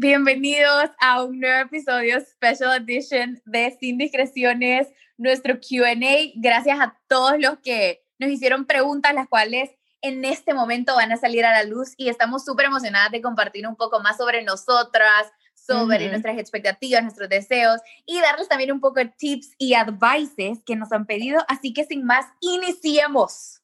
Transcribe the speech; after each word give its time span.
Bienvenidos 0.00 0.90
a 1.00 1.24
un 1.24 1.40
nuevo 1.40 1.58
episodio 1.58 2.20
Special 2.20 2.76
Edition 2.76 3.42
de 3.46 3.76
Sin 3.80 3.98
Discreciones, 3.98 4.86
nuestro 5.16 5.58
QA. 5.58 5.96
Gracias 6.36 6.78
a 6.78 6.96
todos 7.08 7.40
los 7.40 7.58
que 7.64 8.04
nos 8.20 8.30
hicieron 8.30 8.64
preguntas, 8.64 9.12
las 9.12 9.26
cuales 9.26 9.70
en 10.00 10.24
este 10.24 10.54
momento 10.54 10.94
van 10.94 11.10
a 11.10 11.16
salir 11.16 11.44
a 11.44 11.50
la 11.50 11.64
luz 11.64 11.94
y 11.96 12.10
estamos 12.10 12.44
súper 12.44 12.66
emocionadas 12.66 13.10
de 13.10 13.20
compartir 13.20 13.66
un 13.66 13.74
poco 13.74 13.98
más 13.98 14.18
sobre 14.18 14.44
nosotras, 14.44 15.32
sobre 15.52 16.08
nuestras 16.08 16.38
expectativas, 16.38 17.02
nuestros 17.02 17.28
deseos 17.28 17.80
y 18.06 18.20
darles 18.20 18.46
también 18.46 18.70
un 18.70 18.78
poco 18.78 19.00
de 19.00 19.06
tips 19.06 19.50
y 19.58 19.74
advices 19.74 20.60
que 20.64 20.76
nos 20.76 20.92
han 20.92 21.06
pedido. 21.06 21.44
Así 21.48 21.72
que 21.72 21.82
sin 21.82 22.04
más, 22.04 22.24
iniciemos. 22.38 23.62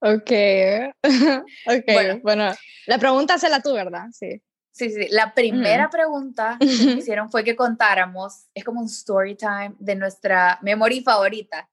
Ok, 0.00 0.30
ok, 1.66 1.84
bueno, 1.86 2.20
bueno 2.22 2.52
la 2.84 2.98
pregunta 2.98 3.36
es 3.36 3.48
la 3.48 3.62
tú, 3.62 3.72
¿verdad? 3.72 4.08
Sí. 4.12 4.42
Sí, 4.80 4.88
sí, 4.88 5.08
la 5.10 5.34
primera 5.34 5.90
pregunta 5.90 6.56
que 6.58 6.64
hicieron 6.64 7.30
fue 7.30 7.44
que 7.44 7.54
contáramos, 7.54 8.46
es 8.54 8.64
como 8.64 8.80
un 8.80 8.86
story 8.86 9.34
time 9.34 9.74
de 9.78 9.94
nuestra 9.94 10.58
memoria 10.62 11.02
favorita. 11.02 11.68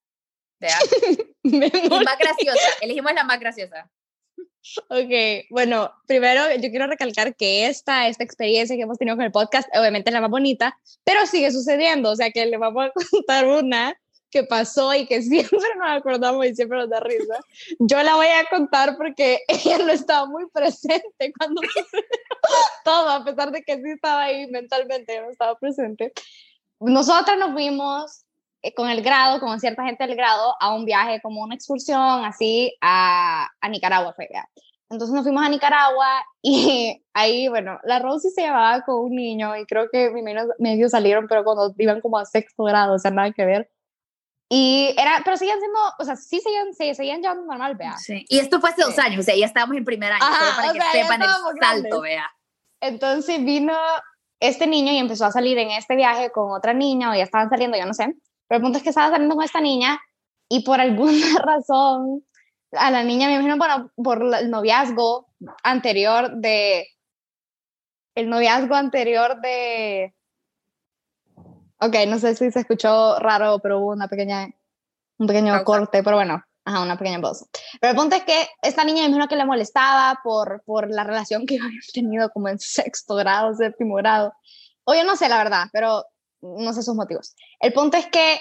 más 1.43 2.17
graciosa, 2.19 2.67
elegimos 2.81 3.13
la 3.13 3.23
más 3.23 3.39
graciosa. 3.39 3.89
Ok, 4.89 5.45
bueno, 5.51 5.93
primero 6.05 6.53
yo 6.55 6.69
quiero 6.69 6.87
recalcar 6.87 7.33
que 7.37 7.67
esta, 7.67 8.09
esta 8.09 8.25
experiencia 8.25 8.75
que 8.75 8.81
hemos 8.81 8.97
tenido 8.97 9.15
con 9.15 9.23
el 9.23 9.31
podcast 9.31 9.69
obviamente 9.73 10.09
es 10.09 10.13
la 10.13 10.19
más 10.19 10.29
bonita, 10.29 10.77
pero 11.05 11.25
sigue 11.27 11.49
sucediendo, 11.53 12.11
o 12.11 12.15
sea 12.17 12.31
que 12.31 12.45
le 12.45 12.57
vamos 12.57 12.87
a 12.87 12.91
contar 13.09 13.47
una 13.47 13.97
que 14.29 14.43
pasó 14.43 14.93
y 14.93 15.05
que 15.05 15.21
siempre 15.23 15.69
nos 15.77 15.89
acordamos 15.89 16.45
y 16.45 16.55
siempre 16.55 16.77
nos 16.77 16.89
da 16.89 16.99
risa. 16.99 17.39
Yo 17.79 18.01
la 18.03 18.15
voy 18.15 18.27
a 18.27 18.45
contar 18.49 18.97
porque 18.97 19.39
ella 19.47 19.77
no 19.79 19.91
estaba 19.91 20.25
muy 20.25 20.49
presente 20.49 21.33
cuando 21.37 21.61
todo, 22.83 23.09
a 23.09 23.23
pesar 23.23 23.51
de 23.51 23.61
que 23.63 23.75
sí 23.75 23.89
estaba 23.89 24.23
ahí 24.23 24.47
mentalmente, 24.47 25.21
no 25.21 25.29
estaba 25.29 25.55
presente. 25.57 26.11
Nosotras 26.79 27.37
nos 27.39 27.53
fuimos 27.53 28.25
eh, 28.61 28.73
con 28.73 28.89
el 28.89 29.01
grado, 29.01 29.39
con 29.39 29.59
cierta 29.59 29.83
gente 29.83 30.05
del 30.05 30.15
grado, 30.15 30.53
a 30.59 30.73
un 30.73 30.85
viaje 30.85 31.21
como 31.21 31.41
una 31.41 31.55
excursión 31.55 32.25
así 32.25 32.75
a, 32.81 33.47
a 33.59 33.69
Nicaragua. 33.69 34.13
Fue, 34.13 34.29
Entonces 34.89 35.13
nos 35.13 35.23
fuimos 35.23 35.43
a 35.43 35.49
Nicaragua 35.49 36.23
y 36.41 37.03
ahí, 37.13 37.47
bueno, 37.47 37.79
la 37.83 37.99
Rosy 37.99 38.29
se 38.29 38.41
llevaba 38.41 38.81
con 38.81 39.05
un 39.05 39.15
niño 39.15 39.55
y 39.57 39.65
creo 39.65 39.89
que 39.91 40.11
mi 40.11 40.21
medio 40.59 40.89
salieron, 40.89 41.27
pero 41.27 41.43
cuando 41.43 41.73
iban 41.79 42.01
como 42.01 42.17
a 42.19 42.25
sexto 42.25 42.63
grado, 42.63 42.95
o 42.95 42.99
sea, 42.99 43.11
nada 43.11 43.31
que 43.31 43.45
ver. 43.45 43.69
Y 44.49 44.95
era, 44.97 45.21
pero 45.25 45.35
seguían 45.35 45.59
siendo, 45.59 45.79
o 45.99 46.05
sea, 46.05 46.15
sí 46.15 46.39
seguían, 46.39 46.73
sí, 46.73 46.95
seguían 46.95 47.21
llevando 47.21 47.45
normal, 47.45 47.75
vea. 47.75 47.97
Sí. 47.97 48.25
Y 48.29 48.39
esto 48.39 48.61
fue 48.61 48.69
hace 48.69 48.83
dos 48.83 48.97
años, 48.97 49.19
o 49.19 49.23
sea, 49.23 49.35
ya 49.35 49.45
estábamos 49.45 49.75
en 49.75 49.83
primer 49.83 50.13
año, 50.13 50.25
para 50.55 50.73
que 50.73 50.79
sepan 50.99 51.21
el 51.21 51.29
salto, 51.59 52.01
vea. 52.01 52.31
Entonces 52.79 53.43
vino 53.43 53.73
este 54.39 54.67
niño 54.67 54.93
y 54.93 54.97
empezó 54.97 55.25
a 55.25 55.31
salir 55.31 55.57
en 55.57 55.71
este 55.71 55.95
viaje 55.95 56.31
con 56.31 56.51
otra 56.51 56.73
niña, 56.73 57.11
o 57.11 57.15
ya 57.15 57.23
estaban 57.23 57.49
saliendo, 57.49 57.77
yo 57.77 57.85
no 57.85 57.93
sé. 57.93 58.15
Pero 58.47 58.57
el 58.57 58.61
punto 58.61 58.77
es 58.77 58.83
que 58.83 58.89
estaba 58.89 59.09
saliendo 59.09 59.35
con 59.35 59.43
esta 59.43 59.59
niña 59.59 59.99
y 60.47 60.63
por 60.63 60.79
alguna 60.79 61.11
razón 61.43 62.23
a 62.71 62.91
la 62.91 63.03
niña, 63.03 63.27
me 63.27 63.33
imagino, 63.33 63.57
bueno, 63.57 63.91
por 63.95 64.21
el 64.35 64.49
noviazgo 64.49 65.27
anterior 65.63 66.31
de, 66.35 66.87
el 68.15 68.29
noviazgo 68.29 68.75
anterior 68.75 69.39
de, 69.41 70.13
Ok, 71.79 71.95
no 72.07 72.17
sé 72.17 72.35
si 72.35 72.51
se 72.51 72.61
escuchó 72.61 73.19
raro, 73.19 73.59
pero 73.59 73.79
hubo 73.79 73.91
una 73.91 74.07
pequeña, 74.07 74.47
un 75.19 75.27
pequeño 75.27 75.63
corte, 75.63 76.01
pero 76.03 76.17
bueno, 76.17 76.43
ajá, 76.65 76.81
una 76.81 76.97
pequeña 76.97 77.19
voz. 77.19 77.45
Pero 77.79 77.91
el 77.91 77.97
punto 77.97 78.15
es 78.15 78.23
que 78.23 78.47
esta 78.61 78.83
niña 78.83 79.01
me 79.01 79.07
imagino 79.07 79.27
que 79.27 79.35
le 79.35 79.45
molestaba 79.45 80.19
por, 80.23 80.63
por 80.65 80.89
la 80.89 81.03
relación 81.03 81.45
que 81.45 81.57
había 81.63 81.79
tenido 81.93 82.29
como 82.31 82.49
en 82.49 82.59
sexto 82.59 83.15
grado, 83.15 83.53
séptimo 83.55 83.95
grado. 83.95 84.33
O 84.85 84.95
yo 84.95 85.03
no 85.03 85.15
sé 85.15 85.29
la 85.29 85.37
verdad, 85.37 85.65
pero 85.71 86.05
no 86.41 86.73
sé 86.73 86.81
sus 86.81 86.95
motivos. 86.95 87.35
El 87.59 87.73
punto 87.73 87.97
es 87.97 88.07
que 88.07 88.39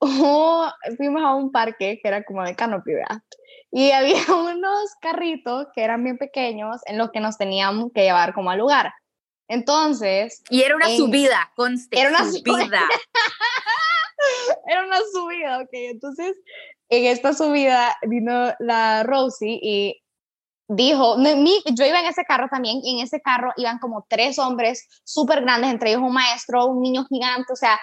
fuimos 0.96 1.22
a 1.22 1.34
un 1.34 1.50
parque 1.52 1.98
que 2.02 2.08
era 2.08 2.24
como 2.24 2.44
de 2.44 2.54
canopy, 2.54 2.92
¿verdad? 2.92 3.22
Y 3.70 3.90
había 3.90 4.16
unos 4.34 4.94
carritos 5.00 5.66
que 5.74 5.82
eran 5.82 6.04
bien 6.04 6.18
pequeños 6.18 6.80
en 6.86 6.98
los 6.98 7.10
que 7.10 7.20
nos 7.20 7.38
teníamos 7.38 7.90
que 7.94 8.02
llevar 8.02 8.34
como 8.34 8.50
al 8.50 8.58
lugar. 8.58 8.92
Entonces. 9.48 10.42
Y 10.50 10.62
era 10.62 10.76
una 10.76 10.88
subida, 10.88 11.52
conste. 11.54 11.98
Era 11.98 12.10
una 12.10 12.30
subida. 12.30 12.82
era 14.66 14.84
una 14.84 14.98
subida, 15.12 15.60
ok. 15.60 15.70
Entonces, 15.72 16.36
en 16.88 17.06
esta 17.06 17.32
subida 17.32 17.96
vino 18.02 18.52
la 18.58 19.02
Rosie 19.02 19.58
y 19.62 20.02
dijo, 20.68 21.16
yo 21.18 21.86
iba 21.86 22.00
en 22.00 22.06
ese 22.06 22.24
carro 22.24 22.48
también, 22.50 22.80
y 22.82 22.98
en 22.98 23.04
ese 23.04 23.20
carro 23.20 23.52
iban 23.56 23.78
como 23.78 24.04
tres 24.08 24.38
hombres 24.38 24.88
súper 25.04 25.42
grandes, 25.42 25.70
entre 25.70 25.90
ellos 25.90 26.02
un 26.02 26.12
maestro, 26.12 26.66
un 26.66 26.82
niño 26.82 27.04
gigante, 27.08 27.52
o 27.52 27.56
sea, 27.56 27.78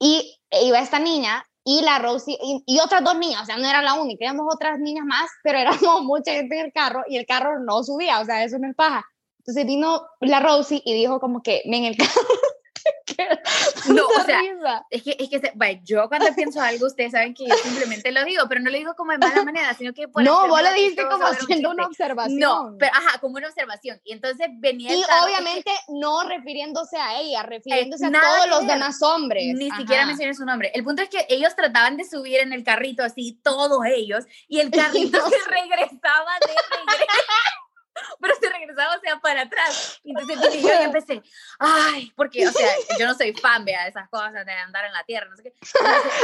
y 0.00 0.36
iba 0.50 0.80
esta 0.80 0.98
niña 0.98 1.44
y 1.64 1.82
la 1.82 1.98
Rosie 1.98 2.36
y, 2.66 2.78
otras 2.80 3.02
dos 3.04 3.16
niñas, 3.16 3.42
o 3.42 3.46
sea, 3.46 3.56
no 3.56 3.68
era 3.68 3.82
la 3.82 3.94
única, 3.94 4.24
éramos 4.24 4.52
otras 4.52 4.78
niñas 4.78 5.06
más, 5.06 5.30
pero 5.42 5.58
éramos 5.94 6.02
mucha 6.02 6.32
gente 6.32 6.58
en 6.58 6.66
el 6.66 6.72
carro 6.72 7.04
y 7.08 7.16
el 7.16 7.26
carro 7.26 7.60
no 7.60 7.82
subía, 7.82 8.20
o 8.20 8.24
sea, 8.24 8.44
eso 8.44 8.58
no 8.58 8.68
es 8.68 8.74
paja. 8.74 9.04
Entonces 9.46 9.66
vino 9.66 10.06
la 10.20 10.40
Rosie 10.40 10.80
y 10.86 10.94
dijo 10.94 11.20
como 11.20 11.42
que, 11.42 11.60
en 11.66 11.84
el 11.84 11.98
carro. 11.98 12.10
no, 13.88 14.06
o 14.06 14.24
sea, 14.24 14.40
es 14.88 15.02
que, 15.02 15.16
es 15.18 15.28
que 15.28 15.52
bueno, 15.54 15.80
yo 15.84 16.08
cuando 16.08 16.34
pienso 16.34 16.62
algo, 16.62 16.86
ustedes 16.86 17.12
saben 17.12 17.34
que 17.34 17.46
yo 17.46 17.54
simplemente 17.56 18.10
lo 18.10 18.24
digo, 18.24 18.44
pero 18.48 18.62
no 18.62 18.70
lo 18.70 18.78
digo 18.78 18.94
como 18.94 19.12
en 19.12 19.20
mala 19.20 19.44
manera, 19.44 19.74
sino 19.74 19.92
que... 19.92 20.06
No, 20.22 20.48
vos 20.48 20.62
lo 20.62 20.72
dijiste 20.72 21.06
como 21.06 21.26
haciendo 21.26 21.70
una 21.70 21.86
observación. 21.86 22.40
No, 22.40 22.74
pero 22.78 22.90
ajá, 22.94 23.18
como 23.20 23.36
una 23.36 23.48
observación. 23.48 24.00
Y 24.02 24.12
entonces 24.12 24.48
venía... 24.54 24.94
Y 24.94 25.02
obviamente 25.22 25.70
no 25.88 26.26
refiriéndose 26.26 26.96
a 26.96 27.20
ella, 27.20 27.42
refiriéndose 27.42 28.06
a 28.06 28.12
todos 28.12 28.48
los 28.48 28.66
demás 28.66 29.02
hombres. 29.02 29.44
Ni 29.54 29.70
siquiera 29.72 30.06
mencioné 30.06 30.32
su 30.32 30.46
nombre. 30.46 30.70
El 30.74 30.84
punto 30.84 31.02
es 31.02 31.10
que 31.10 31.26
ellos 31.28 31.54
trataban 31.54 31.98
de 31.98 32.04
subir 32.04 32.40
en 32.40 32.54
el 32.54 32.64
carrito 32.64 33.02
así, 33.02 33.38
todos 33.42 33.80
ellos, 33.86 34.24
y 34.48 34.60
el 34.60 34.70
carrito 34.70 35.18
se 35.18 35.50
regresaba 35.50 36.32
de 36.40 36.54
regreso 36.78 37.12
pero 38.20 38.34
se 38.40 38.48
regresaba, 38.48 38.96
o 38.96 39.00
sea, 39.00 39.18
para 39.20 39.42
atrás. 39.42 40.00
Y 40.04 40.10
entonces 40.10 40.62
yo 40.62 40.68
empecé, 40.80 41.22
ay, 41.58 42.12
porque, 42.16 42.46
o 42.46 42.52
sea, 42.52 42.68
yo 42.98 43.06
no 43.06 43.14
soy 43.14 43.32
fan, 43.34 43.64
vea, 43.64 43.84
de 43.84 43.90
esas 43.90 44.08
cosas 44.08 44.32
de 44.44 44.52
andar 44.52 44.84
en 44.84 44.92
la 44.92 45.04
tierra, 45.04 45.28
no 45.28 45.36
sé 45.36 45.42
qué. 45.42 45.52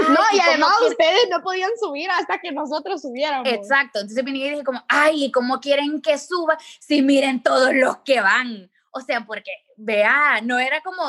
no, 0.09 0.21
y 0.33 0.41
además 0.41 0.73
ustedes 0.89 1.29
no 1.31 1.43
podían 1.43 1.71
subir 1.81 2.11
hasta 2.11 2.39
que 2.39 2.53
nosotros 2.53 3.03
subiéramos. 3.03 3.49
Exacto, 3.49 4.01
entonces 4.01 4.25
vine 4.25 4.39
y 4.39 4.51
dije 4.51 4.65
como, 4.65 4.85
ay, 4.89 5.31
¿cómo 5.31 5.61
quieren 5.61 6.01
que 6.01 6.19
suba 6.19 6.59
si 6.81 7.03
miren 7.03 7.43
todos 7.43 7.75
los 7.75 7.99
que 7.99 8.21
van? 8.21 8.71
O 8.93 9.01
sea, 9.01 9.25
porque, 9.25 9.53
vea, 9.77 10.41
no 10.43 10.59
era 10.59 10.81
como 10.81 11.05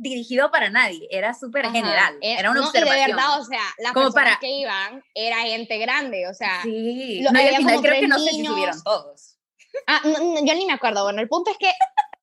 dirigido 0.00 0.50
para 0.50 0.70
nadie, 0.70 1.06
era 1.10 1.34
súper 1.34 1.70
general, 1.70 2.16
eh, 2.22 2.36
era 2.38 2.50
una 2.50 2.66
observación. 2.66 3.06
de 3.06 3.14
verdad, 3.14 3.40
o 3.40 3.44
sea, 3.44 3.62
las 3.78 3.92
como 3.92 4.06
personas 4.06 4.30
para... 4.30 4.40
que 4.40 4.50
iban 4.50 5.04
era 5.14 5.40
gente 5.42 5.78
grande, 5.78 6.26
o 6.26 6.34
sea, 6.34 6.62
sí, 6.62 7.20
no, 7.20 7.38
y 7.38 7.48
al 7.48 7.56
final 7.56 7.80
creo 7.82 8.00
que 8.00 8.08
no 8.08 8.18
sé 8.18 8.30
si 8.30 8.44
subieron 8.46 8.82
todos. 8.82 9.29
Ah, 9.86 10.00
yo 10.04 10.54
ni 10.54 10.66
me 10.66 10.72
acuerdo. 10.72 11.04
Bueno, 11.04 11.20
el 11.20 11.28
punto 11.28 11.50
es 11.50 11.58
que 11.58 11.70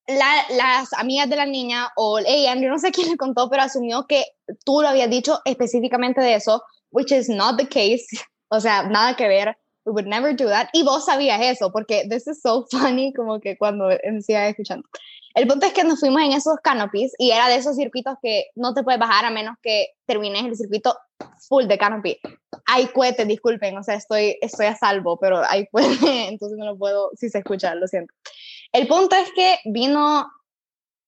las 0.08 0.94
amigas 0.94 1.30
de 1.30 1.36
la 1.36 1.46
niña 1.46 1.90
o 1.96 2.20
ella, 2.20 2.56
yo 2.56 2.70
no 2.70 2.80
sé 2.80 2.92
quién 2.92 3.10
le 3.10 3.18
contó, 3.18 3.50
pero 3.50 3.64
asumió 3.64 4.06
que 4.08 4.26
tú 4.66 4.82
lo 4.82 4.88
habías 4.88 5.10
dicho 5.10 5.40
específicamente 5.46 6.22
de 6.22 6.36
eso, 6.36 6.64
which 6.92 7.12
is 7.12 7.30
not 7.30 7.58
the 7.58 7.68
case. 7.68 8.06
O 8.50 8.62
sea, 8.62 8.84
nada 8.84 9.14
que 9.18 9.28
ver. 9.28 9.58
We 9.84 9.92
would 9.92 10.06
never 10.06 10.34
do 10.34 10.48
that. 10.48 10.70
Y 10.72 10.84
vos 10.84 11.04
sabías 11.04 11.42
eso, 11.42 11.70
porque 11.70 12.06
this 12.10 12.28
is 12.28 12.42
so 12.42 12.66
funny, 12.72 13.12
como 13.12 13.42
que 13.42 13.58
cuando 13.58 13.90
decía 13.90 14.48
escuchando. 14.48 14.88
El 15.36 15.48
punto 15.48 15.66
es 15.66 15.74
que 15.74 15.84
nos 15.84 16.00
fuimos 16.00 16.22
en 16.22 16.32
esos 16.32 16.56
canopies 16.64 17.14
y 17.18 17.32
era 17.32 17.50
de 17.50 17.58
esos 17.58 17.76
circuitos 17.76 18.16
que 18.22 18.46
no 18.56 18.74
te 18.74 18.84
puedes 18.84 19.00
bajar 19.00 19.26
a 19.26 19.32
menos 19.32 19.56
que 19.62 19.90
termines 20.06 20.46
el 20.46 20.56
circuito 20.56 20.98
full 21.48 21.66
de 21.66 21.78
canopy. 21.78 22.18
Hay 22.68 22.88
cohetes, 22.88 23.28
disculpen, 23.28 23.78
o 23.78 23.84
sea, 23.84 23.96
estoy, 23.96 24.38
estoy 24.42 24.68
a 24.68 24.76
salvo, 24.76 25.18
pero 25.20 25.42
hay 25.48 25.68
cohetes, 25.68 26.00
entonces 26.30 26.58
no 26.58 26.66
lo 26.66 26.78
puedo, 26.78 27.12
si 27.16 27.30
se 27.30 27.40
escucha, 27.40 27.74
lo 27.76 27.88
siento. 27.88 28.14
El 28.72 28.88
punto 28.88 29.16
es 29.16 29.32
que 29.32 29.60
vino 29.66 30.28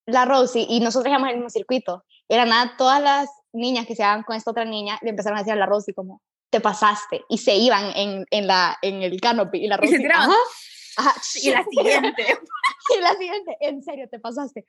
la 0.06 0.26
Rosie 0.26 0.66
y 0.68 0.80
nosotros 0.80 1.10
íbamos 1.10 1.28
en 1.28 1.32
el 1.32 1.38
mismo 1.38 1.50
circuito. 1.50 2.04
Era 2.28 2.46
nada, 2.46 2.76
todas 2.78 3.02
las 3.02 3.30
niñas 3.54 3.86
que 3.86 3.96
se 3.96 4.04
iban 4.04 4.24
con 4.24 4.36
esta 4.36 4.52
otra 4.52 4.66
niña 4.66 4.98
le 5.02 5.10
empezaron 5.10 5.38
a 5.38 5.42
decir 5.42 5.54
a 5.54 5.58
la 5.58 5.66
Rosie 5.66 5.94
como, 5.94 6.22
te 6.50 6.62
pasaste, 6.62 7.24
y 7.30 7.38
se 7.38 7.56
iban 7.56 7.92
en, 7.96 8.26
en, 8.32 8.48
la, 8.48 8.78
en 8.82 9.04
el 9.04 9.20
canopy, 9.22 9.60
y 9.66 9.68
la 9.68 9.78
Rosie, 9.78 10.00
y 10.00 10.04
la 11.50 11.64
siguiente. 11.64 12.40
y 12.98 13.02
la 13.02 13.16
siguiente, 13.16 13.58
en 13.62 13.84
serio, 13.84 14.08
te 14.10 14.20
pasaste. 14.20 14.66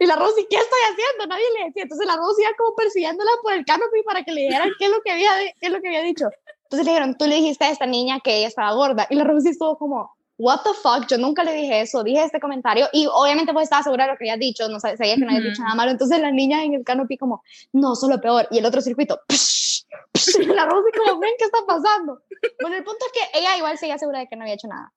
Y 0.00 0.06
la 0.06 0.16
Rosy, 0.16 0.46
¿qué 0.48 0.56
estoy 0.56 0.80
haciendo? 0.90 1.26
Nadie 1.26 1.44
le 1.58 1.66
decía. 1.66 1.82
Entonces 1.82 2.06
la 2.06 2.16
Rosy 2.16 2.42
iba 2.42 2.50
como 2.56 2.74
persiguiéndola 2.74 3.30
por 3.42 3.52
el 3.52 3.64
canopy 3.64 4.02
para 4.04 4.22
que 4.22 4.32
le 4.32 4.42
dijeran 4.42 4.70
qué 4.78 4.86
es 4.86 4.90
lo 4.90 5.02
que 5.02 5.12
había, 5.12 5.30
qué 5.60 5.66
es 5.66 5.72
lo 5.72 5.80
que 5.80 5.88
había 5.88 6.02
dicho. 6.02 6.26
Entonces 6.64 6.86
le 6.86 6.92
dijeron, 6.92 7.16
tú 7.16 7.26
le 7.26 7.36
dijiste 7.36 7.64
a 7.64 7.70
esta 7.70 7.86
niña 7.86 8.20
que 8.20 8.36
ella 8.36 8.48
estaba 8.48 8.72
gorda. 8.72 9.06
Y 9.10 9.14
la 9.14 9.24
Rosy 9.24 9.50
estuvo 9.50 9.78
como, 9.78 10.16
what 10.38 10.60
the 10.62 10.70
fuck, 10.82 11.06
yo 11.08 11.18
nunca 11.18 11.44
le 11.44 11.52
dije 11.52 11.80
eso, 11.80 12.02
dije 12.02 12.22
este 12.24 12.40
comentario 12.40 12.88
y 12.92 13.06
obviamente 13.06 13.52
pues 13.52 13.64
estaba 13.64 13.82
segura 13.82 14.04
de 14.04 14.12
lo 14.12 14.18
que 14.18 14.24
había 14.24 14.36
dicho, 14.36 14.68
no 14.68 14.78
sabía 14.80 15.14
que 15.14 15.20
no 15.20 15.30
había 15.30 15.48
dicho 15.48 15.62
nada 15.62 15.74
malo, 15.74 15.90
entonces 15.90 16.20
la 16.20 16.30
niña 16.30 16.62
en 16.62 16.74
el 16.74 16.84
canopy 16.84 17.16
como, 17.16 17.42
no, 17.72 17.94
solo 17.94 18.20
peor, 18.20 18.46
y 18.50 18.58
el 18.58 18.66
otro 18.66 18.80
circuito, 18.82 19.20
y 20.38 20.44
la 20.46 20.66
Rosy 20.66 20.90
como, 20.96 21.20
ven, 21.20 21.32
¿qué 21.38 21.44
está 21.44 21.58
pasando? 21.66 22.22
Bueno, 22.60 22.76
el 22.76 22.84
punto 22.84 23.04
es 23.06 23.12
que 23.12 23.38
ella 23.38 23.56
igual 23.56 23.78
seguía 23.78 23.98
segura 23.98 24.20
de 24.20 24.28
que 24.28 24.36
no 24.36 24.42
había 24.42 24.54
hecho 24.54 24.68
nada. 24.68 24.92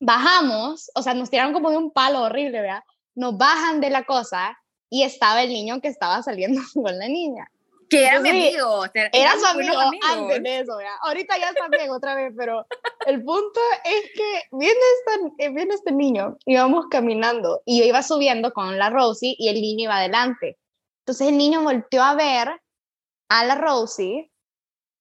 Bajamos, 0.00 0.90
o 0.94 1.02
sea, 1.02 1.14
nos 1.14 1.30
tiraron 1.30 1.52
como 1.52 1.70
de 1.70 1.76
un 1.76 1.92
palo 1.92 2.22
horrible, 2.22 2.60
¿verdad? 2.60 2.82
nos 3.18 3.36
bajan 3.36 3.80
de 3.80 3.90
la 3.90 4.04
cosa 4.04 4.56
y 4.88 5.02
estaba 5.02 5.42
el 5.42 5.48
niño 5.50 5.80
que 5.80 5.88
estaba 5.88 6.22
saliendo 6.22 6.62
con 6.74 6.98
la 6.98 7.08
niña. 7.08 7.50
Que 7.90 8.04
era 8.04 8.20
mi 8.20 8.28
amigo. 8.28 8.84
era 8.94 9.32
su 9.38 9.46
amigo 9.46 9.74
antes 9.78 10.42
de 10.42 10.60
eso, 10.60 10.78
¿ya? 10.78 10.94
Ahorita 11.02 11.38
ya 11.38 11.48
está 11.48 11.68
bien 11.68 11.90
otra 11.90 12.14
vez, 12.14 12.34
pero 12.36 12.66
el 13.06 13.24
punto 13.24 13.60
es 13.84 14.10
que 14.14 14.42
viene, 14.52 14.78
esta, 14.98 15.26
eh, 15.38 15.48
viene 15.48 15.74
este 15.74 15.92
niño, 15.92 16.36
íbamos 16.44 16.86
caminando 16.90 17.62
y 17.64 17.80
yo 17.80 17.86
iba 17.86 18.02
subiendo 18.02 18.52
con 18.52 18.78
la 18.78 18.90
Rosie 18.90 19.34
y 19.38 19.48
el 19.48 19.60
niño 19.62 19.84
iba 19.84 19.96
adelante. 19.96 20.58
Entonces 21.00 21.28
el 21.28 21.38
niño 21.38 21.62
volteó 21.62 22.02
a 22.02 22.14
ver 22.14 22.60
a 23.28 23.44
la 23.44 23.54
Rosie 23.54 24.30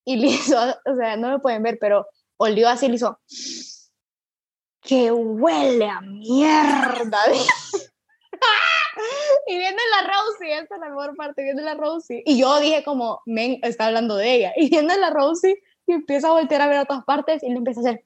y 0.06 0.16
le 0.18 0.28
hizo, 0.28 0.58
o 0.58 0.96
sea, 0.96 1.18
no 1.18 1.30
lo 1.30 1.42
pueden 1.42 1.64
ver, 1.64 1.78
pero 1.80 2.08
olió 2.38 2.70
así 2.70 2.86
y 2.86 2.90
le 2.90 2.96
hizo, 2.96 3.20
que 4.82 5.12
huele 5.12 5.90
a 5.90 6.02
mierda. 6.02 7.20
y 9.48 9.58
viene 9.58 9.82
la 9.92 10.02
Rosie, 10.08 10.60
esta 10.60 10.76
es 10.76 10.82
la 10.82 10.90
mejor 10.90 11.16
parte, 11.16 11.44
viene 11.44 11.62
la 11.62 11.74
Rosie. 11.74 12.22
Y 12.26 12.40
yo 12.40 12.60
dije 12.60 12.84
como, 12.84 13.22
men, 13.26 13.60
está 13.64 13.88
hablando 13.88 14.16
de 14.16 14.36
ella. 14.36 14.54
Y 14.56 14.70
viene 14.70 14.98
la 14.98 15.10
Rosie 15.10 15.62
y 15.86 15.94
empieza 15.94 16.30
a 16.30 16.34
voltear 16.34 16.62
a 16.62 16.68
ver 16.68 16.78
a 16.78 16.86
todas 16.86 17.04
partes 17.04 17.44
y 17.44 17.50
le 17.50 17.58
empieza 17.58 17.82
a 17.82 17.84
hacer, 17.84 18.02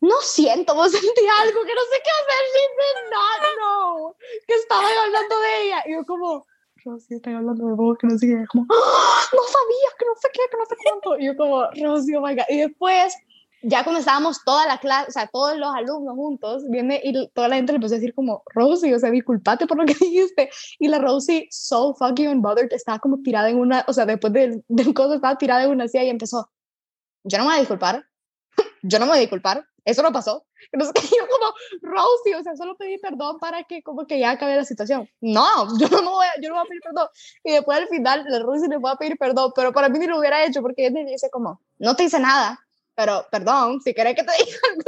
no 0.00 0.20
siento, 0.22 0.74
vos 0.74 0.90
sentí 0.92 1.26
algo 1.40 1.64
que 1.64 1.74
no 1.74 1.82
sé 1.82 2.02
qué 2.02 2.10
hacer. 2.10 2.44
She 2.52 2.66
no, 3.10 3.22
no, 3.60 4.16
que 4.46 4.54
estaba 4.54 4.88
hablando 5.04 5.40
de 5.40 5.62
ella. 5.62 5.82
Y 5.86 5.92
yo 5.92 6.04
como, 6.04 6.46
Rosie, 6.86 7.16
estoy 7.16 7.34
hablando 7.34 7.66
de 7.66 7.74
vos, 7.74 7.98
que 7.98 8.06
no 8.06 8.16
sé 8.16 8.28
qué. 8.28 8.44
Como, 8.48 8.66
¡Ah! 8.70 9.20
no 9.32 9.42
sabías, 9.42 9.94
que 9.98 10.06
no 10.06 10.14
sé 10.16 10.28
qué, 10.32 10.40
que 10.50 10.56
no 10.56 10.66
sé 10.66 10.76
cuánto. 10.82 11.18
Y 11.18 11.26
yo 11.26 11.36
como, 11.36 11.64
Rosie, 11.82 12.16
oh 12.16 12.22
my 12.22 12.34
God. 12.34 12.44
Y 12.48 12.58
después 12.58 13.14
ya 13.62 13.82
cuando 13.82 13.98
estábamos 13.98 14.44
toda 14.44 14.66
la 14.66 14.78
clase, 14.78 15.08
o 15.08 15.12
sea, 15.12 15.26
todos 15.26 15.56
los 15.58 15.74
alumnos 15.74 16.14
juntos, 16.14 16.64
viene 16.68 17.00
y 17.02 17.28
toda 17.30 17.48
la 17.48 17.56
gente 17.56 17.72
le 17.72 17.76
empezó 17.76 17.94
a 17.94 17.98
decir 17.98 18.14
como, 18.14 18.42
Rosie, 18.54 18.94
o 18.94 18.98
sea, 18.98 19.10
disculpate 19.10 19.66
por 19.66 19.76
lo 19.76 19.84
que 19.84 19.94
dijiste. 20.00 20.50
Y 20.78 20.88
la 20.88 20.98
Rosie, 20.98 21.48
so 21.50 21.94
fucking 21.94 22.28
unbothered, 22.28 22.72
estaba 22.72 22.98
como 22.98 23.22
tirada 23.22 23.50
en 23.50 23.58
una, 23.58 23.84
o 23.88 23.92
sea, 23.92 24.06
después 24.06 24.32
del, 24.32 24.64
del 24.68 24.94
coso 24.94 25.14
estaba 25.14 25.36
tirada 25.36 25.64
en 25.64 25.70
una 25.70 25.88
silla 25.88 26.04
y 26.04 26.10
empezó, 26.10 26.50
yo 27.24 27.38
no 27.38 27.44
me 27.44 27.50
voy 27.50 27.56
a 27.56 27.60
disculpar, 27.60 28.06
yo 28.82 28.98
no 28.98 29.06
me 29.06 29.12
voy 29.12 29.18
a 29.18 29.22
disculpar, 29.22 29.66
eso 29.86 30.02
no 30.02 30.12
pasó. 30.12 30.44
Entonces 30.72 30.94
yo 31.10 31.26
como, 31.28 31.54
Rosie, 31.80 32.34
o 32.34 32.42
sea, 32.42 32.56
solo 32.56 32.76
pedí 32.76 32.98
perdón 32.98 33.38
para 33.38 33.62
que 33.64 33.82
como 33.82 34.06
que 34.06 34.18
ya 34.18 34.32
acabe 34.32 34.56
la 34.56 34.64
situación. 34.64 35.08
No, 35.20 35.66
yo 35.78 35.88
no, 35.88 36.10
voy 36.10 36.26
a, 36.26 36.40
yo 36.42 36.50
no 36.50 36.56
voy 36.56 36.64
a 36.64 36.68
pedir 36.68 36.82
perdón. 36.82 37.08
Y 37.44 37.52
después 37.52 37.78
al 37.78 37.88
final 37.88 38.24
la 38.28 38.40
Rosie 38.40 38.68
le 38.68 38.78
fue 38.78 38.90
a 38.90 38.96
pedir 38.96 39.16
perdón, 39.16 39.52
pero 39.54 39.72
para 39.72 39.88
mí 39.88 39.98
ni 39.98 40.06
lo 40.06 40.18
hubiera 40.18 40.44
hecho 40.44 40.60
porque 40.60 40.86
ella 40.86 41.04
dice 41.04 41.30
como, 41.30 41.62
no 41.78 41.94
te 41.96 42.04
hice 42.04 42.18
nada, 42.18 42.60
pero 42.94 43.26
perdón, 43.30 43.80
si 43.80 43.94
querés 43.94 44.16
que 44.16 44.24
te 44.24 44.32
diga 44.44 44.58
algo 44.70 44.82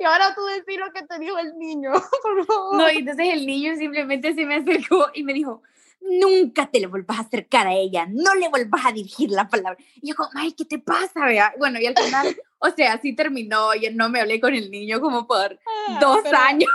y 0.00 0.04
ahora 0.04 0.34
tú 0.34 0.44
decís 0.46 0.78
lo 0.78 0.92
que 0.92 1.06
te 1.06 1.18
dijo 1.18 1.38
el 1.38 1.56
niño, 1.58 1.92
por 2.22 2.46
favor. 2.46 2.76
No, 2.76 2.90
y 2.90 2.98
entonces 2.98 3.26
el 3.32 3.46
niño 3.46 3.76
simplemente 3.76 4.34
se 4.34 4.44
me 4.44 4.56
acercó 4.56 5.06
y 5.14 5.22
me 5.22 5.32
dijo, 5.32 5.62
nunca 6.00 6.70
te 6.70 6.80
le 6.80 6.86
vuelvas 6.86 7.18
a 7.18 7.22
acercar 7.22 7.66
a 7.66 7.74
ella, 7.74 8.06
no 8.10 8.34
le 8.34 8.48
vuelvas 8.48 8.86
a 8.86 8.92
dirigir 8.92 9.30
la 9.30 9.48
palabra. 9.48 9.78
Y 9.96 10.08
yo 10.08 10.14
como, 10.14 10.30
ay, 10.34 10.52
¿qué 10.52 10.64
te 10.64 10.78
pasa? 10.78 11.26
Vea? 11.26 11.54
Bueno, 11.58 11.80
y 11.80 11.86
al 11.86 11.96
final, 11.96 12.36
o 12.58 12.70
sea, 12.70 12.94
así 12.94 13.14
terminó 13.14 13.74
y 13.74 13.90
no 13.90 14.08
me 14.08 14.20
hablé 14.20 14.40
con 14.40 14.54
el 14.54 14.70
niño 14.70 15.00
como 15.00 15.26
por 15.26 15.58
ah, 15.88 15.98
dos 16.00 16.24
años. 16.32 16.70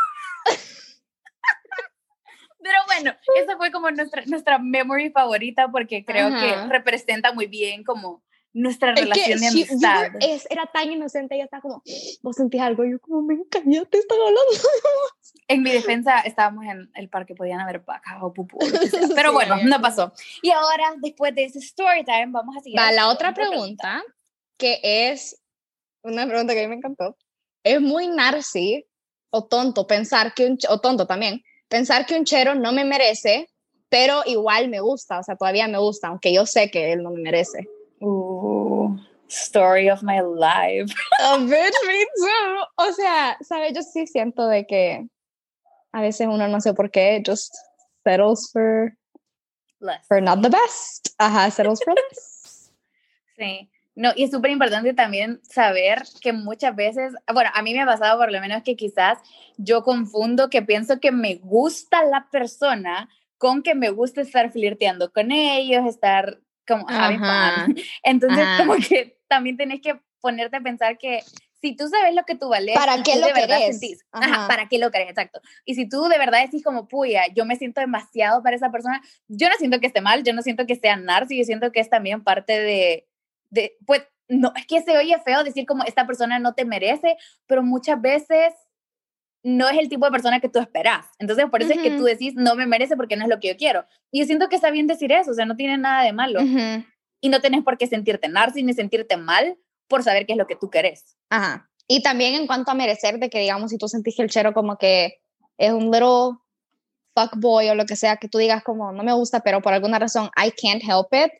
Pero 2.63 2.77
bueno, 2.85 3.15
esa 3.41 3.57
fue 3.57 3.71
como 3.71 3.89
nuestra, 3.89 4.23
nuestra 4.27 4.59
memory 4.59 5.09
favorita 5.09 5.71
porque 5.71 6.05
creo 6.05 6.29
que 6.29 6.67
representa 6.67 7.33
muy 7.33 7.47
bien 7.47 7.83
como 7.83 8.23
nuestra 8.53 8.93
relación 8.93 9.39
de 9.39 9.47
amistad. 9.47 10.11
es, 10.19 10.45
era 10.49 10.65
tan 10.67 10.91
inocente, 10.91 11.35
ella 11.35 11.45
estaba 11.45 11.61
como, 11.61 11.81
vos 12.21 12.35
sentís 12.35 12.61
algo, 12.61 12.83
yo 12.83 12.99
como, 12.99 13.21
me 13.21 13.37
te 13.45 13.97
están 13.97 14.17
hablando. 14.19 14.41
En 15.51 15.63
mi 15.63 15.71
defensa, 15.71 16.19
estábamos 16.21 16.65
en 16.65 16.89
el 16.95 17.09
parque, 17.09 17.35
podían 17.35 17.59
haber 17.59 17.79
vacas 17.79 18.17
o 18.21 18.33
pupú, 18.33 18.57
pero 19.15 19.33
bueno, 19.33 19.57
no 19.63 19.81
pasó. 19.81 20.13
Y 20.41 20.49
ahora, 20.51 20.93
después 20.97 21.35
de 21.35 21.45
ese 21.45 21.59
story 21.59 22.03
time, 22.05 22.27
vamos 22.29 22.55
a 22.57 22.61
seguir. 22.61 22.79
Va, 22.79 22.91
la 22.91 23.09
otra 23.09 23.33
pregunta, 23.33 24.01
que 24.57 24.79
es 24.83 25.41
una 26.03 26.25
pregunta 26.25 26.53
que 26.53 26.61
a 26.61 26.63
mí 26.63 26.69
me 26.69 26.75
encantó, 26.75 27.17
es 27.63 27.81
muy 27.81 28.07
narci 28.07 28.85
o 29.29 29.45
tonto 29.45 29.87
pensar 29.87 30.33
que 30.33 30.45
un, 30.45 30.57
o 30.69 30.79
tonto 30.79 31.05
también, 31.05 31.43
pensar 31.67 32.05
que 32.05 32.15
un 32.15 32.25
chero 32.25 32.55
no 32.55 32.71
me 32.71 32.85
merece, 32.85 33.49
pero 33.89 34.21
igual 34.25 34.69
me 34.69 34.79
gusta, 34.79 35.19
o 35.19 35.23
sea, 35.23 35.35
todavía 35.35 35.67
me 35.67 35.77
gusta, 35.77 36.07
aunque 36.07 36.33
yo 36.33 36.45
sé 36.45 36.71
que 36.71 36.93
él 36.93 37.03
no 37.03 37.11
me 37.11 37.21
merece. 37.21 37.67
Uh, 37.99 38.97
story 39.27 39.89
of 39.89 40.01
my 40.01 40.21
life. 40.21 40.93
A 41.19 41.37
bit 41.37 41.73
me 41.85 42.05
too. 42.15 42.65
O 42.77 42.91
sea, 42.93 43.37
¿sabes? 43.41 43.73
Yo 43.73 43.81
sí 43.81 44.07
siento 44.07 44.47
de 44.47 44.65
que 44.65 45.07
a 45.91 46.01
veces 46.01 46.27
uno 46.27 46.47
no 46.47 46.61
sé 46.61 46.73
por 46.73 46.91
qué 46.91 47.21
just 47.25 47.53
settles 48.03 48.49
for 48.51 48.95
less. 49.79 50.07
For 50.07 50.21
not 50.21 50.41
the 50.41 50.49
best. 50.49 51.09
Ajá, 51.17 51.49
settles 51.51 51.83
for 51.83 51.93
less. 51.93 52.71
Sí. 53.37 53.71
No, 53.95 54.11
y 54.15 54.23
es 54.23 54.31
súper 54.31 54.51
importante 54.51 54.93
también 54.93 55.41
saber 55.43 56.03
que 56.21 56.31
muchas 56.31 56.75
veces, 56.75 57.13
bueno, 57.33 57.49
a 57.53 57.61
mí 57.61 57.73
me 57.73 57.81
ha 57.81 57.85
pasado 57.85 58.19
por 58.19 58.31
lo 58.31 58.39
menos 58.39 58.61
que 58.63 58.75
quizás 58.75 59.17
yo 59.57 59.83
confundo 59.83 60.49
que 60.49 60.61
pienso 60.61 60.99
que 60.99 61.11
me 61.11 61.35
gusta 61.35 62.03
la 62.05 62.29
persona 62.29 63.09
con 63.37 63.63
que 63.63 63.73
me 63.73 63.89
gusta 63.89 64.21
estar 64.21 64.51
flirteando 64.51 65.11
con 65.11 65.31
ellos, 65.31 65.85
estar 65.87 66.39
como 66.67 66.85
Entonces, 68.03 68.47
como 68.57 68.75
que 68.75 69.17
también 69.27 69.57
tenés 69.57 69.81
que 69.81 69.99
ponerte 70.21 70.57
a 70.57 70.61
pensar 70.61 70.97
que 70.97 71.23
si 71.61 71.75
tú 71.75 71.87
sabes 71.87 72.15
lo 72.15 72.23
que 72.23 72.35
tú 72.35 72.49
vales, 72.49 72.75
¿para 72.75 73.01
qué 73.03 73.17
lo 73.17 73.27
de 73.27 73.33
verdad 73.33 73.59
sentís? 73.59 74.03
¿para 74.11 74.67
qué 74.67 74.79
lo 74.79 74.89
querés? 74.89 75.09
Exacto. 75.09 75.41
Y 75.63 75.75
si 75.75 75.87
tú 75.87 76.03
de 76.05 76.17
verdad 76.17 76.41
decís 76.41 76.63
como, 76.63 76.87
puya, 76.87 77.23
yo 77.33 77.45
me 77.45 77.55
siento 77.55 77.81
demasiado 77.81 78.41
para 78.41 78.55
esa 78.55 78.71
persona, 78.71 79.01
yo 79.27 79.47
no 79.47 79.55
siento 79.57 79.79
que 79.79 79.87
esté 79.87 80.01
mal, 80.01 80.23
yo 80.23 80.33
no 80.33 80.41
siento 80.41 80.65
que 80.65 80.75
sea 80.75 80.95
narcis, 80.95 81.37
yo 81.37 81.43
siento 81.45 81.71
que 81.71 81.79
es 81.79 81.89
también 81.89 82.23
parte 82.23 82.59
de, 82.59 83.07
de, 83.51 83.77
pues, 83.85 84.01
no, 84.27 84.53
es 84.55 84.65
que 84.65 84.81
se 84.81 84.97
oye 84.97 85.15
feo 85.23 85.43
decir 85.43 85.65
como, 85.65 85.83
esta 85.83 86.07
persona 86.07 86.39
no 86.39 86.53
te 86.53 86.65
merece, 86.65 87.17
pero 87.45 87.61
muchas 87.61 88.01
veces 88.01 88.53
no 89.43 89.69
es 89.69 89.77
el 89.77 89.89
tipo 89.89 90.05
de 90.05 90.11
persona 90.11 90.39
que 90.39 90.49
tú 90.49 90.59
esperas. 90.59 91.05
Entonces, 91.19 91.45
por 91.49 91.61
eso 91.61 91.73
es 91.73 91.79
que 91.79 91.91
tú 91.91 92.03
decís, 92.03 92.33
no 92.35 92.55
me 92.55 92.65
merece 92.65 92.95
porque 92.95 93.17
no 93.17 93.23
es 93.23 93.29
lo 93.29 93.39
que 93.39 93.49
yo 93.49 93.57
quiero. 93.57 93.85
Y 94.11 94.19
yo 94.19 94.25
siento 94.25 94.49
que 94.49 94.55
está 94.55 94.71
bien 94.71 94.87
decir 94.87 95.11
eso, 95.11 95.31
o 95.31 95.33
sea, 95.33 95.45
no 95.45 95.55
tiene 95.55 95.77
nada 95.77 96.03
de 96.03 96.13
malo. 96.13 96.39
Y 97.23 97.29
no 97.29 97.41
tenés 97.41 97.63
por 97.63 97.77
qué 97.77 97.87
sentirte 97.87 98.29
narcis 98.29 98.63
ni 98.63 98.73
sentirte 98.73 99.17
mal 99.17 99.57
por 99.91 100.03
saber 100.03 100.25
qué 100.25 100.31
es 100.31 100.37
lo 100.37 100.47
que 100.47 100.55
tú 100.55 100.69
querés. 100.69 101.17
Ajá. 101.29 101.69
Y 101.87 102.01
también 102.01 102.35
en 102.35 102.47
cuanto 102.47 102.71
a 102.71 102.73
merecer, 102.73 103.19
de 103.19 103.29
que 103.29 103.39
digamos, 103.39 103.69
si 103.69 103.77
tú 103.77 103.87
sentís 103.87 104.15
que 104.15 104.23
el 104.23 104.29
chero 104.29 104.53
como 104.53 104.77
que 104.77 105.19
es 105.57 105.71
un 105.71 105.91
little 105.91 106.37
fuckboy 107.13 107.69
o 107.69 107.75
lo 107.75 107.85
que 107.85 107.97
sea, 107.97 108.15
que 108.15 108.29
tú 108.29 108.37
digas 108.37 108.63
como, 108.63 108.93
no 108.93 109.03
me 109.03 109.13
gusta, 109.13 109.41
pero 109.41 109.61
por 109.61 109.73
alguna 109.73 109.99
razón, 109.99 110.29
I 110.37 110.51
can't 110.51 110.81
help 110.81 111.13
it. 111.13 111.31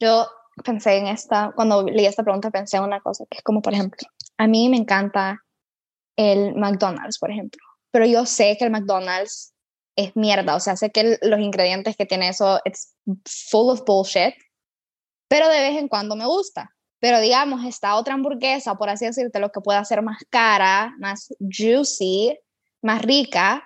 Yo 0.00 0.28
pensé 0.64 0.98
en 0.98 1.08
esta, 1.08 1.52
cuando 1.54 1.82
leí 1.82 2.06
esta 2.06 2.22
pregunta, 2.22 2.50
pensé 2.50 2.76
en 2.76 2.84
una 2.84 3.00
cosa, 3.00 3.24
que 3.28 3.38
es 3.38 3.42
como, 3.42 3.60
por 3.60 3.74
ejemplo, 3.74 4.06
a 4.36 4.46
mí 4.46 4.68
me 4.68 4.76
encanta 4.76 5.44
el 6.16 6.54
McDonald's, 6.54 7.18
por 7.18 7.30
ejemplo. 7.30 7.60
Pero 7.90 8.06
yo 8.06 8.24
sé 8.24 8.56
que 8.56 8.64
el 8.64 8.70
McDonald's 8.70 9.52
es 9.96 10.14
mierda, 10.14 10.54
o 10.54 10.60
sea, 10.60 10.76
sé 10.76 10.90
que 10.90 11.18
los 11.22 11.40
ingredientes 11.40 11.96
que 11.96 12.06
tiene 12.06 12.28
eso, 12.28 12.60
it's 12.64 12.94
full 13.50 13.70
of 13.70 13.84
bullshit, 13.84 14.34
pero 15.28 15.48
de 15.48 15.60
vez 15.60 15.76
en 15.76 15.88
cuando 15.88 16.14
me 16.14 16.26
gusta. 16.26 16.70
Pero 17.00 17.20
digamos, 17.20 17.64
esta 17.64 17.94
otra 17.96 18.14
hamburguesa, 18.14 18.74
por 18.74 18.88
así 18.88 19.06
decirte, 19.06 19.38
lo 19.38 19.50
que 19.50 19.60
puede 19.60 19.78
hacer 19.78 20.02
más 20.02 20.18
cara, 20.30 20.94
más 20.98 21.28
juicy, 21.40 22.38
más 22.82 23.02
rica, 23.02 23.64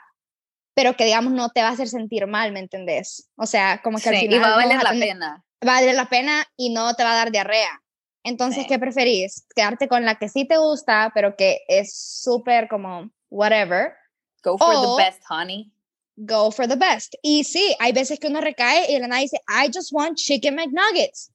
pero 0.75 0.97
que 0.97 1.05
digamos 1.05 1.33
no 1.33 1.51
te 1.51 1.63
va 1.63 1.69
a 1.69 1.73
hacer 1.73 1.89
sentir 1.89 2.27
mal, 2.27 2.53
¿me 2.53 2.61
entendés? 2.61 3.29
O 3.37 3.47
sea, 3.47 3.81
como 3.83 3.99
que 3.99 4.09
al 4.09 4.17
final... 4.17 4.35
Y 4.35 4.39
va 4.39 4.53
a 4.53 4.57
valer 4.57 4.83
la 4.83 4.91
pena. 4.91 5.45
Va 5.67 5.73
a 5.73 5.81
valer 5.81 5.95
la 5.95 6.09
pena 6.09 6.45
y 6.57 6.71
no 6.71 6.95
te 6.95 7.05
va 7.05 7.13
a 7.13 7.17
dar 7.17 7.31
diarrea. 7.31 7.83
Entonces, 8.25 8.67
¿qué 8.69 8.79
preferís? 8.79 9.47
¿Quedarte 9.55 9.89
con 9.89 10.05
la 10.05 10.15
que 10.17 10.29
sí 10.29 10.45
te 10.47 10.57
gusta, 10.57 11.11
pero 11.15 11.35
que 11.37 11.63
es 11.69 11.95
súper 11.95 12.69
como 12.69 13.11
whatever? 13.31 13.95
Go 14.45 14.59
for 14.59 14.99
the 14.99 15.05
best, 15.05 15.23
honey. 15.29 15.73
Go 16.17 16.51
for 16.51 16.69
the 16.69 16.77
best. 16.77 17.15
Y 17.23 17.45
sí, 17.45 17.75
hay 17.81 17.93
veces 17.93 18.21
que 18.21 18.29
uno 18.29 18.41
recae 18.41 18.93
y 18.93 18.99
la 18.99 19.09
nada 19.09 19.23
dice, 19.23 19.41
I 19.49 19.71
just 19.75 19.93
want 19.93 20.17
chicken 20.17 20.55
McNuggets. 20.55 21.33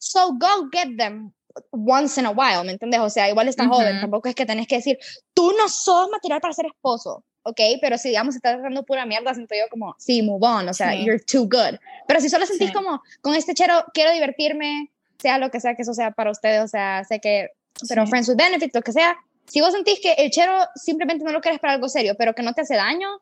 So 0.00 0.32
go 0.32 0.68
get 0.72 0.96
them 0.96 1.32
once 1.70 2.18
in 2.18 2.26
a 2.26 2.30
while, 2.30 2.64
¿me 2.64 2.72
entiendes? 2.72 3.00
O 3.00 3.10
sea, 3.10 3.28
igual 3.28 3.48
estás 3.48 3.66
joven, 3.66 4.00
tampoco 4.00 4.28
es 4.28 4.34
que 4.34 4.46
tenés 4.46 4.66
que 4.66 4.76
decir, 4.76 4.98
tú 5.34 5.52
no 5.58 5.68
sos 5.68 6.08
material 6.10 6.40
para 6.40 6.54
ser 6.54 6.66
esposo, 6.66 7.22
¿ok? 7.42 7.60
Pero 7.80 7.98
si, 7.98 8.08
digamos, 8.08 8.34
estás 8.34 8.62
dando 8.62 8.84
pura 8.84 9.04
mierda, 9.04 9.34
siento 9.34 9.54
yo 9.54 9.68
como, 9.68 9.94
sí, 9.98 10.22
move 10.22 10.46
on, 10.46 10.68
o 10.68 10.74
sea, 10.74 10.94
you're 10.94 11.22
too 11.22 11.42
good. 11.42 11.78
Pero 12.06 12.20
si 12.20 12.28
solo 12.28 12.46
sentís 12.46 12.72
como, 12.72 13.02
con 13.20 13.34
este 13.34 13.52
chero, 13.52 13.84
quiero 13.92 14.12
divertirme, 14.12 14.90
sea 15.18 15.38
lo 15.38 15.50
que 15.50 15.60
sea 15.60 15.74
que 15.74 15.82
eso 15.82 15.92
sea 15.92 16.12
para 16.12 16.30
ustedes, 16.30 16.62
o 16.62 16.68
sea, 16.68 17.04
sé 17.04 17.20
que, 17.20 17.50
pero 17.88 18.06
friends 18.06 18.28
with 18.28 18.36
benefits, 18.36 18.74
lo 18.74 18.82
que 18.82 18.92
sea, 18.92 19.16
si 19.46 19.60
vos 19.60 19.72
sentís 19.72 20.00
que 20.00 20.12
el 20.12 20.30
chero 20.30 20.54
simplemente 20.76 21.24
no 21.24 21.32
lo 21.32 21.40
quieres 21.40 21.60
para 21.60 21.74
algo 21.74 21.88
serio, 21.88 22.14
pero 22.16 22.34
que 22.34 22.42
no 22.42 22.54
te 22.54 22.62
hace 22.62 22.76
daño, 22.76 23.20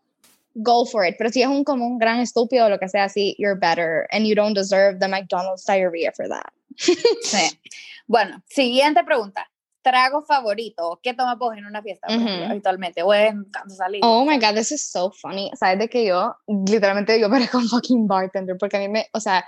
go 0.54 0.84
for 0.84 1.06
it. 1.06 1.16
Pero 1.16 1.30
si 1.30 1.42
es 1.42 1.48
un 1.48 1.64
como 1.64 1.86
un 1.86 1.98
gran 1.98 2.20
estúpido 2.20 2.66
o 2.66 2.68
lo 2.68 2.78
que 2.78 2.88
sea 2.88 3.04
así, 3.04 3.34
you're 3.38 3.58
better 3.58 4.06
and 4.10 4.26
you 4.26 4.34
don't 4.34 4.56
deserve 4.56 4.98
the 5.00 5.08
McDonald's 5.08 5.64
diarrhea 5.64 6.12
for 6.12 6.28
that. 6.28 6.52
Sí. 6.78 7.60
Bueno, 8.06 8.42
siguiente 8.48 9.04
pregunta. 9.04 9.50
trago 9.82 10.22
favorito, 10.22 10.98
¿qué 11.02 11.12
tomas 11.12 11.38
vos 11.38 11.54
en 11.56 11.66
una 11.66 11.82
fiesta 11.82 12.06
habitualmente 12.08 13.02
o 13.02 13.12
en 13.12 13.44
cuando 13.52 13.74
salís? 13.74 14.00
Oh 14.02 14.24
my 14.24 14.38
god, 14.38 14.54
this 14.54 14.72
is 14.72 14.90
so 14.90 15.10
funny. 15.10 15.50
Sabes 15.54 15.78
de 15.78 15.88
que 15.88 16.06
yo 16.06 16.34
literalmente 16.46 17.20
yo 17.20 17.28
parezco 17.30 17.58
un 17.58 17.68
fucking 17.68 18.08
bartender 18.08 18.56
porque 18.58 18.78
a 18.78 18.80
mí 18.80 18.88
me, 18.88 19.08
o 19.12 19.20
sea, 19.20 19.44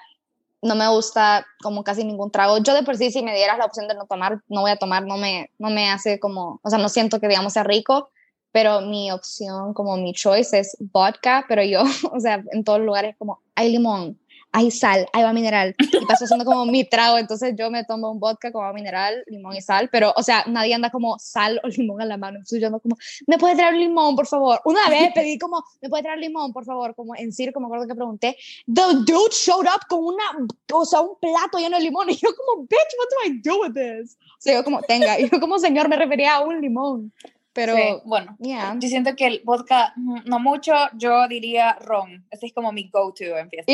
no 0.63 0.75
me 0.75 0.87
gusta 0.89 1.47
como 1.63 1.83
casi 1.83 2.05
ningún 2.05 2.31
trago. 2.31 2.59
Yo 2.59 2.75
de 2.75 2.83
por 2.83 2.97
sí 2.99 3.11
si 3.11 3.23
me 3.23 3.35
dieras 3.35 3.57
la 3.57 3.65
opción 3.65 3.89
de 3.89 3.95
no 3.95 4.05
tomar, 4.07 4.43
no 4.49 4.61
voy 4.61 4.71
a 4.71 4.77
tomar, 4.77 5.05
no 5.05 5.17
me 5.17 5.51
no 5.59 5.71
me 5.71 5.91
hace 5.91 6.21
como, 6.21 6.61
o 6.63 6.69
sea, 6.71 6.79
no 6.79 6.91
siento 6.91 7.19
que 7.19 7.29
digamos 7.29 7.55
sea 7.55 7.65
rico, 7.65 8.11
pero 8.53 8.83
mi 8.83 9.11
opción 9.11 9.73
como 9.73 9.97
mi 9.97 10.13
choice 10.13 10.59
es 10.59 10.77
vodka, 10.93 11.47
pero 11.49 11.63
yo, 11.63 11.83
o 12.13 12.21
sea, 12.21 12.45
en 12.53 12.65
todos 12.65 12.81
lugares 12.81 13.17
como 13.19 13.41
hay 13.55 13.73
limón, 13.73 14.20
hay 14.52 14.71
sal, 14.71 15.07
hay 15.12 15.23
agua 15.23 15.33
mineral, 15.33 15.75
y 15.78 16.07
paso 16.07 16.25
haciendo 16.25 16.45
como 16.45 16.66
mi 16.66 16.85
trago, 16.85 17.19
entonces 17.19 17.54
yo 17.57 17.71
me 17.71 17.85
tomo 17.85 18.11
un 18.11 18.19
vodka 18.19 18.50
con 18.50 18.62
agua 18.62 18.75
mineral, 18.75 19.23
limón 19.26 19.54
y 19.54 19.61
sal, 19.61 19.88
pero, 19.90 20.12
o 20.16 20.23
sea, 20.23 20.45
nadie 20.47 20.75
anda 20.75 20.90
como 20.90 21.19
sal 21.19 21.61
o 21.62 21.69
limón 21.69 22.00
en 22.02 22.09
la 22.09 22.16
mano, 22.16 22.38
entonces 22.38 22.61
yo 22.61 22.66
ando 22.66 22.80
como, 22.80 22.97
¿me 23.26 23.38
puede 23.38 23.57
traer 23.57 23.75
limón, 23.75 24.16
por 24.16 24.26
favor? 24.26 24.61
Una 24.64 24.88
vez 24.88 25.12
pedí 25.14 25.38
como, 25.38 25.62
¿me 25.80 25.88
puede 25.88 26.02
traer 26.02 26.19
limón, 26.19 26.52
por 26.52 26.64
favor? 26.64 26.95
Como 26.95 27.14
en 27.14 27.33
circo, 27.33 27.61
me 27.61 27.66
acuerdo 27.66 27.87
que 27.87 27.95
pregunté, 27.95 28.37
the 28.66 28.83
dude 29.07 29.33
showed 29.33 29.66
up 29.66 29.87
con 29.88 30.04
una, 30.04 30.25
o 30.73 30.85
sea, 30.85 31.00
un 31.00 31.16
plato 31.21 31.59
lleno 31.59 31.76
de 31.76 31.85
limón, 31.85 32.11
y 32.11 32.16
yo 32.16 32.30
como, 32.35 32.62
bitch, 32.62 32.95
what 32.99 33.09
do 33.11 33.33
I 33.33 33.40
do 33.42 33.61
with 33.61 33.75
this? 33.75 34.16
O 34.16 34.40
sea, 34.40 34.54
yo 34.54 34.64
como, 34.64 34.83
tenga, 34.83 35.21
y 35.21 35.28
yo 35.30 35.38
como, 35.38 35.59
señor, 35.59 35.88
me 35.88 35.97
refería 35.97 36.37
a 36.37 36.40
un 36.40 36.61
limón. 36.61 37.12
Pero 37.52 38.02
bueno, 38.04 38.37
yo 38.38 38.88
siento 38.88 39.16
que 39.16 39.26
el 39.26 39.42
vodka, 39.45 39.92
mm, 39.97 40.21
no 40.26 40.38
mucho, 40.38 40.73
yo 40.95 41.26
diría 41.26 41.76
ron. 41.80 42.26
Ese 42.30 42.47
es 42.47 42.52
como 42.52 42.71
mi 42.73 42.88
go-to 42.88 43.37
en 43.37 43.50
fiesta. 43.50 43.73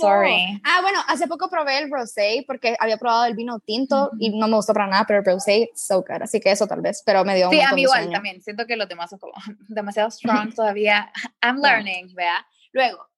Sorry. 0.00 0.60
Ah, 0.62 0.80
bueno, 0.82 1.00
hace 1.08 1.26
poco 1.26 1.50
probé 1.50 1.78
el 1.78 1.90
rosé 1.90 2.44
porque 2.46 2.76
había 2.78 2.96
probado 2.96 3.24
el 3.24 3.34
vino 3.34 3.58
tinto 3.58 4.10
y 4.20 4.30
no 4.30 4.46
me 4.46 4.56
gustó 4.56 4.72
para 4.72 4.86
nada, 4.86 5.04
pero 5.06 5.18
el 5.18 5.24
rosé, 5.24 5.70
so 5.74 6.02
good. 6.02 6.22
Así 6.22 6.40
que 6.40 6.52
eso 6.52 6.66
tal 6.66 6.80
vez, 6.80 7.02
pero 7.04 7.24
me 7.24 7.34
dio 7.34 7.50
Sí, 7.50 7.60
a 7.60 7.72
mí 7.72 7.82
igual 7.82 8.10
también. 8.10 8.40
Siento 8.40 8.66
que 8.66 8.76
los 8.76 8.88
demás 8.88 9.10
son 9.10 9.18
como 9.18 9.32
demasiado 9.68 10.10
strong 10.12 10.54
todavía. 10.54 11.12
I'm 11.42 11.60
learning, 11.60 12.14
vea. 12.14 12.46
Luego, 12.72 13.08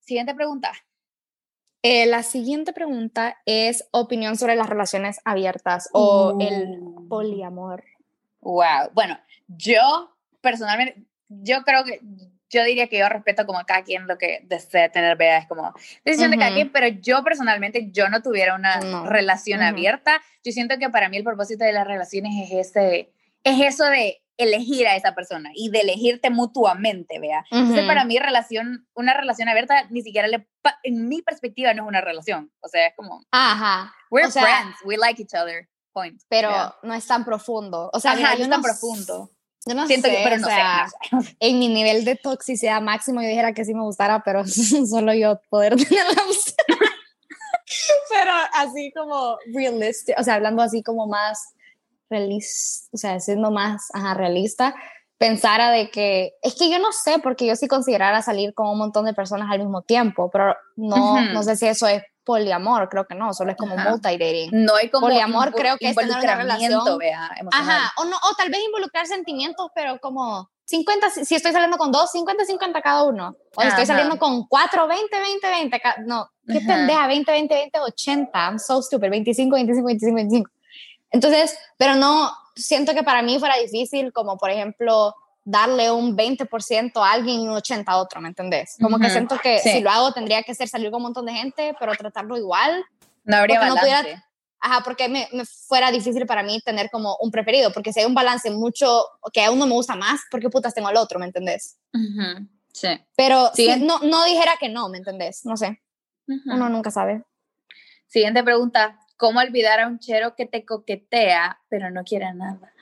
siguiente 0.00 0.34
pregunta. 0.34 0.72
Eh, 1.82 2.06
la 2.06 2.22
siguiente 2.22 2.72
pregunta 2.72 3.36
es 3.46 3.86
opinión 3.92 4.36
sobre 4.36 4.56
las 4.56 4.68
relaciones 4.68 5.20
abiertas 5.24 5.88
o 5.92 6.36
el 6.40 6.80
uh. 6.80 7.08
poliamor. 7.08 7.84
Wow. 8.40 8.90
Bueno, 8.92 9.18
yo 9.46 10.16
personalmente, 10.40 11.02
yo 11.28 11.62
creo 11.64 11.84
que 11.84 12.00
yo 12.50 12.64
diría 12.64 12.88
que 12.88 12.98
yo 12.98 13.08
respeto 13.08 13.44
como 13.44 13.58
a 13.58 13.66
cada 13.66 13.82
quien 13.82 14.06
lo 14.06 14.16
que 14.16 14.40
desea 14.44 14.90
tener, 14.90 15.16
vea, 15.16 15.38
es 15.38 15.46
como 15.46 15.74
decisión 16.04 16.30
de 16.30 16.38
cada 16.38 16.54
quien, 16.54 16.72
pero 16.72 16.88
yo 16.88 17.22
personalmente, 17.22 17.90
yo 17.92 18.08
no 18.08 18.22
tuviera 18.22 18.54
una 18.54 19.04
relación 19.04 19.62
abierta. 19.62 20.20
Yo 20.42 20.52
siento 20.52 20.78
que 20.78 20.88
para 20.88 21.08
mí 21.08 21.18
el 21.18 21.24
propósito 21.24 21.64
de 21.64 21.72
las 21.72 21.86
relaciones 21.86 22.32
es 22.50 22.68
ese, 22.68 23.12
es 23.44 23.60
eso 23.60 23.84
de 23.84 24.22
elegir 24.38 24.86
a 24.86 24.96
esa 24.96 25.14
persona 25.14 25.50
y 25.54 25.68
de 25.70 25.80
elegirte 25.80 26.30
mutuamente, 26.30 27.18
vea. 27.18 27.44
Entonces, 27.50 27.84
para 27.86 28.04
mí, 28.04 28.18
relación, 28.18 28.86
una 28.94 29.12
relación 29.12 29.48
abierta, 29.48 29.86
ni 29.90 30.00
siquiera 30.02 30.28
le, 30.28 30.48
en 30.84 31.08
mi 31.08 31.22
perspectiva, 31.22 31.74
no 31.74 31.82
es 31.82 31.88
una 31.88 32.00
relación. 32.00 32.50
O 32.60 32.68
sea, 32.68 32.86
es 32.86 32.94
como, 32.96 33.20
Ajá. 33.32 33.92
We're 34.10 34.30
friends, 34.30 34.76
we 34.84 34.96
like 34.96 35.20
each 35.20 35.34
other. 35.34 35.68
Pero 36.28 36.50
no 36.82 36.94
es 36.94 37.06
tan 37.06 37.24
profundo. 37.24 37.90
O 37.92 38.00
sea, 38.00 38.14
no 38.14 38.28
es 38.28 38.48
tan 38.48 38.62
profundo. 38.62 39.30
Yo 39.66 39.74
no 39.74 39.86
Siento 39.86 40.08
sé, 40.08 40.16
que, 40.16 40.22
pero 40.24 40.38
no, 40.38 40.46
sé, 40.46 41.36
en 41.40 41.58
mi 41.58 41.68
nivel 41.68 42.04
de 42.04 42.16
toxicidad 42.16 42.80
máximo 42.80 43.20
yo 43.20 43.28
dijera 43.28 43.52
que 43.52 43.64
sí 43.64 43.74
me 43.74 43.82
gustara, 43.82 44.22
pero 44.24 44.44
solo 44.46 45.12
yo 45.12 45.40
poder 45.50 45.76
tener 45.76 46.06
la 46.06 46.22
pero 48.10 48.32
así 48.54 48.90
como 48.96 49.36
realista, 49.52 50.14
o 50.18 50.22
sea, 50.22 50.34
hablando 50.34 50.62
así 50.62 50.82
como 50.82 51.06
más 51.06 51.54
realista, 52.08 52.88
o 52.92 52.96
sea, 52.96 53.20
siendo 53.20 53.50
más 53.50 53.88
ajá, 53.92 54.14
realista, 54.14 54.74
pensara 55.18 55.70
de 55.70 55.90
que, 55.90 56.32
es 56.42 56.54
que 56.54 56.70
yo 56.70 56.78
no 56.78 56.92
sé, 56.92 57.18
porque 57.18 57.46
yo 57.46 57.56
sí 57.56 57.68
considerara 57.68 58.22
salir 58.22 58.54
con 58.54 58.68
un 58.68 58.78
montón 58.78 59.04
de 59.04 59.12
personas 59.12 59.50
al 59.50 59.58
mismo 59.58 59.82
tiempo, 59.82 60.30
pero 60.30 60.56
no, 60.76 61.20
no 61.32 61.42
sé 61.42 61.56
si 61.56 61.66
eso 61.66 61.86
es 61.86 62.02
poliamor, 62.28 62.90
creo 62.90 63.06
que 63.06 63.14
no, 63.14 63.32
solo 63.32 63.52
es 63.52 63.56
como 63.56 63.74
multi-dating. 63.74 64.50
No 64.52 64.76
hay 64.76 64.90
como 64.90 65.06
poliamor, 65.06 65.50
creo 65.54 65.78
que 65.78 65.88
es 65.88 65.96
tener 65.96 66.18
una 66.18 66.34
relación. 66.34 66.98
Vea, 66.98 67.30
Ajá, 67.52 67.90
o, 67.96 68.04
no, 68.04 68.16
o 68.16 68.34
tal 68.36 68.50
vez 68.50 68.60
involucrar 68.62 69.06
sentimientos, 69.06 69.70
pero 69.74 69.98
como 69.98 70.50
50, 70.66 71.08
si 71.24 71.34
estoy 71.34 71.52
saliendo 71.52 71.78
con 71.78 71.90
dos, 71.90 72.10
50, 72.12 72.44
50 72.44 72.82
cada 72.82 73.04
uno. 73.04 73.34
O 73.56 73.62
estoy 73.62 73.86
saliendo 73.86 74.18
con 74.18 74.46
cuatro, 74.46 74.86
20, 74.86 75.18
20, 75.18 75.48
20. 75.48 75.82
No, 76.04 76.30
qué 76.46 76.60
pendeja, 76.60 77.06
20, 77.06 77.32
20, 77.32 77.54
20, 77.54 77.78
80. 77.80 78.30
I'm 78.38 78.58
so 78.58 78.82
stupid. 78.82 79.08
25, 79.08 79.56
25, 79.56 79.86
25, 79.86 80.14
25. 80.14 80.50
Entonces, 81.10 81.58
pero 81.78 81.94
no, 81.94 82.30
siento 82.54 82.92
que 82.92 83.02
para 83.02 83.22
mí 83.22 83.38
fuera 83.38 83.56
difícil, 83.56 84.12
como 84.12 84.36
por 84.36 84.50
ejemplo, 84.50 85.14
darle 85.50 85.90
un 85.90 86.14
20% 86.14 86.92
a 87.02 87.10
alguien 87.10 87.40
y 87.40 87.48
un 87.48 87.54
80% 87.54 87.84
a 87.86 87.96
otro, 87.96 88.20
¿me 88.20 88.28
entendés? 88.28 88.76
Como 88.80 88.98
que 88.98 89.08
siento 89.08 89.38
que 89.38 89.60
si 89.60 89.80
lo 89.80 89.90
hago 89.90 90.12
tendría 90.12 90.42
que 90.42 90.54
ser 90.54 90.68
salir 90.68 90.90
con 90.90 90.98
un 90.98 91.04
montón 91.04 91.24
de 91.24 91.32
gente, 91.32 91.74
pero 91.80 91.92
tratarlo 91.94 92.36
igual. 92.36 92.84
No 93.24 93.38
habría 93.38 93.58
balance. 93.58 94.22
ajá, 94.60 94.82
porque 94.84 95.08
me, 95.08 95.26
me, 95.32 95.46
fuera 95.46 95.90
difícil 95.90 96.26
para 96.26 96.42
mí 96.42 96.60
tener 96.60 96.90
como 96.90 97.16
un 97.20 97.30
preferido, 97.30 97.72
porque 97.72 97.94
si 97.94 98.00
hay 98.00 98.06
un 98.06 98.14
balance 98.14 98.50
mucho, 98.50 99.04
que 99.32 99.42
a 99.42 99.50
uno 99.50 99.66
me 99.66 99.72
gusta 99.72 99.96
más, 99.96 100.20
¿por 100.30 100.38
qué 100.38 100.50
putas 100.50 100.74
tengo 100.74 100.88
al 100.88 100.96
otro, 100.98 101.18
¿me 101.18 101.24
entendés? 101.24 101.78
Sí. 102.72 102.88
Pero 103.16 103.50
si 103.54 103.74
no, 103.80 104.00
no 104.00 104.24
dijera 104.26 104.52
que 104.60 104.68
no, 104.68 104.90
¿me 104.90 104.98
entendés? 104.98 105.46
No 105.46 105.56
sé. 105.56 105.80
Uno 106.26 106.68
nunca 106.68 106.90
sabe. 106.90 107.24
Siguiente 108.06 108.42
pregunta. 108.42 108.98
¿Cómo 109.16 109.40
olvidar 109.40 109.80
a 109.80 109.88
un 109.88 109.98
chero 109.98 110.34
que 110.36 110.44
te 110.44 110.66
coquetea, 110.66 111.58
pero 111.70 111.90
no 111.90 112.04
quiere 112.04 112.32
nada? 112.34 112.72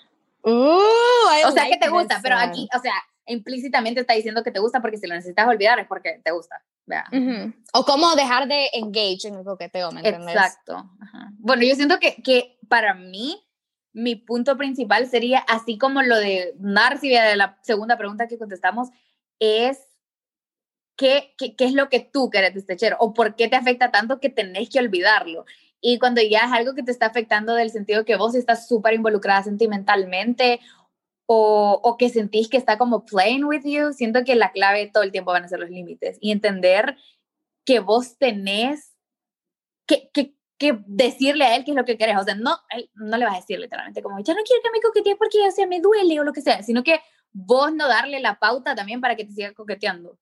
Uh, 0.46 1.48
o 1.48 1.50
sea, 1.50 1.68
que 1.68 1.76
te 1.76 1.88
gusta, 1.88 2.20
pero 2.22 2.36
aquí, 2.36 2.68
o 2.72 2.80
sea, 2.80 2.94
implícitamente 3.26 4.00
está 4.00 4.14
diciendo 4.14 4.44
que 4.44 4.52
te 4.52 4.60
gusta 4.60 4.80
porque 4.80 4.96
si 4.96 5.08
lo 5.08 5.14
necesitas 5.16 5.48
olvidar 5.48 5.80
es 5.80 5.88
porque 5.88 6.20
te 6.22 6.30
gusta. 6.30 6.62
O 7.72 7.84
cómo 7.84 8.14
dejar 8.14 8.46
de 8.46 8.68
engage 8.74 9.26
en 9.26 9.34
el 9.34 9.44
coqueteo, 9.44 9.90
¿me 9.90 10.00
entiendes? 10.00 10.36
Exacto. 10.36 10.88
Bueno, 11.38 11.64
yo 11.64 11.74
siento 11.74 11.98
que, 11.98 12.22
que 12.22 12.58
para 12.68 12.94
mí, 12.94 13.44
mi 13.92 14.14
punto 14.14 14.56
principal 14.56 15.08
sería, 15.08 15.40
así 15.40 15.78
como 15.78 16.02
lo 16.02 16.16
de 16.16 16.54
Narci, 16.60 17.08
de 17.08 17.34
la 17.34 17.58
segunda 17.62 17.98
pregunta 17.98 18.28
que 18.28 18.38
contestamos, 18.38 18.90
es 19.40 19.80
¿qué, 20.96 21.34
qué, 21.36 21.56
qué 21.56 21.64
es 21.64 21.72
lo 21.72 21.88
que 21.88 22.00
tú 22.00 22.30
quieres 22.30 22.54
de 22.54 22.60
este 22.60 22.76
chero? 22.76 22.96
¿O 23.00 23.14
por 23.14 23.34
qué 23.34 23.48
te 23.48 23.56
afecta 23.56 23.90
tanto 23.90 24.20
que 24.20 24.28
tenés 24.28 24.70
que 24.70 24.78
olvidarlo? 24.78 25.44
Y 25.80 25.98
cuando 25.98 26.20
ya 26.22 26.40
es 26.40 26.52
algo 26.52 26.74
que 26.74 26.82
te 26.82 26.90
está 26.90 27.06
afectando 27.06 27.54
del 27.54 27.70
sentido 27.70 28.04
que 28.04 28.16
vos 28.16 28.34
estás 28.34 28.66
súper 28.66 28.94
involucrada 28.94 29.42
sentimentalmente 29.42 30.60
o, 31.26 31.96
que 31.98 32.08
sentís 32.08 32.48
que 32.48 32.56
está 32.56 32.78
como 32.78 33.04
playing 33.04 33.44
with 33.44 33.62
you, 33.64 33.92
siento 33.92 34.24
que 34.24 34.36
la 34.36 34.52
clave 34.52 34.90
todo 34.92 35.02
el 35.02 35.12
tiempo 35.12 35.32
van 35.32 35.44
a 35.44 35.48
ser 35.48 35.58
los 35.58 35.70
límites 35.70 36.18
y 36.20 36.30
entender 36.30 36.96
que 37.64 37.80
vos 37.80 38.16
tenés 38.16 38.94
que, 39.86 40.08
que, 40.12 40.34
que 40.58 40.78
decirle 40.86 41.44
a 41.44 41.56
él 41.56 41.64
qué 41.64 41.72
es 41.72 41.76
lo 41.76 41.84
que 41.84 41.98
querés. 41.98 42.16
O 42.16 42.24
sea, 42.24 42.34
no, 42.36 42.56
no 42.94 43.16
le 43.16 43.24
vas 43.24 43.34
a 43.34 43.40
decir 43.40 43.58
literalmente 43.58 44.02
como, 44.02 44.18
ya 44.20 44.34
no 44.34 44.42
quiero 44.44 44.62
que 44.62 44.70
me 44.70 44.80
coquetee 44.80 45.16
porque 45.16 45.38
ya 45.38 45.50
sea 45.50 45.66
me 45.66 45.80
duele 45.80 46.20
o 46.20 46.24
lo 46.24 46.32
que 46.32 46.42
sea, 46.42 46.62
sino 46.62 46.82
que 46.82 47.00
vos 47.32 47.74
no 47.74 47.88
darle 47.88 48.20
la 48.20 48.38
pauta 48.38 48.74
también 48.74 49.00
para 49.00 49.16
que 49.16 49.24
te 49.24 49.32
siga 49.32 49.52
coqueteando. 49.52 50.18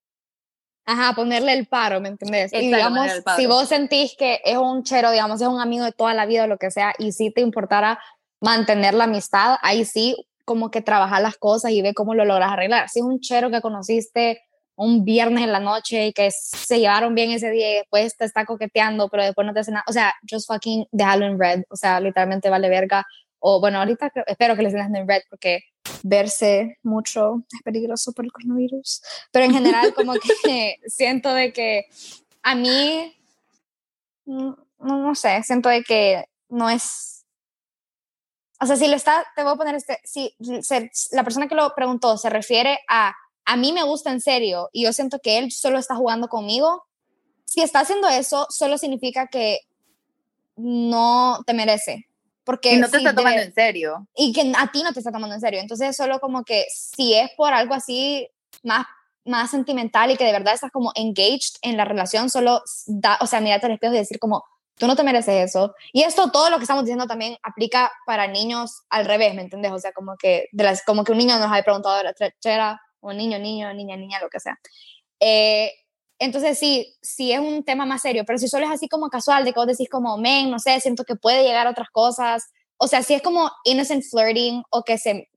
Ajá, 0.85 1.13
ponerle 1.13 1.53
el 1.53 1.67
paro, 1.67 1.99
¿me 1.99 2.09
entendés? 2.09 2.53
y 2.53 2.67
digamos, 2.67 3.07
si 3.35 3.47
vos 3.47 3.67
sentís 3.67 4.15
que 4.17 4.39
es 4.43 4.57
un 4.57 4.83
chero, 4.83 5.11
digamos, 5.11 5.41
es 5.41 5.47
un 5.47 5.59
amigo 5.59 5.83
de 5.83 5.91
toda 5.91 6.13
la 6.13 6.25
vida 6.25 6.43
o 6.43 6.47
lo 6.47 6.57
que 6.57 6.69
sea, 6.69 6.93
y 6.99 7.11
si 7.11 7.31
te 7.31 7.41
importara 7.41 7.99
mantener 8.39 8.93
la 8.93 9.05
amistad, 9.05 9.57
ahí 9.63 9.83
sí, 9.85 10.27
como 10.45 10.69
que 10.69 10.81
trabajar 10.81 11.21
las 11.23 11.37
cosas 11.37 11.71
y 11.71 11.81
ve 11.81 11.95
cómo 11.95 12.13
lo 12.13 12.23
logras 12.23 12.51
arreglar. 12.51 12.87
Si 12.89 12.99
es 12.99 13.05
un 13.05 13.19
chero 13.19 13.49
que 13.49 13.61
conociste 13.61 14.43
un 14.75 15.05
viernes 15.05 15.43
en 15.43 15.51
la 15.51 15.59
noche 15.59 16.07
y 16.07 16.13
que 16.13 16.29
se 16.31 16.79
llevaron 16.79 17.15
bien 17.15 17.31
ese 17.31 17.49
día 17.49 17.71
y 17.71 17.75
después 17.75 18.15
te 18.17 18.25
está 18.25 18.45
coqueteando, 18.45 19.09
pero 19.09 19.23
después 19.23 19.47
no 19.47 19.53
te 19.53 19.61
hace 19.61 19.71
nada, 19.71 19.85
o 19.87 19.93
sea, 19.93 20.13
just 20.29 20.47
fucking 20.47 20.85
déjalo 20.91 21.25
en 21.25 21.39
red, 21.39 21.63
o 21.69 21.75
sea, 21.75 21.99
literalmente 21.99 22.49
vale 22.49 22.69
verga. 22.69 23.05
O 23.47 23.59
bueno, 23.59 23.77
ahorita 23.77 24.11
espero 24.25 24.55
que 24.55 24.63
les 24.63 24.73
den 24.73 24.95
en 24.95 25.07
red 25.07 25.21
porque 25.29 25.65
verse 26.01 26.79
mucho 26.81 27.43
es 27.53 27.61
peligroso 27.61 28.11
por 28.11 28.25
el 28.25 28.31
coronavirus, 28.31 29.03
pero 29.31 29.45
en 29.45 29.53
general 29.53 29.93
como 29.93 30.13
que 30.13 30.77
siento 30.87 31.31
de 31.31 31.53
que 31.53 31.85
a 32.41 32.55
mí, 32.55 33.15
mm, 34.25 34.51
no, 34.79 34.97
no, 34.97 35.13
sé, 35.13 35.43
siento 35.43 35.69
de 35.69 35.83
que 35.83 36.25
no 36.49 36.71
es, 36.71 37.23
o 38.59 38.65
sea, 38.65 38.77
si 38.77 38.87
le 38.87 38.95
está, 38.95 39.23
te 39.35 39.43
voy 39.43 39.53
a 39.53 39.57
poner 39.57 39.75
este, 39.75 39.99
si 40.03 40.33
la 41.11 41.23
persona 41.23 41.47
que 41.47 41.53
lo 41.53 41.71
preguntó 41.75 42.17
se 42.17 42.31
refiere 42.31 42.79
a, 42.89 43.13
a 43.45 43.57
mí 43.57 43.73
me 43.73 43.83
gusta 43.83 44.11
en 44.11 44.21
serio 44.21 44.69
y 44.73 44.85
yo 44.85 44.91
siento 44.91 45.19
que 45.19 45.37
él 45.37 45.51
solo 45.51 45.77
está 45.77 45.95
jugando 45.95 46.29
conmigo, 46.29 46.83
si 47.45 47.61
está 47.61 47.81
haciendo 47.81 48.07
eso, 48.07 48.47
solo 48.49 48.79
significa 48.79 49.27
que 49.27 49.59
no 50.55 51.43
te 51.45 51.53
merece, 51.53 52.07
porque 52.45 52.73
y 52.73 52.77
no 52.77 52.89
te 52.89 52.97
está 52.97 53.13
tomando 53.13 53.41
en 53.41 53.53
serio. 53.53 54.07
Y 54.15 54.31
que 54.31 54.53
a 54.57 54.71
ti 54.71 54.83
no 54.83 54.93
te 54.93 54.99
está 54.99 55.11
tomando 55.11 55.35
en 55.35 55.41
serio. 55.41 55.59
Entonces, 55.59 55.97
solo 55.97 56.19
como 56.19 56.43
que 56.43 56.65
si 56.69 57.13
es 57.13 57.31
por 57.35 57.53
algo 57.53 57.73
así 57.73 58.29
más, 58.63 58.85
más 59.25 59.51
sentimental 59.51 60.11
y 60.11 60.17
que 60.17 60.25
de 60.25 60.31
verdad 60.31 60.53
estás 60.53 60.71
como 60.71 60.91
engaged 60.95 61.55
en 61.61 61.75
la 61.75 61.85
relación, 61.85 62.29
solo 62.29 62.61
da, 62.85 63.17
o 63.19 63.27
sea, 63.27 63.41
mirarte 63.41 63.65
al 63.65 63.73
espejo 63.73 63.95
y 63.95 63.97
decir 63.97 64.19
como, 64.19 64.45
tú 64.77 64.87
no 64.87 64.95
te 64.95 65.03
mereces 65.03 65.49
eso. 65.49 65.73
Y 65.91 66.03
esto, 66.03 66.31
todo 66.31 66.49
lo 66.49 66.57
que 66.57 66.63
estamos 66.63 66.83
diciendo 66.83 67.07
también 67.07 67.35
aplica 67.41 67.91
para 68.05 68.27
niños 68.27 68.83
al 68.89 69.05
revés, 69.05 69.33
¿me 69.33 69.41
entiendes? 69.41 69.71
O 69.71 69.79
sea, 69.79 69.91
como 69.91 70.15
que, 70.15 70.47
de 70.51 70.63
las, 70.63 70.83
como 70.83 71.03
que 71.03 71.11
un 71.13 71.17
niño 71.17 71.39
nos 71.39 71.51
ha 71.51 71.63
preguntado 71.63 71.97
de 71.97 72.03
la 72.03 72.13
trechera, 72.13 72.79
o 72.99 73.13
niño, 73.13 73.39
niño, 73.39 73.73
niña, 73.73 73.97
niña, 73.97 74.19
lo 74.19 74.29
que 74.29 74.39
sea. 74.39 74.59
Eh, 75.19 75.71
entonces 76.19 76.57
sí, 76.57 76.95
sí 77.01 77.31
es 77.31 77.39
un 77.39 77.63
tema 77.63 77.85
más 77.85 78.01
serio, 78.01 78.23
pero 78.25 78.39
si 78.39 78.47
solo 78.47 78.65
es 78.65 78.71
así 78.71 78.87
como 78.87 79.09
casual, 79.09 79.43
de 79.43 79.53
que 79.53 79.59
vos 79.59 79.67
decís 79.67 79.89
como, 79.89 80.17
men, 80.17 80.49
no 80.49 80.59
sé, 80.59 80.79
siento 80.79 81.03
que 81.03 81.15
puede 81.15 81.43
llegar 81.43 81.67
a 81.67 81.71
otras 81.71 81.89
cosas, 81.89 82.51
o 82.77 82.87
sea, 82.87 83.03
si 83.03 83.13
es 83.13 83.21
como 83.21 83.51
innocent 83.63 84.03
flirting 84.03 84.63
o 84.69 84.83
que 84.83 84.97
se, 84.97 85.29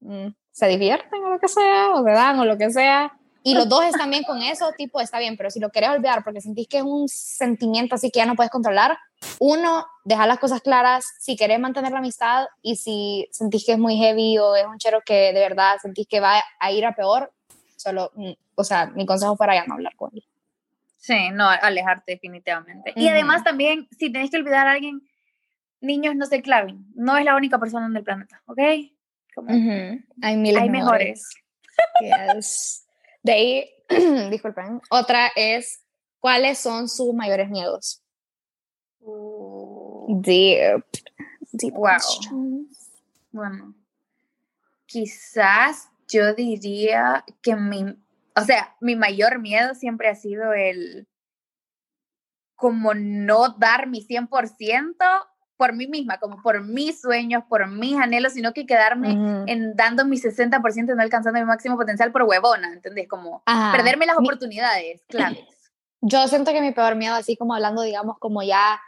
mm, 0.00 0.28
se 0.50 0.68
divierten 0.68 1.24
o 1.24 1.30
lo 1.30 1.38
que 1.38 1.48
sea, 1.48 1.92
o 1.94 2.04
se 2.04 2.10
dan 2.10 2.38
o 2.38 2.44
lo 2.44 2.58
que 2.58 2.70
sea, 2.70 3.12
y 3.44 3.54
los 3.54 3.68
dos 3.68 3.84
están 3.84 4.10
bien 4.10 4.22
con 4.22 4.40
eso, 4.40 4.70
tipo, 4.76 5.00
está 5.00 5.18
bien, 5.18 5.36
pero 5.36 5.50
si 5.50 5.58
lo 5.58 5.70
querés 5.70 5.90
olvidar 5.90 6.22
porque 6.22 6.40
sentís 6.40 6.68
que 6.68 6.78
es 6.78 6.84
un 6.84 7.08
sentimiento 7.08 7.96
así 7.96 8.10
que 8.10 8.18
ya 8.20 8.26
no 8.26 8.36
puedes 8.36 8.52
controlar, 8.52 8.96
uno, 9.40 9.84
dejar 10.04 10.28
las 10.28 10.38
cosas 10.38 10.60
claras 10.60 11.04
si 11.18 11.36
querés 11.36 11.58
mantener 11.58 11.90
la 11.90 11.98
amistad 11.98 12.46
y 12.62 12.76
si 12.76 13.28
sentís 13.32 13.64
que 13.64 13.72
es 13.72 13.78
muy 13.78 13.96
heavy 13.96 14.38
o 14.38 14.54
es 14.54 14.64
un 14.66 14.78
chero 14.78 15.00
que 15.04 15.32
de 15.32 15.40
verdad 15.40 15.76
sentís 15.82 16.06
que 16.06 16.20
va 16.20 16.40
a 16.60 16.72
ir 16.72 16.86
a 16.86 16.94
peor, 16.94 17.32
solo, 17.82 18.12
mm, 18.14 18.32
o 18.54 18.64
sea, 18.64 18.86
mi 18.86 19.06
consejo 19.06 19.36
fuera 19.36 19.54
ya 19.54 19.66
no 19.66 19.74
hablar 19.74 19.94
con 19.96 20.10
él. 20.14 20.24
Sí, 20.96 21.30
no, 21.32 21.48
alejarte 21.48 22.12
definitivamente. 22.12 22.92
Y 22.94 23.08
además 23.08 23.42
también, 23.42 23.88
si 23.98 24.12
tenés 24.12 24.30
que 24.30 24.36
olvidar 24.36 24.68
a 24.68 24.72
alguien, 24.72 25.02
niños 25.80 26.14
no 26.14 26.26
se 26.26 26.42
claven, 26.42 26.86
no 26.94 27.16
es 27.16 27.24
la 27.24 27.34
única 27.34 27.58
persona 27.58 27.86
en 27.86 27.96
el 27.96 28.04
planeta, 28.04 28.40
¿ok? 28.46 28.58
Hay 30.22 30.36
miles 30.36 30.62
Hay 30.62 30.70
mejores. 30.70 31.28
yes. 32.00 32.86
De 33.22 33.32
ahí, 33.32 33.70
disculpen, 34.30 34.80
otra 34.90 35.32
es, 35.34 35.82
¿cuáles 36.20 36.58
son 36.58 36.88
sus 36.88 37.12
mayores 37.14 37.48
miedos? 37.48 38.02
Uh, 39.00 40.20
deep. 40.20 40.84
Deep 41.52 41.74
wow. 41.74 42.68
Bueno, 43.32 43.74
quizás 44.86 45.90
yo 46.12 46.34
diría 46.34 47.24
que 47.42 47.56
mi, 47.56 47.96
o 48.36 48.40
sea, 48.42 48.76
mi 48.80 48.96
mayor 48.96 49.38
miedo 49.38 49.74
siempre 49.74 50.08
ha 50.08 50.14
sido 50.14 50.52
el 50.52 51.08
como 52.56 52.94
no 52.94 53.48
dar 53.58 53.88
mi 53.88 54.06
100% 54.06 54.94
por 55.56 55.72
mí 55.74 55.86
misma, 55.86 56.18
como 56.18 56.42
por 56.42 56.62
mis 56.62 57.00
sueños, 57.00 57.44
por 57.48 57.68
mis 57.68 57.96
anhelos, 57.96 58.34
sino 58.34 58.52
que 58.52 58.66
quedarme 58.66 59.44
en 59.46 59.74
dando 59.74 60.04
mi 60.04 60.16
60% 60.16 60.92
y 60.92 60.96
no 60.96 61.02
alcanzando 61.02 61.40
mi 61.40 61.46
máximo 61.46 61.76
potencial 61.76 62.12
por 62.12 62.22
huevona, 62.22 62.72
¿entendés? 62.72 63.08
Como 63.08 63.42
perderme 63.72 64.06
las 64.06 64.16
oportunidades 64.16 65.02
claves. 65.08 65.44
Yo 66.00 66.26
siento 66.26 66.52
que 66.52 66.60
mi 66.60 66.72
peor 66.72 66.96
miedo, 66.96 67.14
así 67.14 67.36
como 67.36 67.54
hablando, 67.54 67.82
digamos, 67.82 68.18
como 68.18 68.42
ya 68.42 68.80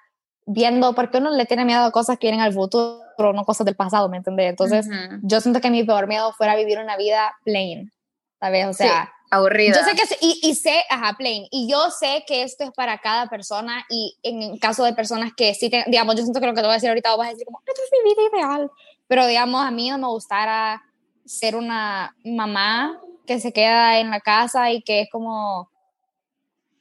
viendo, 0.46 0.94
porque 0.94 1.18
uno 1.18 1.30
le 1.30 1.46
tiene 1.46 1.64
miedo 1.64 1.84
a 1.84 1.90
cosas 1.90 2.18
que 2.18 2.26
vienen 2.26 2.40
al 2.40 2.52
futuro, 2.52 3.32
no 3.32 3.44
cosas 3.44 3.64
del 3.64 3.76
pasado, 3.76 4.08
¿me 4.08 4.18
entiendes? 4.18 4.50
Entonces, 4.50 4.88
yo 5.22 5.40
siento 5.40 5.60
que 5.60 5.70
mi 5.70 5.84
peor 5.84 6.06
miedo 6.06 6.32
fuera 6.32 6.56
vivir 6.56 6.78
una 6.78 6.96
vida 6.96 7.34
plain, 7.44 7.92
¿sabes? 8.40 8.66
O 8.66 8.72
sea, 8.72 9.12
aburrida. 9.30 9.74
Yo 9.74 9.84
sé 9.84 9.96
que, 9.96 10.02
y, 10.20 10.40
y, 10.42 10.54
sé, 10.54 10.82
ajá, 10.90 11.14
plain, 11.16 11.46
y 11.50 11.68
yo 11.70 11.90
sé 11.90 12.24
que 12.26 12.42
esto 12.42 12.64
es 12.64 12.70
para 12.72 12.98
cada 12.98 13.28
persona, 13.28 13.84
y 13.88 14.16
en 14.22 14.58
caso 14.58 14.84
de 14.84 14.92
personas 14.92 15.32
que 15.34 15.54
sí, 15.54 15.70
digamos, 15.86 16.16
yo 16.16 16.22
siento 16.22 16.40
que 16.40 16.46
lo 16.46 16.52
que 16.52 16.60
te 16.60 16.66
voy 16.66 16.72
a 16.72 16.74
decir 16.74 16.90
ahorita, 16.90 17.16
vas 17.16 17.28
a 17.28 17.30
decir 17.30 17.46
como, 17.46 17.60
esto 17.66 17.80
es 17.82 18.04
mi 18.04 18.10
vida 18.10 18.22
ideal, 18.36 18.70
pero 19.06 19.26
digamos, 19.26 19.64
a 19.64 19.70
mí 19.70 19.90
no 19.90 19.98
me 19.98 20.08
gustara 20.08 20.82
ser 21.24 21.56
una 21.56 22.14
mamá 22.24 23.00
que 23.26 23.40
se 23.40 23.52
queda 23.52 23.98
en 23.98 24.10
la 24.10 24.20
casa 24.20 24.70
y 24.70 24.82
que 24.82 25.02
es 25.02 25.08
como, 25.10 25.70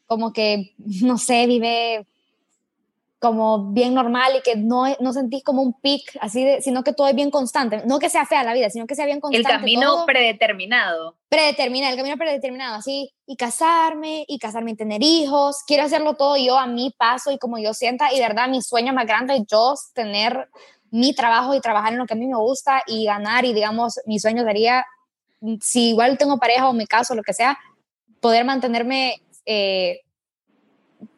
como 0.05 0.34
que, 0.34 0.74
no 1.01 1.17
sé, 1.17 1.48
vive 1.48 2.05
como 3.24 3.72
bien 3.72 3.94
normal 3.94 4.34
y 4.36 4.42
que 4.42 4.58
no, 4.58 4.84
no 5.00 5.13
sentís 5.13 5.46
como 5.46 5.62
un 5.62 5.80
pic 5.80 6.18
así 6.20 6.44
de, 6.44 6.62
sino 6.62 6.84
que 6.84 6.92
todo 6.92 7.08
es 7.08 7.15
bien 7.15 7.32
constante, 7.32 7.82
no 7.86 7.98
que 7.98 8.10
sea 8.10 8.25
fea 8.25 8.44
la 8.44 8.53
vida, 8.53 8.70
sino 8.70 8.86
que 8.86 8.96
sea 8.96 9.06
bien 9.06 9.22
constante. 9.22 9.50
El 9.50 9.60
camino 9.60 10.06
predeterminado. 10.06 11.15
Predeterminado, 11.30 11.94
el 11.94 11.98
camino 11.98 12.18
predeterminado, 12.18 12.75
así, 12.75 13.13
y 13.25 13.38
casarme, 13.38 14.25
y 14.27 14.39
casarme 14.39 14.72
y 14.72 14.75
tener 14.75 15.01
hijos, 15.01 15.63
quiero 15.65 15.84
hacerlo 15.84 16.15
todo 16.15 16.36
yo 16.36 16.60
a 16.60 16.67
mi 16.67 16.91
paso 16.91 17.32
y 17.32 17.38
como 17.38 17.58
yo 17.60 17.74
sienta, 17.74 18.12
y 18.12 18.17
de 18.19 18.28
verdad 18.28 18.50
mi 18.50 18.62
sueño 18.62 18.91
más 18.91 19.08
grande 19.08 19.38
es 19.38 19.43
yo 19.50 19.74
tener 19.93 20.50
mi 20.91 21.15
trabajo 21.15 21.56
y 21.56 21.62
trabajar 21.62 21.93
en 21.93 22.00
lo 22.00 22.06
que 22.06 22.15
a 22.15 22.17
mí 22.17 22.28
me 22.28 22.36
gusta 22.36 22.84
y 22.88 23.06
ganar, 23.06 23.45
y 23.45 23.54
digamos, 23.54 24.02
mi 24.06 24.19
sueño 24.19 24.43
sería, 24.43 24.86
si 25.62 25.91
igual 25.91 26.17
tengo 26.17 26.39
pareja 26.39 26.67
o 26.67 26.74
mi 26.74 26.88
caso, 26.88 27.15
lo 27.15 27.24
que 27.24 27.32
sea, 27.32 27.58
poder 28.19 28.43
mantenerme 28.43 29.21
eh, 29.45 30.02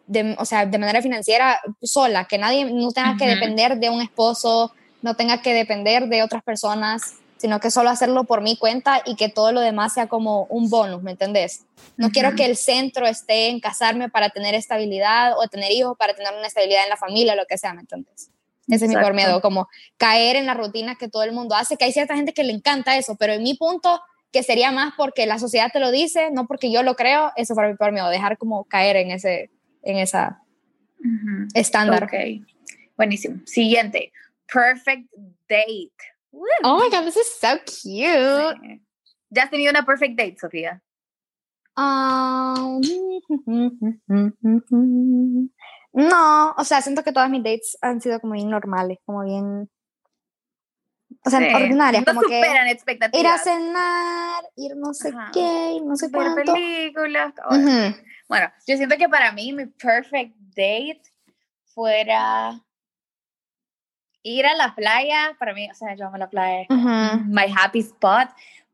de, 0.07 0.35
o 0.37 0.45
sea, 0.45 0.65
de 0.65 0.77
manera 0.77 1.01
financiera 1.01 1.59
sola, 1.81 2.25
que 2.25 2.37
nadie 2.37 2.65
no 2.65 2.91
tenga 2.91 3.17
que 3.17 3.27
depender 3.27 3.77
de 3.77 3.89
un 3.89 4.01
esposo, 4.01 4.73
no 5.01 5.15
tenga 5.15 5.41
que 5.41 5.53
depender 5.53 6.07
de 6.07 6.23
otras 6.23 6.43
personas, 6.43 7.15
sino 7.37 7.59
que 7.59 7.69
solo 7.69 7.89
hacerlo 7.89 8.23
por 8.23 8.41
mi 8.41 8.57
cuenta 8.57 9.01
y 9.05 9.15
que 9.15 9.29
todo 9.29 9.51
lo 9.51 9.61
demás 9.61 9.93
sea 9.93 10.07
como 10.07 10.45
un 10.45 10.69
bonus, 10.69 11.03
¿me 11.03 11.11
entendés? 11.11 11.65
No 11.97 12.09
quiero 12.09 12.35
que 12.35 12.45
el 12.45 12.57
centro 12.57 13.05
esté 13.05 13.49
en 13.49 13.59
casarme 13.59 14.09
para 14.09 14.29
tener 14.29 14.55
estabilidad 14.55 15.37
o 15.37 15.47
tener 15.47 15.71
hijos 15.71 15.97
para 15.97 16.13
tener 16.13 16.33
una 16.33 16.47
estabilidad 16.47 16.83
en 16.83 16.89
la 16.89 16.97
familia, 16.97 17.35
lo 17.35 17.45
que 17.45 17.57
sea, 17.57 17.73
¿me 17.73 17.81
entendés? 17.81 18.31
Ese 18.67 18.85
es 18.85 18.89
mi 18.89 18.95
peor 18.95 19.13
miedo, 19.13 19.41
como 19.41 19.67
caer 19.97 20.37
en 20.37 20.47
la 20.47 20.55
rutina 20.55 20.95
que 20.95 21.07
todo 21.07 21.23
el 21.23 21.33
mundo 21.33 21.55
hace, 21.55 21.77
que 21.77 21.85
hay 21.85 21.91
cierta 21.91 22.15
gente 22.15 22.33
que 22.33 22.43
le 22.43 22.53
encanta 22.53 22.97
eso, 22.97 23.15
pero 23.15 23.33
en 23.33 23.43
mi 23.43 23.53
punto, 23.53 24.01
que 24.31 24.41
sería 24.41 24.71
más 24.71 24.93
porque 24.97 25.27
la 25.27 25.37
sociedad 25.37 25.69
te 25.71 25.79
lo 25.79 25.91
dice, 25.91 26.31
no 26.31 26.47
porque 26.47 26.71
yo 26.71 26.81
lo 26.81 26.95
creo, 26.95 27.31
eso 27.35 27.53
fue 27.53 27.67
mi 27.67 27.75
peor 27.75 27.91
miedo, 27.91 28.09
dejar 28.09 28.37
como 28.39 28.63
caer 28.63 28.95
en 28.95 29.11
ese, 29.11 29.51
en 29.85 29.97
esa 29.97 30.41
estándar. 31.53 32.03
Ok, 32.03 32.13
buenísimo. 32.97 33.39
Siguiente, 33.45 34.11
perfect 34.51 35.07
date. 35.47 35.93
Oh 36.63 36.79
my 36.79 36.89
god, 36.89 37.05
this 37.05 37.15
is 37.15 37.31
so 37.39 37.57
cute. 37.59 38.81
¿Ya 39.29 39.43
has 39.43 39.49
tenido 39.49 39.71
una 39.71 39.85
perfect 39.85 40.17
date, 40.17 40.37
Sofía? 40.39 40.81
Um, 41.77 42.81
no, 45.93 46.51
o 46.57 46.63
sea, 46.63 46.81
siento 46.81 47.03
que 47.03 47.11
todas 47.11 47.29
mis 47.29 47.43
dates 47.43 47.77
han 47.81 48.01
sido 48.01 48.19
como 48.19 48.33
bien 48.33 48.49
normales, 48.49 48.97
como 49.05 49.23
bien 49.23 49.69
o 51.25 51.29
sea, 51.29 51.39
ordinarias, 51.55 52.03
no 52.05 52.13
como 52.13 52.21
superan 52.21 52.67
expectativas. 52.67 53.19
Ir 53.19 53.27
a 53.27 53.37
cenar, 53.37 54.43
ir 54.55 54.75
no 54.77 54.93
sé 54.93 55.11
qué, 55.33 55.79
no 55.83 55.95
sé 55.95 56.09
Ver 56.09 56.33
películas. 56.35 57.33
Bueno, 58.27 58.51
yo 58.67 58.77
siento 58.77 58.97
que 58.97 59.09
para 59.09 59.31
mí 59.31 59.53
mi 59.53 59.65
perfect 59.65 60.35
date 60.55 61.01
fuera 61.65 62.61
ir 64.23 64.45
a 64.45 64.55
la 64.55 64.73
playa, 64.73 65.35
para 65.37 65.53
mí, 65.53 65.69
o 65.69 65.73
sea, 65.73 65.95
yo 65.95 66.07
amo 66.07 66.17
la 66.17 66.29
playa, 66.29 66.65
my 66.69 67.45
happy 67.55 67.79
spot, 67.79 68.29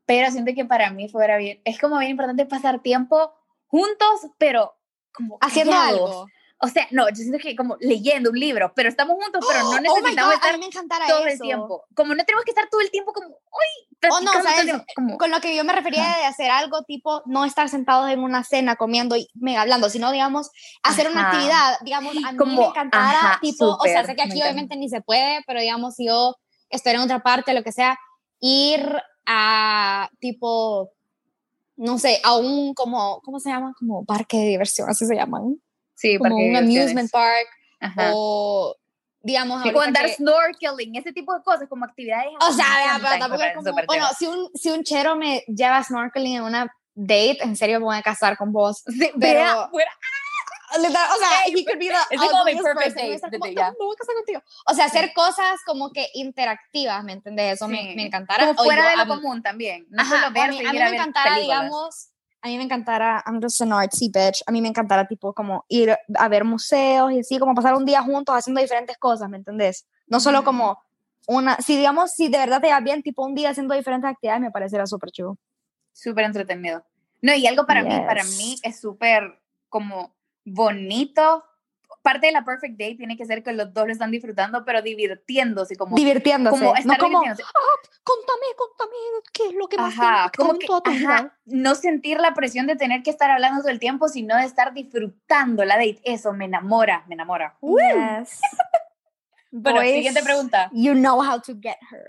pero 0.06 0.30
siento 0.30 0.52
que 0.54 0.64
para 0.64 0.90
mí 0.90 1.08
fuera 1.08 1.36
bien, 1.36 1.60
es 1.64 1.78
como 1.78 1.98
bien 1.98 2.12
importante 2.12 2.46
pasar 2.46 2.80
tiempo 2.80 3.32
juntos, 3.66 4.28
pero 4.38 4.74
como 5.12 5.38
haciendo 5.40 5.74
algo. 5.74 6.26
O 6.64 6.68
sea, 6.68 6.86
no, 6.92 7.08
yo 7.08 7.16
siento 7.16 7.38
que 7.38 7.56
como 7.56 7.76
leyendo 7.80 8.30
un 8.30 8.38
libro, 8.38 8.72
pero 8.76 8.88
estamos 8.88 9.16
juntos, 9.20 9.44
pero 9.48 9.64
no 9.64 9.70
oh 9.70 9.80
necesitamos 9.80 10.34
estar 10.36 11.08
todo 11.08 11.26
el 11.26 11.40
tiempo. 11.40 11.84
Como 11.92 12.14
no 12.14 12.24
tenemos 12.24 12.44
que 12.44 12.52
estar 12.52 12.68
todo 12.70 12.80
el 12.80 12.90
tiempo 12.92 13.12
como, 13.12 13.26
uy, 13.26 14.08
oh, 14.08 14.20
no, 14.20 14.84
Como... 14.94 15.18
Con 15.18 15.32
lo 15.32 15.40
que 15.40 15.56
yo 15.56 15.64
me 15.64 15.72
refería 15.72 16.04
de 16.18 16.24
hacer 16.24 16.52
algo 16.52 16.84
tipo, 16.84 17.20
no 17.26 17.44
estar 17.44 17.68
sentados 17.68 18.08
en 18.10 18.20
una 18.20 18.44
cena 18.44 18.76
comiendo 18.76 19.16
y 19.16 19.28
mega 19.34 19.62
hablando, 19.62 19.90
sino, 19.90 20.12
digamos, 20.12 20.52
hacer 20.84 21.10
una 21.10 21.30
actividad, 21.30 21.78
digamos, 21.84 22.14
a 22.24 22.30
mí 22.30 22.38
como, 22.38 22.62
me 22.62 22.66
encantara, 22.68 23.40
tipo, 23.40 23.66
o 23.66 23.82
sea, 23.82 24.04
sé 24.04 24.14
que 24.14 24.22
aquí 24.22 24.40
obviamente 24.40 24.76
ni 24.76 24.88
se 24.88 25.00
puede, 25.00 25.40
pero 25.48 25.60
digamos, 25.60 25.96
si 25.96 26.06
yo 26.06 26.36
estoy 26.70 26.92
en 26.92 27.00
otra 27.00 27.24
parte, 27.24 27.54
lo 27.54 27.64
que 27.64 27.72
sea, 27.72 27.98
ir 28.38 28.88
a, 29.26 30.08
tipo, 30.20 30.92
no 31.74 31.98
sé, 31.98 32.20
a 32.22 32.36
un, 32.36 32.72
como, 32.74 33.20
¿cómo 33.22 33.40
se 33.40 33.50
llama? 33.50 33.72
Como 33.76 34.04
parque 34.04 34.36
de 34.36 34.46
diversión, 34.46 34.88
así 34.88 35.06
se 35.06 35.16
llaman 35.16 35.60
Sí, 36.02 36.18
como 36.18 36.36
un 36.36 36.56
amusement 36.56 37.10
park 37.10 37.46
o 38.12 38.76
digamos 39.20 39.62
como 39.62 39.80
andar 39.80 40.08
snorkeling 40.08 40.96
ese 40.96 41.12
tipo 41.12 41.32
de 41.32 41.42
cosas 41.44 41.68
como 41.68 41.84
actividades 41.84 42.32
o 42.40 42.52
sea 42.52 42.98
pero 43.00 43.18
tampoco 43.20 43.42
es 43.42 43.54
como 43.54 43.72
bueno 43.86 44.08
si 44.18 44.26
un 44.26 44.50
si 44.52 44.70
un 44.70 44.82
chero 44.82 45.14
me 45.14 45.44
lleva 45.46 45.82
snorkeling 45.84 46.38
en 46.38 46.42
una 46.42 46.74
date 46.94 47.38
en 47.40 47.54
serio 47.54 47.78
me 47.78 47.84
voy 47.84 47.96
a 47.96 48.02
casar 48.02 48.36
con 48.36 48.52
vos 48.52 48.82
sí, 48.84 49.12
pero 49.20 49.68
fuera, 49.70 49.92
o 50.74 50.80
sea, 50.80 51.44
he 51.46 51.64
could 51.64 51.78
be 51.78 51.88
the 51.88 52.16
como 52.16 52.44
mi 52.44 52.54
perfect 52.54 52.98
a 52.98 53.20
casar 53.20 54.14
contigo. 54.16 54.42
O 54.66 54.74
sea, 54.74 54.86
hacer 54.86 55.12
cosas 55.12 55.60
como 55.66 55.92
que 55.92 56.08
interactivas, 56.14 57.04
¿me 57.04 57.12
entiendes? 57.12 57.54
Eso 57.54 57.68
me, 57.68 57.94
me 57.94 58.06
encantará. 58.06 58.46
Como 58.46 58.64
fuera 58.64 58.88
de 58.88 58.96
lo 58.96 59.06
común 59.06 59.42
también. 59.42 59.86
No 59.90 60.02
solo 60.04 60.30
ver, 60.30 60.44
a 60.44 60.48
mí, 60.48 60.64
a 60.64 60.72
mí 60.72 60.78
me 60.78 60.88
encantará, 60.88 61.36
digamos, 61.36 62.11
a 62.42 62.48
mí 62.48 62.56
me 62.56 62.64
encantara, 62.64 63.22
I'm 63.24 63.40
just 63.40 63.60
an 63.62 63.70
artsy 63.70 64.10
bitch, 64.10 64.42
a 64.46 64.50
mí 64.50 64.60
me 64.60 64.68
encantará 64.68 65.06
tipo 65.06 65.32
como 65.32 65.64
ir 65.68 65.96
a 66.16 66.28
ver 66.28 66.44
museos 66.44 67.12
y 67.12 67.20
así, 67.20 67.38
como 67.38 67.54
pasar 67.54 67.74
un 67.74 67.84
día 67.84 68.02
juntos 68.02 68.34
haciendo 68.34 68.60
diferentes 68.60 68.98
cosas, 68.98 69.30
¿me 69.30 69.36
entendés? 69.36 69.86
No 70.08 70.18
solo 70.18 70.42
como 70.42 70.82
una, 71.28 71.56
si 71.58 71.76
digamos, 71.76 72.10
si 72.10 72.28
de 72.28 72.38
verdad 72.38 72.60
te 72.60 72.68
va 72.68 72.80
bien, 72.80 73.02
tipo 73.02 73.24
un 73.24 73.36
día 73.36 73.50
haciendo 73.50 73.74
diferentes 73.74 74.10
actividades, 74.10 74.42
me 74.42 74.50
parecerá 74.50 74.86
súper 74.86 75.12
chulo. 75.12 75.38
Súper 75.92 76.24
entretenido. 76.24 76.84
No, 77.20 77.32
y 77.32 77.46
algo 77.46 77.64
para 77.64 77.84
mí, 77.84 77.94
para 78.06 78.24
mí 78.24 78.56
es 78.64 78.80
súper 78.80 79.40
como 79.68 80.16
bonito, 80.44 81.44
parte 82.02 82.26
de 82.26 82.32
la 82.32 82.44
perfect 82.44 82.76
day 82.78 82.96
tiene 82.96 83.16
que 83.16 83.24
ser 83.24 83.42
que 83.42 83.52
los 83.52 83.72
dos 83.72 83.86
lo 83.86 83.92
están 83.92 84.10
disfrutando, 84.10 84.64
pero 84.64 84.82
divirtiéndose, 84.82 85.76
como 85.76 85.96
divirtiéndose, 85.96 86.58
como 86.58 86.74
no 86.84 86.96
como, 86.98 87.18
ah, 87.20 87.34
contame, 88.02 88.46
contame, 88.56 88.96
qué 89.32 89.46
es 89.46 89.54
lo 89.54 89.68
que 89.68 89.76
más 89.76 89.96
ajá, 89.96 90.30
como 90.36 90.58
que, 90.58 90.66
ajá, 90.84 91.36
no 91.46 91.74
sentir 91.74 92.20
la 92.20 92.34
presión 92.34 92.66
de 92.66 92.76
tener 92.76 93.02
que 93.02 93.10
estar 93.10 93.30
hablando 93.30 93.62
todo 93.62 93.70
el 93.70 93.78
tiempo, 93.78 94.08
sino 94.08 94.36
de 94.36 94.44
estar 94.44 94.74
disfrutando 94.74 95.64
la 95.64 95.76
date, 95.76 96.00
eso 96.04 96.32
me 96.32 96.46
enamora, 96.46 97.04
me 97.08 97.14
enamora. 97.14 97.56
Yes. 97.62 98.40
bueno, 99.52 99.80
siguiente 99.80 100.22
pregunta. 100.22 100.68
You 100.72 100.94
know 100.94 101.20
how 101.20 101.40
to 101.40 101.54
get 101.54 101.78
her. 101.90 102.04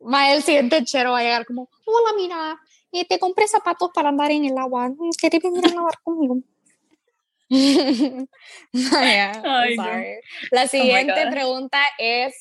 Ma, 0.00 0.32
el 0.32 0.42
siguiente 0.42 0.84
chero 0.84 1.12
va 1.12 1.18
a 1.18 1.22
llegar 1.22 1.46
como, 1.46 1.68
hola, 1.84 2.10
mira, 2.16 2.58
eh, 2.92 3.06
te 3.06 3.18
compré 3.18 3.46
zapatos 3.46 3.90
para 3.92 4.08
andar 4.08 4.30
en 4.30 4.44
el 4.44 4.56
agua, 4.56 4.90
¿quieres 5.18 5.42
venir 5.42 5.66
a 5.66 5.74
nadar 5.74 6.00
conmigo? 6.02 6.38
La 8.72 10.64
oh 10.64 10.68
siguiente 10.68 11.26
pregunta 11.30 11.80
es 11.98 12.34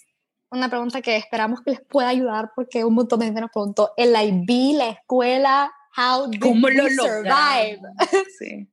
una 0.49 0.69
pregunta 0.69 1.01
que 1.01 1.15
esperamos 1.15 1.61
que 1.61 1.71
les 1.71 1.81
pueda 1.81 2.09
ayudar 2.09 2.51
porque 2.55 2.83
un 2.83 2.93
montón 2.93 3.19
de 3.19 3.25
gente 3.25 3.41
nos 3.41 3.51
preguntó, 3.51 3.93
el 3.97 4.15
IB, 4.15 4.77
la 4.77 4.89
escuela, 4.89 5.71
how 5.95 6.29
did 6.29 6.41
¿Cómo 6.41 6.69
lo 6.69 6.89
survive? 6.89 7.79
Sí. 8.39 8.67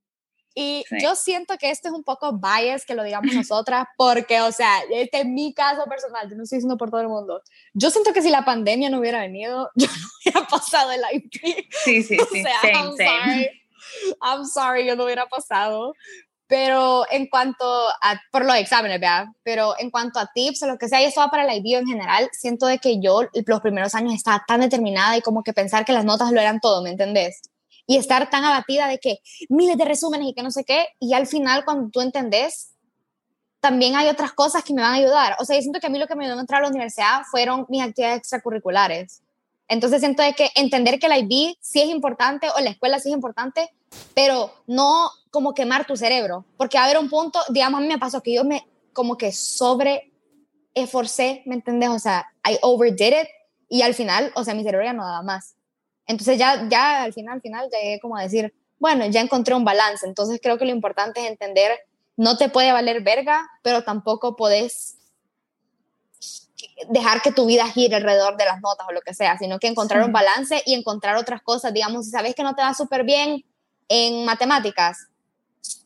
Y 0.56 0.84
yo 1.02 1.16
siento 1.16 1.58
que 1.58 1.68
esto 1.70 1.88
es 1.88 1.94
un 1.94 2.04
poco 2.04 2.38
bias 2.38 2.86
que 2.86 2.94
lo 2.94 3.02
digamos 3.02 3.34
nosotras, 3.34 3.86
porque, 3.96 4.40
o 4.40 4.52
sea, 4.52 4.82
este 4.88 5.22
es 5.22 5.26
mi 5.26 5.52
caso 5.52 5.84
personal, 5.86 6.30
yo 6.30 6.36
no 6.36 6.44
estoy 6.44 6.58
diciendo 6.58 6.76
por 6.76 6.90
todo 6.90 7.00
el 7.00 7.08
mundo. 7.08 7.42
Yo 7.72 7.90
siento 7.90 8.12
que 8.12 8.22
si 8.22 8.30
la 8.30 8.44
pandemia 8.44 8.88
no 8.88 9.00
hubiera 9.00 9.18
venido, 9.18 9.68
yo 9.74 9.88
no 9.88 10.08
hubiera 10.20 10.46
pasado 10.46 10.92
el 10.92 11.00
IP. 11.12 11.32
Sí, 11.84 12.04
sí, 12.04 12.16
sí. 12.16 12.18
o 12.18 12.26
sea, 12.26 12.72
I'm 12.72 12.96
Sorry. 12.96 13.64
I'm 14.22 14.44
sorry, 14.44 14.86
yo 14.86 14.96
no 14.96 15.04
hubiera 15.04 15.26
pasado. 15.26 15.94
Pero 16.46 17.04
en 17.10 17.26
cuanto 17.26 17.64
a, 17.64 18.20
por 18.30 18.44
los 18.44 18.56
exámenes, 18.56 19.00
¿verdad? 19.00 19.26
Pero 19.42 19.74
en 19.78 19.90
cuanto 19.90 20.18
a 20.18 20.30
tips 20.34 20.62
o 20.62 20.66
lo 20.66 20.78
que 20.78 20.88
sea, 20.88 21.00
y 21.00 21.04
esto 21.04 21.20
va 21.20 21.28
para 21.28 21.44
el 21.44 21.64
IB 21.64 21.78
en 21.78 21.86
general, 21.86 22.28
siento 22.32 22.66
de 22.66 22.78
que 22.78 23.00
yo 23.00 23.22
los 23.46 23.60
primeros 23.60 23.94
años 23.94 24.12
estaba 24.12 24.44
tan 24.46 24.60
determinada 24.60 25.16
y 25.16 25.22
como 25.22 25.42
que 25.42 25.52
pensar 25.52 25.84
que 25.84 25.92
las 25.92 26.04
notas 26.04 26.32
lo 26.32 26.40
eran 26.40 26.60
todo, 26.60 26.82
¿me 26.82 26.90
entendés? 26.90 27.40
y 27.86 27.96
estar 27.96 28.30
tan 28.30 28.44
abatida 28.44 28.88
de 28.88 28.98
que 28.98 29.18
miles 29.48 29.76
de 29.76 29.84
resúmenes 29.84 30.28
y 30.28 30.34
que 30.34 30.42
no 30.42 30.50
sé 30.50 30.64
qué, 30.64 30.86
y 31.00 31.14
al 31.14 31.26
final 31.26 31.64
cuando 31.64 31.90
tú 31.90 32.00
entendés, 32.00 32.70
también 33.60 33.96
hay 33.96 34.08
otras 34.08 34.32
cosas 34.32 34.62
que 34.62 34.74
me 34.74 34.82
van 34.82 34.92
a 34.92 34.96
ayudar. 34.96 35.36
O 35.38 35.44
sea, 35.44 35.56
yo 35.56 35.62
siento 35.62 35.80
que 35.80 35.86
a 35.86 35.90
mí 35.90 35.98
lo 35.98 36.06
que 36.06 36.14
me 36.14 36.24
ayudó 36.24 36.38
a 36.38 36.42
entrar 36.42 36.60
a 36.60 36.64
la 36.64 36.70
universidad 36.70 37.22
fueron 37.30 37.64
mis 37.68 37.82
actividades 37.82 38.18
extracurriculares. 38.18 39.22
Entonces 39.68 40.00
siento 40.00 40.22
de 40.22 40.34
que 40.34 40.50
entender 40.54 40.98
que 40.98 41.08
la 41.08 41.18
IB 41.18 41.56
sí 41.60 41.80
es 41.80 41.88
importante 41.88 42.48
o 42.54 42.60
la 42.60 42.70
escuela 42.70 42.98
sí 42.98 43.08
es 43.08 43.14
importante, 43.14 43.70
pero 44.14 44.52
no 44.66 45.10
como 45.30 45.54
quemar 45.54 45.86
tu 45.86 45.96
cerebro, 45.96 46.44
porque 46.56 46.78
a 46.78 46.84
haber 46.84 46.98
un 46.98 47.10
punto, 47.10 47.40
digamos, 47.48 47.78
a 47.78 47.82
mí 47.82 47.88
me 47.88 47.98
pasó 47.98 48.22
que 48.22 48.34
yo 48.34 48.44
me 48.44 48.66
como 48.92 49.16
que 49.16 49.32
sobre 49.32 50.12
esforcé, 50.74 51.42
¿me 51.46 51.56
entiendes? 51.56 51.90
O 51.90 51.98
sea, 51.98 52.26
I 52.48 52.58
overdid 52.62 53.12
it 53.22 53.28
y 53.68 53.82
al 53.82 53.94
final, 53.94 54.32
o 54.36 54.44
sea, 54.44 54.54
mi 54.54 54.62
cerebro 54.62 54.86
ya 54.86 54.92
no 54.92 55.04
daba 55.04 55.22
más. 55.22 55.56
Entonces 56.06 56.38
ya, 56.38 56.68
ya 56.68 57.02
al 57.02 57.12
final, 57.12 57.34
al 57.34 57.40
final 57.40 57.68
llegué 57.70 57.98
como 58.00 58.16
a 58.16 58.22
decir, 58.22 58.54
bueno, 58.78 59.06
ya 59.06 59.20
encontré 59.20 59.54
un 59.54 59.64
balance. 59.64 60.06
Entonces 60.06 60.38
creo 60.42 60.58
que 60.58 60.64
lo 60.64 60.70
importante 60.70 61.20
es 61.20 61.30
entender, 61.30 61.72
no 62.16 62.36
te 62.36 62.48
puede 62.48 62.72
valer 62.72 63.02
verga, 63.02 63.48
pero 63.62 63.82
tampoco 63.82 64.36
podés 64.36 64.98
dejar 66.88 67.22
que 67.22 67.32
tu 67.32 67.46
vida 67.46 67.66
gire 67.68 67.96
alrededor 67.96 68.36
de 68.36 68.44
las 68.44 68.60
notas 68.60 68.86
o 68.88 68.92
lo 68.92 69.00
que 69.00 69.14
sea, 69.14 69.38
sino 69.38 69.58
que 69.58 69.68
encontrar 69.68 70.04
un 70.04 70.12
balance 70.12 70.62
y 70.66 70.74
encontrar 70.74 71.16
otras 71.16 71.42
cosas. 71.42 71.72
Digamos, 71.72 72.04
si 72.04 72.10
sabes 72.10 72.34
que 72.34 72.42
no 72.42 72.54
te 72.54 72.62
va 72.62 72.74
súper 72.74 73.04
bien 73.04 73.44
en 73.88 74.24
matemáticas, 74.24 75.08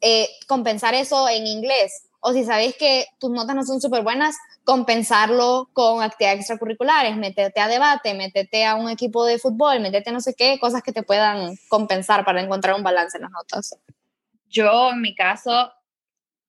eh, 0.00 0.28
compensar 0.46 0.94
eso 0.94 1.28
en 1.28 1.46
inglés. 1.46 2.04
O 2.20 2.32
si 2.32 2.44
sabes 2.44 2.74
que 2.76 3.06
tus 3.20 3.30
notas 3.30 3.54
no 3.54 3.64
son 3.64 3.80
súper 3.80 4.02
buenas, 4.02 4.36
compensarlo 4.64 5.70
con 5.72 6.02
actividades 6.02 6.40
extracurriculares, 6.40 7.16
métete 7.16 7.60
a 7.60 7.68
debate, 7.68 8.14
métete 8.14 8.66
a 8.66 8.74
un 8.74 8.90
equipo 8.90 9.24
de 9.24 9.38
fútbol, 9.38 9.80
métete 9.80 10.10
no 10.10 10.20
sé 10.20 10.34
qué, 10.34 10.58
cosas 10.58 10.82
que 10.82 10.92
te 10.92 11.02
puedan 11.02 11.56
compensar 11.68 12.24
para 12.24 12.42
encontrar 12.42 12.74
un 12.74 12.82
balance 12.82 13.16
en 13.16 13.22
las 13.22 13.30
notas. 13.30 13.78
Yo, 14.48 14.90
en 14.90 15.00
mi 15.00 15.14
caso, 15.14 15.72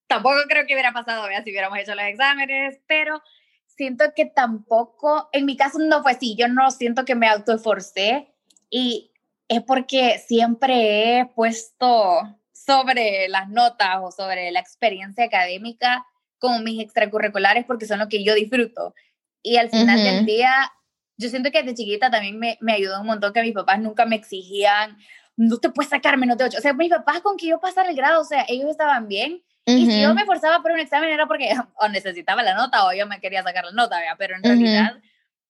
tampoco 0.07 0.35
creo 0.47 0.65
que 0.65 0.73
hubiera 0.73 0.91
pasado 0.91 1.27
¿vea? 1.27 1.43
si 1.43 1.51
hubiéramos 1.51 1.77
hecho 1.79 1.95
los 1.95 2.05
exámenes, 2.05 2.79
pero 2.87 3.21
siento 3.67 4.05
que 4.15 4.25
tampoco, 4.25 5.29
en 5.31 5.45
mi 5.45 5.55
caso 5.55 5.77
no 5.79 6.01
fue 6.01 6.13
así, 6.13 6.35
yo 6.35 6.47
no 6.47 6.71
siento 6.71 7.05
que 7.05 7.15
me 7.15 7.29
autoforcé 7.29 8.33
y 8.69 9.11
es 9.49 9.61
porque 9.63 10.19
siempre 10.25 11.19
he 11.19 11.25
puesto 11.25 12.39
sobre 12.53 13.27
las 13.27 13.49
notas 13.49 13.97
o 14.01 14.11
sobre 14.11 14.51
la 14.51 14.59
experiencia 14.59 15.25
académica 15.25 16.05
como 16.37 16.59
mis 16.59 16.81
extracurriculares 16.81 17.65
porque 17.65 17.85
son 17.85 17.99
lo 17.99 18.07
que 18.07 18.23
yo 18.23 18.33
disfruto. 18.35 18.93
Y 19.41 19.57
al 19.57 19.69
final 19.69 20.01
del 20.01 20.25
día, 20.25 20.71
yo 21.17 21.29
siento 21.29 21.51
que 21.51 21.63
desde 21.63 21.75
chiquita 21.75 22.09
también 22.09 22.39
me, 22.39 22.57
me 22.61 22.73
ayudó 22.73 23.01
un 23.01 23.07
montón 23.07 23.33
que 23.33 23.41
mis 23.41 23.53
papás 23.53 23.79
nunca 23.79 24.05
me 24.05 24.15
exigían, 24.15 24.97
no 25.35 25.57
te 25.57 25.69
puedes 25.69 25.89
sacar 25.89 26.17
menos 26.17 26.37
de 26.37 26.43
8. 26.43 26.57
O 26.57 26.61
sea, 26.61 26.73
mis 26.73 26.89
papás 26.89 27.21
con 27.21 27.37
que 27.37 27.47
yo 27.47 27.59
pasara 27.59 27.89
el 27.89 27.95
grado, 27.95 28.21
o 28.21 28.25
sea, 28.25 28.45
ellos 28.47 28.69
estaban 28.69 29.07
bien. 29.07 29.41
Y 29.65 29.85
si 29.85 30.01
yo 30.01 30.13
me 30.15 30.25
forzaba 30.25 30.61
por 30.61 30.71
un 30.71 30.79
examen 30.79 31.11
era 31.11 31.27
porque 31.27 31.49
o 31.75 31.87
necesitaba 31.89 32.43
la 32.43 32.55
nota 32.55 32.85
o 32.85 32.93
yo 32.93 33.07
me 33.07 33.19
quería 33.19 33.43
sacar 33.43 33.65
la 33.65 33.71
nota, 33.71 33.97
pero 34.17 34.35
en 34.35 34.43
realidad 34.43 34.99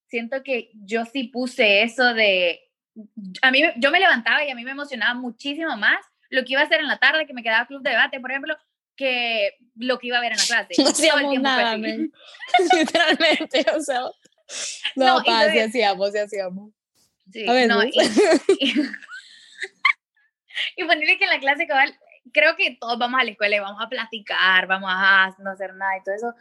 siento 0.07 0.43
que 0.43 0.71
yo 0.73 1.05
sí 1.05 1.25
puse 1.25 1.83
eso 1.83 2.13
de... 2.13 2.68
A 3.41 3.51
mí, 3.51 3.63
yo 3.77 3.91
me 3.91 3.99
levantaba 3.99 4.43
y 4.43 4.49
a 4.49 4.55
mí 4.55 4.63
me 4.63 4.71
emocionaba 4.71 5.13
muchísimo 5.13 5.75
más 5.77 5.99
lo 6.29 6.43
que 6.45 6.53
iba 6.53 6.61
a 6.61 6.65
hacer 6.65 6.79
en 6.79 6.87
la 6.87 6.99
tarde, 6.99 7.25
que 7.25 7.33
me 7.33 7.43
quedaba 7.43 7.65
club 7.65 7.81
de 7.81 7.89
debate, 7.91 8.19
por 8.19 8.31
ejemplo, 8.31 8.55
que 8.95 9.55
lo 9.75 9.97
que 9.97 10.07
iba 10.07 10.17
a 10.17 10.21
ver 10.21 10.33
en 10.33 10.37
la 10.37 10.43
clase. 10.45 10.73
No 10.83 10.89
hacíamos 10.89 11.39
nada, 11.39 11.77
literalmente, 12.73 13.65
o 13.75 13.81
sea. 13.81 14.01
No, 14.95 15.17
no 15.19 15.23
pa, 15.23 15.41
hacíamos, 15.41 16.11
sí 16.11 16.17
hacíamos. 16.17 16.71
Sí, 17.31 17.45
no, 17.45 17.83
y, 17.83 17.91
y, 20.75 20.83
ponerle 20.83 21.17
que 21.17 21.25
en 21.25 21.29
la 21.29 21.39
clase 21.39 21.67
cabal, 21.67 21.95
creo 22.33 22.55
que 22.55 22.75
todos 22.79 22.97
vamos 22.97 23.21
a 23.21 23.23
la 23.23 23.31
escuela 23.31 23.55
y 23.55 23.59
vamos 23.59 23.81
a 23.81 23.87
platicar, 23.87 24.65
vamos 24.65 24.89
a 24.91 25.35
no 25.37 25.51
hacer 25.51 25.75
nada 25.75 25.97
y 25.97 26.03
todo 26.03 26.15
eso, 26.15 26.33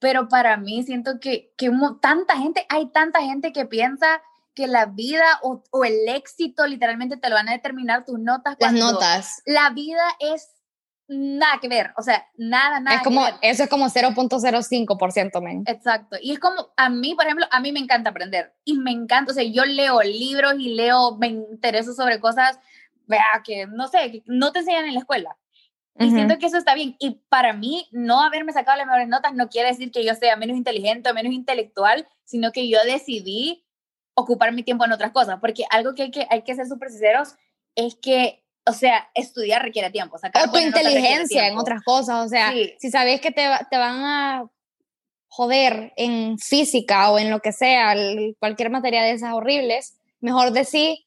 pero 0.00 0.28
para 0.28 0.56
mí 0.56 0.82
siento 0.82 1.20
que, 1.20 1.52
que 1.56 1.70
tanta 2.00 2.36
gente, 2.36 2.66
hay 2.68 2.90
tanta 2.90 3.22
gente 3.22 3.52
que 3.52 3.66
piensa 3.66 4.20
que 4.54 4.66
la 4.66 4.86
vida 4.86 5.24
o, 5.42 5.62
o, 5.70 5.84
el 5.84 6.08
éxito 6.08 6.66
literalmente 6.66 7.16
te 7.16 7.28
lo 7.28 7.34
van 7.34 7.48
a 7.48 7.52
determinar 7.52 8.04
tus 8.04 8.18
notas. 8.18 8.56
Las 8.60 8.72
notas. 8.72 9.42
La 9.46 9.70
vida 9.70 10.02
es 10.20 10.50
nada 11.08 11.58
que 11.60 11.68
ver, 11.68 11.92
o 11.96 12.02
sea, 12.02 12.26
nada, 12.36 12.80
nada. 12.80 12.96
Es 12.96 13.02
como, 13.02 13.24
que 13.24 13.32
ver. 13.32 13.40
eso 13.42 13.64
es 13.64 13.68
como 13.68 13.86
0.05%, 13.86 15.42
men. 15.42 15.64
Exacto. 15.66 16.16
Y 16.20 16.32
es 16.32 16.38
como, 16.38 16.72
a 16.76 16.88
mí, 16.88 17.14
por 17.14 17.24
ejemplo, 17.24 17.46
a 17.50 17.60
mí 17.60 17.72
me 17.72 17.80
encanta 17.80 18.10
aprender 18.10 18.54
y 18.64 18.74
me 18.74 18.90
encanta, 18.90 19.32
o 19.32 19.34
sea, 19.34 19.44
yo 19.44 19.64
leo 19.64 20.00
libros 20.02 20.54
y 20.58 20.74
leo, 20.74 21.16
me 21.16 21.28
intereso 21.28 21.92
sobre 21.92 22.20
cosas, 22.20 22.58
vea, 23.06 23.42
que 23.44 23.66
no 23.66 23.88
sé, 23.88 24.10
que 24.10 24.22
no 24.26 24.52
te 24.52 24.60
enseñan 24.60 24.86
en 24.86 24.94
la 24.94 25.00
escuela. 25.00 25.36
Y 25.98 26.10
siento 26.10 26.38
que 26.38 26.46
eso 26.46 26.56
está 26.56 26.74
bien. 26.74 26.96
Y 26.98 27.20
para 27.28 27.52
mí, 27.52 27.86
no 27.92 28.22
haberme 28.22 28.54
sacado 28.54 28.78
las 28.78 28.86
mejores 28.86 29.08
notas 29.08 29.34
no 29.34 29.50
quiere 29.50 29.68
decir 29.68 29.90
que 29.90 30.02
yo 30.02 30.14
sea 30.14 30.36
menos 30.36 30.56
inteligente 30.56 31.10
o 31.10 31.14
menos 31.14 31.34
intelectual, 31.34 32.08
sino 32.24 32.50
que 32.50 32.66
yo 32.68 32.78
decidí 32.86 33.62
ocupar 34.14 34.52
mi 34.52 34.62
tiempo 34.62 34.84
en 34.84 34.92
otras 34.92 35.12
cosas. 35.12 35.38
Porque 35.40 35.64
algo 35.70 35.94
que 35.94 36.04
hay 36.04 36.10
que, 36.10 36.26
hay 36.30 36.42
que 36.42 36.54
ser 36.54 36.66
súper 36.66 36.90
sinceros 36.90 37.34
es 37.74 37.96
que 37.96 38.42
o 38.64 38.72
sea, 38.72 39.10
estudiar 39.14 39.62
requiere 39.62 39.90
tiempo. 39.90 40.18
Sacar 40.18 40.48
o 40.48 40.52
tu 40.52 40.58
inteligencia 40.58 41.48
en 41.48 41.58
otras 41.58 41.82
cosas. 41.82 42.24
O 42.24 42.28
sea, 42.28 42.52
si 42.78 42.90
sabes 42.90 43.20
que 43.20 43.30
te, 43.30 43.48
te, 43.70 43.76
van 43.76 44.04
a 44.04 44.44
joder 45.28 45.92
en 45.96 46.38
física 46.38 47.10
o 47.10 47.18
en 47.18 47.30
lo 47.30 47.40
que 47.40 47.52
sea, 47.52 47.94
cualquier 48.38 48.70
materia 48.70 49.02
de 49.02 49.12
esas 49.12 49.34
horribles, 49.34 49.96
mejor 50.20 50.52
decir, 50.52 50.98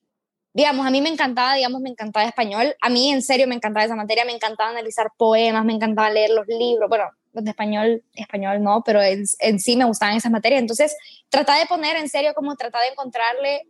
digamos, 0.54 0.86
a 0.86 0.90
mí 0.90 1.02
me 1.02 1.10
encantaba, 1.10 1.56
digamos, 1.56 1.82
me 1.82 1.90
encantaba 1.90 2.26
español. 2.26 2.76
A 2.82 2.90
mí, 2.90 3.12
en 3.12 3.22
serio, 3.22 3.48
me 3.48 3.56
encantaba 3.56 3.86
esa 3.86 3.96
materia. 3.96 4.26
Me 4.26 4.34
encantaba 4.34 4.70
analizar 4.72 5.12
poemas, 5.18 5.64
me 5.64 5.74
encantaba 5.74 6.10
leer 6.10 6.32
los 6.32 6.48
libros. 6.48 6.90
Bueno, 6.90 7.06
de 7.44 7.52
español, 7.52 8.04
español 8.14 8.64
no, 8.64 8.84
pero 8.86 9.02
en, 9.02 9.26
en 9.40 9.60
sí 9.60 9.76
me 9.76 9.86
gustaban 9.86 10.16
esas 10.16 10.32
materias. 10.32 10.62
Entonces, 10.62 10.96
trata 11.30 11.58
de 11.58 11.66
poner 11.66 11.98
en 11.98 12.10
serio, 12.10 12.34
como 12.34 12.56
tratar 12.56 12.82
de 12.82 12.90
encontrarle 12.90 13.64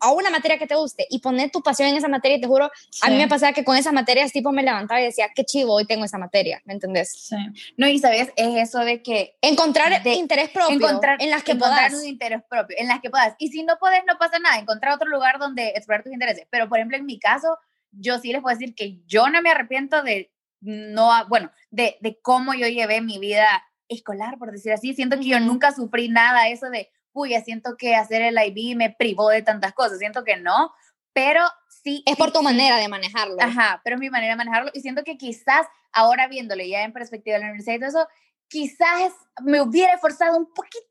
a 0.00 0.12
una 0.12 0.30
materia 0.30 0.58
que 0.58 0.66
te 0.66 0.74
guste 0.74 1.06
y 1.10 1.20
poner 1.20 1.50
tu 1.50 1.62
pasión 1.62 1.88
en 1.88 1.96
esa 1.96 2.08
materia 2.08 2.36
y 2.36 2.40
te 2.40 2.46
juro, 2.46 2.70
a 3.02 3.10
mí 3.10 3.16
me 3.16 3.28
pasaba 3.28 3.52
que 3.52 3.64
con 3.64 3.76
esas 3.76 3.92
materias 3.92 4.32
tipo 4.32 4.52
me 4.52 4.62
levantaba 4.62 5.00
y 5.00 5.04
decía, 5.04 5.28
qué 5.34 5.44
chivo, 5.44 5.74
hoy 5.74 5.86
tengo 5.86 6.04
esa 6.04 6.18
materia, 6.18 6.60
¿me 6.64 6.74
entendés? 6.74 7.10
Sí. 7.12 7.36
No, 7.76 7.88
y 7.88 7.98
sabes, 7.98 8.32
es 8.36 8.56
eso 8.56 8.80
de 8.80 9.02
que... 9.02 9.36
Encontrar 9.40 10.02
de, 10.02 10.14
interés 10.14 10.50
propio 10.50 10.76
encontrar, 10.76 11.20
en 11.20 11.30
las 11.30 11.42
que 11.42 11.52
encontrar 11.52 11.90
puedas. 11.90 12.02
un 12.02 12.08
interés 12.08 12.42
propio, 12.48 12.76
en 12.78 12.88
las 12.88 13.00
que 13.00 13.10
puedas. 13.10 13.34
Y 13.38 13.48
si 13.48 13.62
no 13.62 13.76
puedes, 13.78 14.02
no 14.06 14.18
pasa 14.18 14.38
nada, 14.38 14.58
encontrar 14.58 14.94
otro 14.94 15.08
lugar 15.08 15.38
donde 15.38 15.70
explorar 15.70 16.04
tus 16.04 16.12
intereses. 16.12 16.46
Pero, 16.50 16.68
por 16.68 16.78
ejemplo, 16.78 16.96
en 16.96 17.06
mi 17.06 17.18
caso, 17.18 17.58
yo 17.92 18.18
sí 18.18 18.32
les 18.32 18.42
puedo 18.42 18.56
decir 18.56 18.74
que 18.74 18.98
yo 19.06 19.28
no 19.28 19.42
me 19.42 19.50
arrepiento 19.50 20.02
de 20.02 20.30
no, 20.60 21.10
bueno, 21.28 21.50
de, 21.70 21.98
de 22.00 22.18
cómo 22.20 22.54
yo 22.54 22.66
llevé 22.66 23.00
mi 23.00 23.18
vida 23.18 23.64
escolar, 23.88 24.38
por 24.38 24.52
decir 24.52 24.72
así. 24.72 24.94
Siento 24.94 25.16
que 25.16 25.24
yo 25.24 25.40
nunca 25.40 25.72
sufrí 25.72 26.08
nada 26.08 26.48
eso 26.48 26.68
de, 26.70 26.90
uy, 27.12 27.34
siento 27.44 27.76
que 27.76 27.94
hacer 27.94 28.22
el 28.22 28.38
IB 28.38 28.76
me 28.76 28.90
privó 28.90 29.30
de 29.30 29.42
tantas 29.42 29.72
cosas, 29.72 29.98
siento 29.98 30.24
que 30.24 30.36
no, 30.36 30.72
pero 31.12 31.42
sí. 31.82 32.02
Es 32.06 32.16
por 32.16 32.32
tu 32.32 32.42
manera 32.42 32.76
de 32.76 32.88
manejarlo. 32.88 33.36
Ajá, 33.40 33.80
pero 33.84 33.96
es 33.96 34.00
mi 34.00 34.10
manera 34.10 34.34
de 34.34 34.36
manejarlo 34.36 34.70
y 34.74 34.80
siento 34.80 35.04
que 35.04 35.16
quizás 35.16 35.66
ahora 35.92 36.28
viéndole 36.28 36.68
ya 36.68 36.82
en 36.82 36.92
perspectiva 36.92 37.34
de 37.34 37.40
la 37.40 37.46
universidad 37.46 37.76
y 37.76 37.78
todo 37.78 37.88
eso, 37.88 38.08
quizás 38.48 39.12
me 39.42 39.60
hubiera 39.60 39.94
esforzado 39.94 40.36
un 40.36 40.52
poquitito 40.52 40.86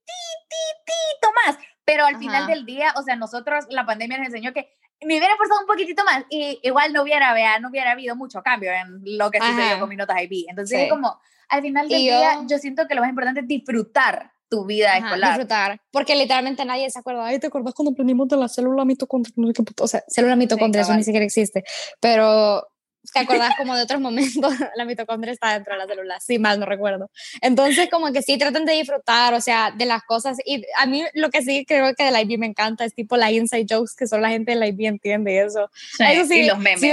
más, 1.45 1.58
pero 1.86 2.06
al 2.06 2.17
final 2.17 2.47
del 2.47 2.65
día, 2.65 2.93
o 2.97 3.03
sea, 3.03 3.15
nosotros, 3.15 3.65
la 3.69 3.86
pandemia 3.86 4.17
nos 4.17 4.27
enseñó 4.27 4.53
que 4.53 4.69
me 5.01 5.17
hubiera 5.17 5.33
esforzado 5.33 5.62
un 5.62 5.67
poquitito 5.67 6.03
más 6.03 6.23
y 6.29 6.60
igual 6.63 6.91
no 6.93 7.03
hubiera, 7.03 7.33
vea, 7.33 7.60
no 7.60 7.69
hubiera 7.69 7.91
habido 7.91 8.15
mucho 8.15 8.41
cambio 8.41 8.71
en 8.71 9.01
lo 9.17 9.29
que 9.31 9.39
sucedió 9.39 9.63
Ajá. 9.63 9.79
con 9.79 9.89
mis 9.89 9.97
notas 9.97 10.17
IB. 10.21 10.45
Entonces, 10.49 10.77
Sí. 10.77 10.83
es 10.86 10.89
como, 10.89 11.19
al 11.49 11.62
final 11.62 11.88
del 11.88 11.99
Y 11.99 12.03
día, 12.03 12.33
yo- 12.36 12.47
yo 12.47 12.57
siento 12.57 12.88
que 12.88 12.95
lo 12.95 13.01
más 13.01 13.10
importante 13.10 13.41
es 13.41 13.47
disfrutar 13.47 14.31
tu 14.49 14.65
vida 14.65 14.89
Ajá, 14.95 15.05
escolar. 15.07 15.29
disfrutar. 15.31 15.81
Porque 15.91 16.15
literalmente 16.15 16.63
nadie 16.65 16.89
se 16.89 16.99
acuerda. 16.99 17.25
Ay, 17.25 17.38
¿te 17.39 17.47
acuerdas 17.47 17.73
cuando 17.73 17.91
aprendimos 17.91 18.27
de 18.29 18.38
la 18.38 18.47
célula 18.47 18.86
mitocondria? 18.86 19.33
No 19.36 19.47
sé 19.47 19.53
qué 19.53 19.63
puto- 19.63 19.83
O 19.83 19.88
sea, 19.88 20.03
célula 20.07 20.36
mitocondria, 20.38 20.81
eso 20.81 20.88
cabal. 20.89 20.99
ni 20.99 21.03
siquiera 21.03 21.25
existe. 21.25 21.63
Pero 21.99 22.65
te 23.13 23.19
acordás 23.19 23.55
como 23.57 23.75
de 23.75 23.83
otros 23.83 24.01
momentos. 24.01 24.53
la 24.75 24.85
mitocondria 24.85 25.33
está 25.33 25.53
dentro 25.53 25.73
de 25.73 25.79
la 25.79 25.87
célula. 25.87 26.19
Sí, 26.19 26.39
mal, 26.39 26.59
no 26.59 26.65
recuerdo. 26.65 27.09
Entonces, 27.41 27.89
como 27.89 28.11
que 28.11 28.21
sí, 28.21 28.37
traten 28.37 28.65
de 28.65 28.73
disfrutar, 28.73 29.33
o 29.33 29.41
sea, 29.41 29.71
de 29.71 29.85
las 29.85 30.03
cosas. 30.03 30.37
Y 30.45 30.63
a 30.77 30.85
mí 30.85 31.03
lo 31.13 31.29
que 31.29 31.41
sí 31.41 31.65
creo 31.65 31.93
que 31.95 32.03
de 32.03 32.11
la 32.11 32.21
IB 32.21 32.37
me 32.37 32.47
encanta 32.47 32.85
es 32.85 32.93
tipo 32.93 33.17
la 33.17 33.31
inside 33.31 33.65
jokes 33.69 33.93
que 33.97 34.07
solo 34.07 34.23
la 34.23 34.29
gente 34.29 34.51
de 34.51 34.57
la 34.57 34.67
IB 34.67 34.85
entiende 34.85 35.39
eso. 35.39 35.69
Sí, 35.97 36.03
Eso 36.07 36.25
sí, 36.25 36.39
y 36.41 36.47
los 36.47 36.57
memes. 36.57 36.81
sí, 36.81 36.91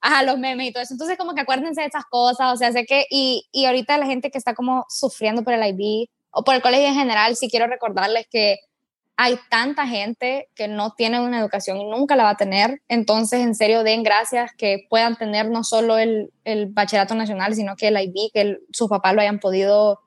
ajá, 0.00 0.22
los 0.24 0.38
memes 0.38 0.68
y 0.68 0.72
todo 0.72 0.82
eso. 0.82 0.94
Entonces, 0.94 1.16
como 1.16 1.34
que 1.34 1.40
acuérdense 1.42 1.80
de 1.80 1.86
esas 1.86 2.04
cosas, 2.06 2.52
o 2.52 2.56
sea, 2.56 2.72
sé 2.72 2.84
que, 2.84 3.06
y, 3.10 3.46
y 3.52 3.66
ahorita 3.66 3.98
la 3.98 4.06
gente 4.06 4.30
que 4.30 4.38
está 4.38 4.54
como 4.54 4.84
sufriendo 4.88 5.42
por 5.44 5.54
el 5.54 5.64
IB 5.64 6.08
o 6.30 6.44
por 6.44 6.54
el 6.54 6.62
colegio 6.62 6.88
en 6.88 6.94
general, 6.94 7.36
sí 7.36 7.48
quiero 7.48 7.66
recordarles 7.66 8.26
que 8.30 8.58
hay 9.16 9.38
tanta 9.50 9.86
gente 9.86 10.48
que 10.54 10.68
no 10.68 10.94
tiene 10.94 11.20
una 11.20 11.38
educación 11.38 11.76
y 11.78 11.84
nunca 11.84 12.16
la 12.16 12.24
va 12.24 12.30
a 12.30 12.36
tener. 12.36 12.80
Entonces, 12.88 13.40
en 13.40 13.54
serio, 13.54 13.84
den 13.84 14.02
gracias 14.02 14.52
que 14.56 14.86
puedan 14.88 15.16
tener 15.16 15.48
no 15.50 15.62
solo 15.64 15.98
el, 15.98 16.32
el 16.44 16.66
bachillerato 16.66 17.14
nacional, 17.14 17.54
sino 17.54 17.76
que 17.76 17.88
el 17.88 17.96
IB, 18.00 18.30
que 18.32 18.40
el- 18.40 18.60
sus 18.72 18.88
papás 18.88 19.14
lo 19.14 19.20
hayan 19.20 19.38
podido 19.38 20.00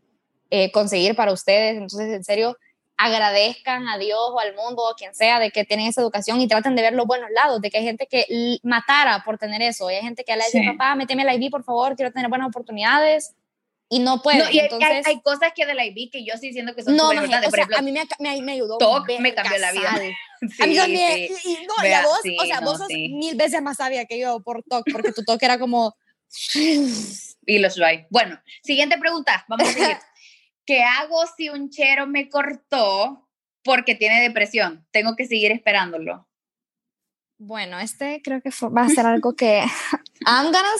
eh, 0.49 0.71
conseguir 0.71 1.15
para 1.15 1.31
ustedes. 1.33 1.73
Entonces, 1.77 2.13
en 2.13 2.23
serio, 2.23 2.57
agradezcan 2.97 3.87
a 3.87 3.97
Dios 3.97 4.19
o 4.19 4.39
al 4.39 4.55
mundo 4.55 4.83
o 4.83 4.89
a 4.91 4.95
quien 4.95 5.13
sea 5.13 5.39
de 5.39 5.51
que 5.51 5.65
tienen 5.65 5.87
esa 5.87 6.01
educación 6.01 6.39
y 6.41 6.47
traten 6.47 6.75
de 6.75 6.81
ver 6.81 6.93
los 6.93 7.05
buenos 7.05 7.29
lados, 7.31 7.61
de 7.61 7.69
que 7.69 7.77
hay 7.77 7.83
gente 7.83 8.07
que 8.07 8.25
matara 8.63 9.21
por 9.25 9.37
tener 9.37 9.61
eso. 9.61 9.89
Y 9.91 9.95
hay 9.95 10.01
gente 10.01 10.23
que 10.23 10.35
le 10.35 10.43
dice, 10.45 10.59
Sí. 10.61 10.67
papá, 10.71 10.95
méteme 10.95 11.23
al 11.23 11.35
IB, 11.41 11.49
por 11.51 11.63
favor, 11.63 11.95
quiero 11.95 12.11
tener 12.11 12.29
buenas 12.29 12.47
oportunidades. 12.49 13.35
Y 13.89 13.99
no 13.99 14.21
pueden. 14.21 14.39
No, 14.39 14.45
y 14.45 14.53
hay, 14.53 14.59
hay- 14.59 14.65
Entonces, 14.65 15.05
hay 15.07 15.21
cosas 15.21 15.51
que 15.55 15.65
de 15.65 15.75
la 15.75 15.85
IB 15.85 16.09
que 16.11 16.25
yo 16.25 16.35
sí 16.37 16.51
siento 16.53 16.73
que 16.75 16.83
son 16.83 16.95
no, 16.95 17.13
importantes. 17.13 17.49
o 17.49 17.51
sea, 17.55 17.67
a 17.77 17.81
mí 17.83 17.91
me, 17.91 18.03
me, 18.19 18.41
me 18.41 18.51
ayudó. 18.53 18.77
TOC 18.79 19.19
me 19.19 19.33
cambió 19.35 19.57
la 19.59 19.71
vida. 19.71 19.93
sí, 20.41 20.61
a 20.63 20.65
mí 20.65 20.75
también. 20.75 21.27
sí. 21.37 21.41
Y, 21.45 21.51
y 21.63 21.65
no, 21.67 21.73
y 21.79 21.83
Vea, 21.83 21.99
a 22.01 22.05
vos, 22.05 22.19
sí, 22.23 22.35
o 22.41 22.45
sea, 22.45 22.61
no, 22.61 22.71
vos 22.71 22.79
sos 22.79 22.87
mil 22.89 23.35
veces 23.35 23.61
más 23.61 23.77
sabia 23.77 24.05
que 24.05 24.19
yo 24.19 24.39
por 24.41 24.63
TOC, 24.63 24.85
porque 24.91 25.11
tu 25.11 25.23
TOC 25.23 25.41
era 25.43 25.59
como. 25.59 25.95
Y 27.47 27.59
los 27.59 27.79
hay. 27.79 28.05
Bueno, 28.09 28.41
siguiente 28.63 28.97
pregunta. 28.97 29.45
Vamos 29.47 29.69
a 29.69 29.71
seguir. 29.71 29.97
¿Qué 30.65 30.81
hago 30.83 31.23
si 31.37 31.49
un 31.49 31.69
chero 31.69 32.07
me 32.07 32.27
cortó 32.27 33.29
porque 33.63 33.93
tiene 33.93 34.19
depresión? 34.21 34.83
Tengo 34.89 35.15
que 35.15 35.27
seguir 35.27 35.51
esperándolo. 35.51 36.27
Bueno, 37.37 37.79
este 37.79 38.21
creo 38.23 38.41
que 38.41 38.49
fue- 38.49 38.69
va 38.69 38.81
a 38.83 38.89
ser 38.89 39.05
algo 39.05 39.35
que 39.35 39.59
I'm 40.25 40.45
gonna 40.45 40.71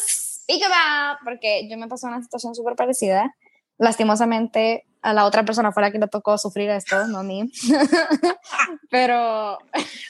speak 0.46 0.64
about, 0.64 1.20
porque 1.24 1.68
yo 1.68 1.78
me 1.78 1.88
pasó 1.88 2.08
una 2.08 2.22
situación 2.22 2.56
súper 2.56 2.76
parecida. 2.76 3.36
Lastimosamente, 3.78 4.86
a 5.02 5.14
la 5.14 5.26
otra 5.26 5.44
persona 5.44 5.72
fue 5.72 5.84
la 5.84 5.92
que 5.92 6.00
le 6.00 6.08
tocó 6.08 6.38
sufrir 6.38 6.70
esto, 6.70 7.08
no 7.08 7.20
a 7.20 7.24
mí. 7.24 7.52
Pero 8.90 9.58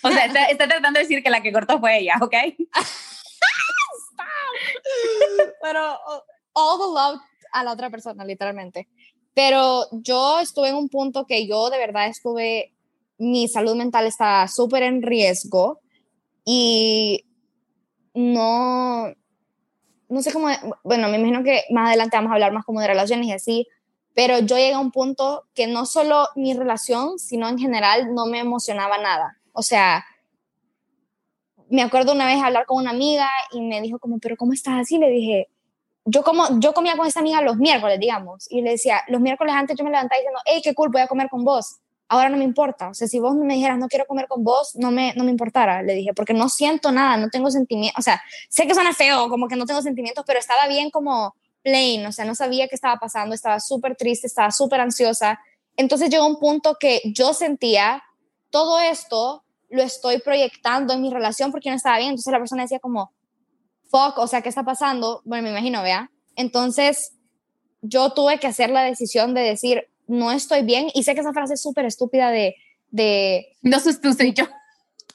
O 0.03 0.11
sea, 0.11 0.25
está, 0.25 0.45
está 0.45 0.67
tratando 0.67 0.99
de 0.99 1.05
decir 1.05 1.23
que 1.23 1.29
la 1.29 1.41
que 1.41 1.51
cortó 1.51 1.79
fue 1.79 1.99
ella, 1.99 2.15
¿ok? 2.21 2.33
pero 5.61 5.97
all 6.53 6.79
the 6.79 6.85
love 6.85 7.19
a 7.51 7.63
la 7.63 7.71
otra 7.71 7.89
persona, 7.89 8.23
literalmente. 8.23 8.87
Pero 9.33 9.87
yo 9.91 10.39
estuve 10.39 10.69
en 10.69 10.75
un 10.75 10.89
punto 10.89 11.25
que 11.25 11.47
yo 11.47 11.69
de 11.69 11.77
verdad 11.77 12.07
estuve, 12.07 12.73
mi 13.17 13.47
salud 13.47 13.75
mental 13.75 14.05
estaba 14.05 14.47
súper 14.47 14.83
en 14.83 15.01
riesgo 15.01 15.81
y 16.45 17.25
no, 18.13 19.13
no 20.09 20.21
sé 20.21 20.31
cómo, 20.31 20.47
bueno, 20.83 21.07
me 21.09 21.17
imagino 21.17 21.43
que 21.43 21.63
más 21.71 21.87
adelante 21.87 22.17
vamos 22.17 22.31
a 22.31 22.35
hablar 22.35 22.51
más 22.51 22.65
como 22.65 22.81
de 22.81 22.87
relaciones 22.87 23.27
y 23.27 23.31
así, 23.31 23.67
pero 24.13 24.39
yo 24.39 24.55
llegué 24.55 24.73
a 24.73 24.79
un 24.79 24.91
punto 24.91 25.45
que 25.53 25.67
no 25.67 25.85
solo 25.85 26.29
mi 26.35 26.53
relación, 26.53 27.19
sino 27.19 27.49
en 27.49 27.59
general 27.59 28.13
no 28.13 28.25
me 28.25 28.39
emocionaba 28.39 28.97
nada. 28.97 29.37
O 29.51 29.61
sea, 29.61 30.05
me 31.69 31.81
acuerdo 31.81 32.13
una 32.13 32.25
vez 32.25 32.41
hablar 32.41 32.65
con 32.65 32.77
una 32.77 32.91
amiga 32.91 33.27
y 33.51 33.61
me 33.61 33.81
dijo 33.81 33.99
como, 33.99 34.19
pero 34.19 34.37
¿cómo 34.37 34.53
estás 34.53 34.79
así? 34.79 34.97
Le 34.97 35.09
dije, 35.09 35.49
yo, 36.05 36.23
como, 36.23 36.59
yo 36.59 36.73
comía 36.73 36.95
con 36.95 37.07
esta 37.07 37.19
amiga 37.19 37.41
los 37.41 37.57
miércoles, 37.57 37.99
digamos, 37.99 38.49
y 38.49 38.61
le 38.61 38.71
decía, 38.71 39.01
los 39.07 39.19
miércoles 39.19 39.53
antes 39.55 39.75
yo 39.75 39.83
me 39.83 39.89
levantaba 39.89 40.19
diciendo, 40.19 40.39
hey, 40.45 40.61
qué 40.63 40.73
cool, 40.73 40.89
voy 40.89 41.01
a 41.01 41.07
comer 41.07 41.27
con 41.29 41.43
vos. 41.43 41.79
Ahora 42.07 42.29
no 42.29 42.37
me 42.37 42.43
importa, 42.43 42.89
o 42.89 42.93
sea, 42.93 43.07
si 43.07 43.19
vos 43.19 43.35
me 43.35 43.55
dijeras, 43.55 43.79
no 43.79 43.87
quiero 43.87 44.05
comer 44.05 44.27
con 44.27 44.43
vos, 44.43 44.75
no 44.75 44.91
me, 44.91 45.13
no 45.15 45.23
me 45.23 45.31
importara, 45.31 45.81
le 45.81 45.95
dije, 45.95 46.13
porque 46.13 46.33
no 46.33 46.49
siento 46.49 46.91
nada, 46.91 47.17
no 47.17 47.29
tengo 47.29 47.49
sentimientos, 47.49 47.99
o 47.99 48.03
sea, 48.03 48.21
sé 48.47 48.67
que 48.67 48.75
suena 48.75 48.93
feo, 48.93 49.27
como 49.27 49.47
que 49.47 49.55
no 49.55 49.65
tengo 49.65 49.81
sentimientos, 49.81 50.23
pero 50.27 50.37
estaba 50.37 50.67
bien 50.67 50.91
como 50.91 51.35
plain, 51.63 52.05
o 52.05 52.11
sea, 52.11 52.25
no 52.25 52.35
sabía 52.35 52.67
qué 52.67 52.75
estaba 52.75 52.97
pasando, 52.97 53.33
estaba 53.33 53.59
súper 53.59 53.95
triste, 53.95 54.27
estaba 54.27 54.51
súper 54.51 54.81
ansiosa. 54.81 55.39
Entonces 55.75 56.11
llegó 56.11 56.27
un 56.27 56.39
punto 56.39 56.77
que 56.79 57.01
yo 57.05 57.33
sentía 57.33 58.03
todo 58.51 58.79
esto 58.79 59.43
lo 59.69 59.83
estoy 59.83 60.19
proyectando 60.19 60.93
en 60.93 61.01
mi 61.01 61.11
relación 61.11 61.51
porque 61.51 61.69
no 61.69 61.75
estaba 61.75 61.97
bien. 61.97 62.11
Entonces 62.11 62.31
la 62.31 62.39
persona 62.39 62.63
decía 62.63 62.79
como, 62.79 63.11
fuck, 63.89 64.17
o 64.17 64.27
sea, 64.27 64.41
¿qué 64.41 64.49
está 64.49 64.63
pasando? 64.63 65.21
Bueno, 65.25 65.43
me 65.43 65.49
imagino, 65.49 65.81
vea. 65.81 66.11
Entonces 66.35 67.13
yo 67.81 68.11
tuve 68.11 68.39
que 68.39 68.47
hacer 68.47 68.69
la 68.69 68.83
decisión 68.83 69.33
de 69.33 69.41
decir, 69.41 69.87
no 70.07 70.31
estoy 70.31 70.63
bien. 70.63 70.87
Y 70.93 71.03
sé 71.03 71.13
que 71.15 71.21
esa 71.21 71.33
frase 71.33 71.53
es 71.55 71.61
súper 71.61 71.85
estúpida 71.85 72.29
de, 72.31 72.55
de, 72.89 73.47
No 73.61 73.79
sos 73.79 73.99
tú, 74.01 74.13
soy 74.13 74.33
yo. 74.33 74.45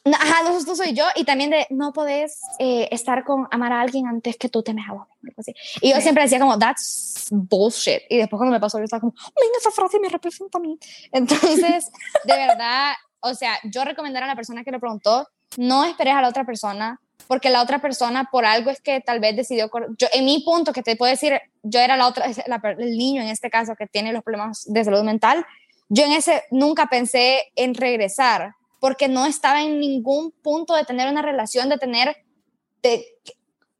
no, 0.04 0.12
ajá, 0.14 0.42
no 0.44 0.52
sos 0.54 0.64
tú, 0.66 0.76
soy 0.76 0.94
yo. 0.94 1.04
Y 1.16 1.24
también 1.24 1.50
de, 1.50 1.66
no 1.70 1.92
podés 1.92 2.40
eh, 2.58 2.88
estar 2.90 3.24
con, 3.24 3.46
amar 3.50 3.72
a 3.72 3.80
alguien 3.80 4.06
antes 4.06 4.36
que 4.36 4.48
tú 4.48 4.62
te 4.62 4.72
me 4.74 4.82
algo 4.82 5.06
así. 5.36 5.54
Y 5.80 5.90
yo 5.90 5.96
Sí. 5.96 6.02
siempre 6.02 6.24
decía 6.24 6.38
como, 6.40 6.58
that's 6.58 7.28
bullshit. 7.30 8.02
Y 8.08 8.16
después 8.18 8.38
cuando 8.38 8.52
me 8.52 8.60
pasó, 8.60 8.78
yo 8.78 8.84
estaba 8.84 9.00
como, 9.00 9.12
venga, 9.12 9.58
esa 9.58 9.70
frase 9.70 9.98
me 10.00 10.08
representa 10.08 10.58
a 10.58 10.60
mí. 10.60 10.78
Entonces, 11.12 11.90
de 12.24 12.34
verdad, 12.36 12.92
o 13.20 13.34
sea, 13.34 13.58
yo 13.64 13.84
recomendar 13.84 14.22
a 14.22 14.26
la 14.26 14.34
persona 14.36 14.64
que 14.64 14.70
le 14.70 14.78
preguntó, 14.78 15.28
no 15.56 15.84
esperes 15.84 16.14
a 16.14 16.22
la 16.22 16.28
otra 16.28 16.44
persona, 16.44 17.00
porque 17.26 17.50
la 17.50 17.62
otra 17.62 17.80
persona 17.80 18.28
por 18.32 18.44
algo 18.44 18.70
es 18.70 18.80
que 18.80 19.00
tal 19.00 19.20
vez 19.20 19.36
decidió, 19.36 19.70
yo 19.98 20.08
en 20.12 20.24
mi 20.24 20.40
punto 20.42 20.72
que 20.72 20.82
te 20.82 20.96
puedo 20.96 21.10
decir, 21.10 21.40
yo 21.62 21.80
era 21.80 21.96
la 21.96 22.06
otra, 22.06 22.26
el 22.78 22.98
niño 22.98 23.22
en 23.22 23.28
este 23.28 23.50
caso 23.50 23.74
que 23.76 23.86
tiene 23.86 24.12
los 24.12 24.22
problemas 24.22 24.64
de 24.66 24.84
salud 24.84 25.02
mental, 25.02 25.44
yo 25.88 26.04
en 26.04 26.12
ese 26.12 26.44
nunca 26.50 26.86
pensé 26.86 27.52
en 27.56 27.74
regresar, 27.74 28.54
porque 28.80 29.08
no 29.08 29.26
estaba 29.26 29.62
en 29.62 29.78
ningún 29.78 30.30
punto 30.30 30.74
de 30.74 30.84
tener 30.84 31.08
una 31.08 31.22
relación, 31.22 31.68
de 31.68 31.78
tener 31.78 32.16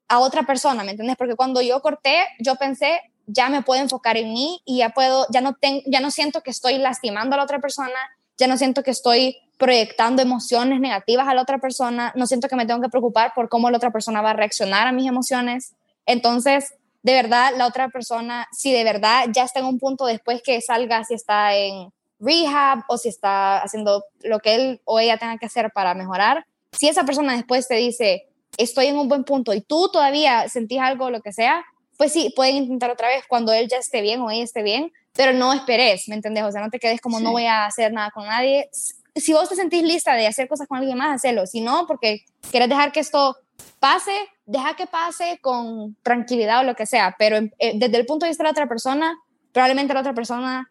a 0.09 0.19
otra 0.19 0.43
persona, 0.43 0.85
¿me 0.85 0.91
entiendes? 0.91 1.17
Porque 1.17 1.37
cuando 1.37 1.63
yo 1.63 1.81
corté, 1.81 2.27
yo 2.41 2.57
pensé, 2.57 3.01
ya 3.27 3.49
me 3.49 3.63
puedo 3.63 3.81
enfocar 3.81 4.17
en 4.17 4.33
mí 4.33 4.61
y 4.65 4.79
ya 4.79 4.91
puedo, 4.91 5.27
ya 5.33 5.41
no, 5.41 5.55
tengo 5.55 5.83
ya 5.87 6.01
no 6.01 6.11
siento 6.11 6.43
que 6.43 6.51
estoy 6.51 6.79
lastimando 6.79 7.35
a 7.35 7.39
la 7.39 7.45
otra 7.45 7.61
persona, 7.61 7.99
ya 8.37 8.47
no 8.47 8.57
siento 8.57 8.83
que 8.83 8.91
estoy 8.91 9.37
proyectando 9.57 10.21
emociones 10.23 10.81
negativas 10.81 11.29
a 11.29 11.35
la 11.35 11.43
otra 11.43 11.59
persona, 11.59 12.13
no 12.17 12.27
siento 12.27 12.49
que 12.49 12.57
me 12.57 12.67
tengo 12.67 12.81
que 12.81 12.89
preocupar 12.89 13.33
por 13.35 13.49
cómo 13.49 13.71
la 13.71 13.77
otra 13.77 13.93
persona 13.93 14.21
va 14.21 14.31
a 14.31 14.35
reaccionar 14.35 14.89
a 14.89 14.93
mis 14.93 15.07
emociones. 15.07 15.75
Entonces, 16.07 16.75
de 17.03 17.15
verdad, 17.15 17.53
la 17.57 17.67
otra 17.67 17.89
persona, 17.89 18.47
si 18.53 18.73
de 18.73 18.85
verdad 18.85 19.27
ya 19.33 19.45
está 19.45 19.61
en 19.61 19.67
un 19.67 19.79
punto 19.79 20.07
después 20.07 20.43
que 20.43 20.61
salga, 20.61 21.05
si 21.05 21.15
está 21.15 21.55
en 21.55 21.91
rehab 22.19 22.85
o 22.89 22.99
si 22.99 23.09
está 23.09 23.63
haciendo 23.63 24.05
lo 24.23 24.41
que 24.41 24.55
él 24.55 24.81
o 24.85 25.01
ella 25.01 25.17
tenga 25.17 25.39
que 25.39 25.47
hacer 25.47 25.71
para 25.73 25.95
mejorar, 25.95 26.45
si 26.73 26.89
esa 26.89 27.05
persona 27.05 27.35
después 27.35 27.67
te 27.67 27.77
dice, 27.77 28.27
estoy 28.59 28.87
en 28.87 28.99
un 28.99 29.09
buen 29.09 29.25
punto 29.25 29.55
y 29.55 29.61
tú 29.63 29.89
todavía 29.91 30.49
sentís 30.49 30.81
algo 30.81 31.07
o 31.07 31.11
lo 31.11 31.21
que 31.21 31.33
sea, 31.33 31.65
pues 31.97 32.13
sí, 32.13 32.33
pueden 32.37 32.57
intentar 32.57 32.91
otra 32.91 33.09
vez 33.09 33.25
cuando 33.29 33.53
él 33.53 33.69
ya 33.69 33.79
esté 33.79 34.01
bien 34.01 34.21
o 34.21 34.31
ella 34.31 34.45
esté 34.45 34.63
bien, 34.63 34.93
pero 35.15 35.33
no 35.33 35.53
esperes, 35.53 36.09
¿me 36.09 36.15
entendés? 36.15 36.45
O 36.45 36.53
sea, 36.53 36.63
no 36.63 36.71
te 36.71 36.79
quedes 36.79 37.01
como 37.01 37.19
Sí. 37.19 37.25
no 37.25 37.33
voy 37.33 37.47
a 37.47 37.67
hacer 37.67 37.93
nada 37.93 38.11
con 38.11 38.27
nadie. 38.27 38.71
Si 39.15 39.33
vos 39.33 39.49
te 39.49 39.57
sentís 39.57 39.83
lista 39.83 40.15
de 40.15 40.27
hacer 40.27 40.49
cosas 40.49 40.69
con 40.69 40.79
alguien 40.79 40.97
más, 40.97 41.17
hacelo. 41.17 41.47
Si 41.47 41.61
no, 41.61 41.87
porque 41.87 42.25
quieres 42.51 42.69
dejar 42.69 42.93
que 42.93 43.01
esto 43.01 43.37
pase, 43.81 44.13
deja 44.51 44.75
que 44.75 44.87
pase 44.87 45.39
con 45.41 45.97
tranquilidad 46.03 46.61
o 46.61 46.65
lo 46.65 46.75
que 46.75 46.87
sea, 46.87 47.15
pero 47.19 47.37
eh, 47.37 47.73
desde 47.77 47.97
el 47.99 48.07
punto 48.07 48.25
de 48.27 48.31
vista 48.31 48.43
de 48.43 48.49
la 48.49 48.53
otra 48.53 48.69
persona, 48.69 49.17
probablemente 49.53 49.95
la 49.95 50.01
otra 50.01 50.15
persona 50.15 50.69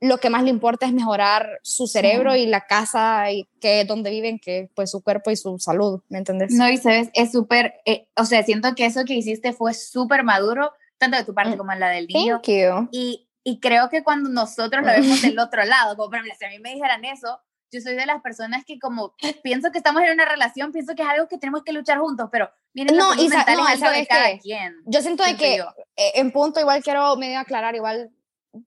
lo 0.00 0.18
que 0.18 0.30
más 0.30 0.42
le 0.42 0.50
importa 0.50 0.84
es 0.84 0.92
mejorar 0.92 1.60
su 1.62 1.86
cerebro 1.86 2.34
y 2.34 2.46
la 2.46 2.66
casa 2.66 3.30
y 3.30 3.48
que 3.60 3.84
donde 3.84 4.10
viven, 4.10 4.40
que 4.40 4.68
pues 4.74 4.90
su 4.90 5.00
cuerpo 5.00 5.30
y 5.30 5.36
su 5.36 5.60
salud, 5.60 6.02
¿me 6.08 6.18
entendés? 6.18 6.52
No, 6.52 6.68
y 6.68 6.76
sabes, 6.76 7.08
es 7.14 7.30
súper, 7.30 7.74
eh, 7.86 8.08
o 8.16 8.24
sea, 8.24 8.42
siento 8.42 8.74
que 8.74 8.84
eso 8.84 9.04
que 9.04 9.14
hiciste 9.14 9.52
fue 9.52 9.74
súper 9.74 10.24
maduro, 10.24 10.72
tanto 10.98 11.16
de 11.16 11.24
tu 11.24 11.34
parte 11.34 11.54
Mm. 11.54 11.58
como 11.58 11.72
en 11.72 11.78
la 11.80 11.90
del 11.90 12.08
niño. 12.08 12.40
Thank 12.42 12.48
you. 12.48 12.88
Y, 12.90 13.28
y 13.44 13.60
creo 13.60 13.88
que 13.90 14.02
cuando 14.02 14.28
nosotros 14.28 14.84
lo 14.84 14.88
vemos 14.92 15.22
del 15.22 15.38
otro 15.38 15.64
lado, 15.64 15.96
como 15.96 16.08
por 16.10 16.16
ejemplo, 16.18 16.34
si 16.36 16.44
a 16.46 16.48
mí 16.48 16.58
me 16.58 16.74
dijeran 16.74 17.04
eso, 17.04 17.38
yo 17.72 17.80
soy 17.80 17.94
de 17.96 18.06
las 18.06 18.20
personas 18.22 18.64
que 18.64 18.78
como 18.78 19.14
pienso 19.42 19.72
que 19.72 19.78
estamos 19.78 20.02
en 20.02 20.12
una 20.12 20.24
relación, 20.26 20.70
pienso 20.72 20.94
que 20.94 21.02
es 21.02 21.08
algo 21.08 21.26
que 21.26 21.38
tenemos 21.38 21.62
que 21.64 21.72
luchar 21.72 21.98
juntos, 21.98 22.28
pero 22.30 22.50
miren, 22.74 22.96
No, 22.96 23.14
y 23.14 23.28
sa- 23.28 23.44
no, 23.56 23.66
es 23.68 23.80
¿sabes 23.80 24.06
qué? 24.08 24.38
quien. 24.42 24.74
Yo 24.84 25.00
siento 25.00 25.24
de 25.24 25.36
que, 25.36 25.56
yo. 25.58 25.64
eh, 25.96 26.12
en 26.16 26.30
punto, 26.30 26.60
igual 26.60 26.82
quiero 26.82 27.16
medio 27.16 27.40
aclarar, 27.40 27.74
igual 27.74 28.10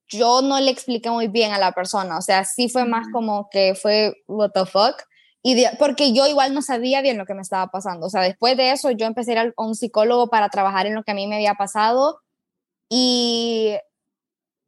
yo 0.08 0.42
no 0.42 0.58
le 0.58 0.72
expliqué 0.72 1.08
muy 1.10 1.28
bien 1.28 1.52
a 1.52 1.58
la 1.58 1.70
persona, 1.72 2.18
o 2.18 2.22
sea, 2.22 2.44
sí 2.44 2.68
fue 2.68 2.84
más 2.84 3.06
como 3.12 3.48
que 3.50 3.76
fue, 3.76 4.14
what 4.26 4.50
the 4.52 4.66
fuck, 4.66 4.96
y 5.42 5.54
de- 5.54 5.70
porque 5.78 6.12
yo 6.12 6.26
igual 6.26 6.52
no 6.52 6.60
sabía 6.60 7.00
bien 7.02 7.16
lo 7.18 7.24
que 7.24 7.34
me 7.34 7.42
estaba 7.42 7.68
pasando, 7.68 8.06
o 8.06 8.10
sea, 8.10 8.20
después 8.22 8.56
de 8.56 8.72
eso 8.72 8.90
yo 8.90 9.06
empecé 9.06 9.38
a 9.38 9.44
ir 9.44 9.54
a 9.56 9.62
un 9.62 9.76
psicólogo 9.76 10.28
para 10.28 10.48
trabajar 10.48 10.86
en 10.88 10.96
lo 10.96 11.04
que 11.04 11.12
a 11.12 11.14
mí 11.14 11.28
me 11.28 11.36
había 11.36 11.54
pasado, 11.54 12.20
y, 12.88 13.76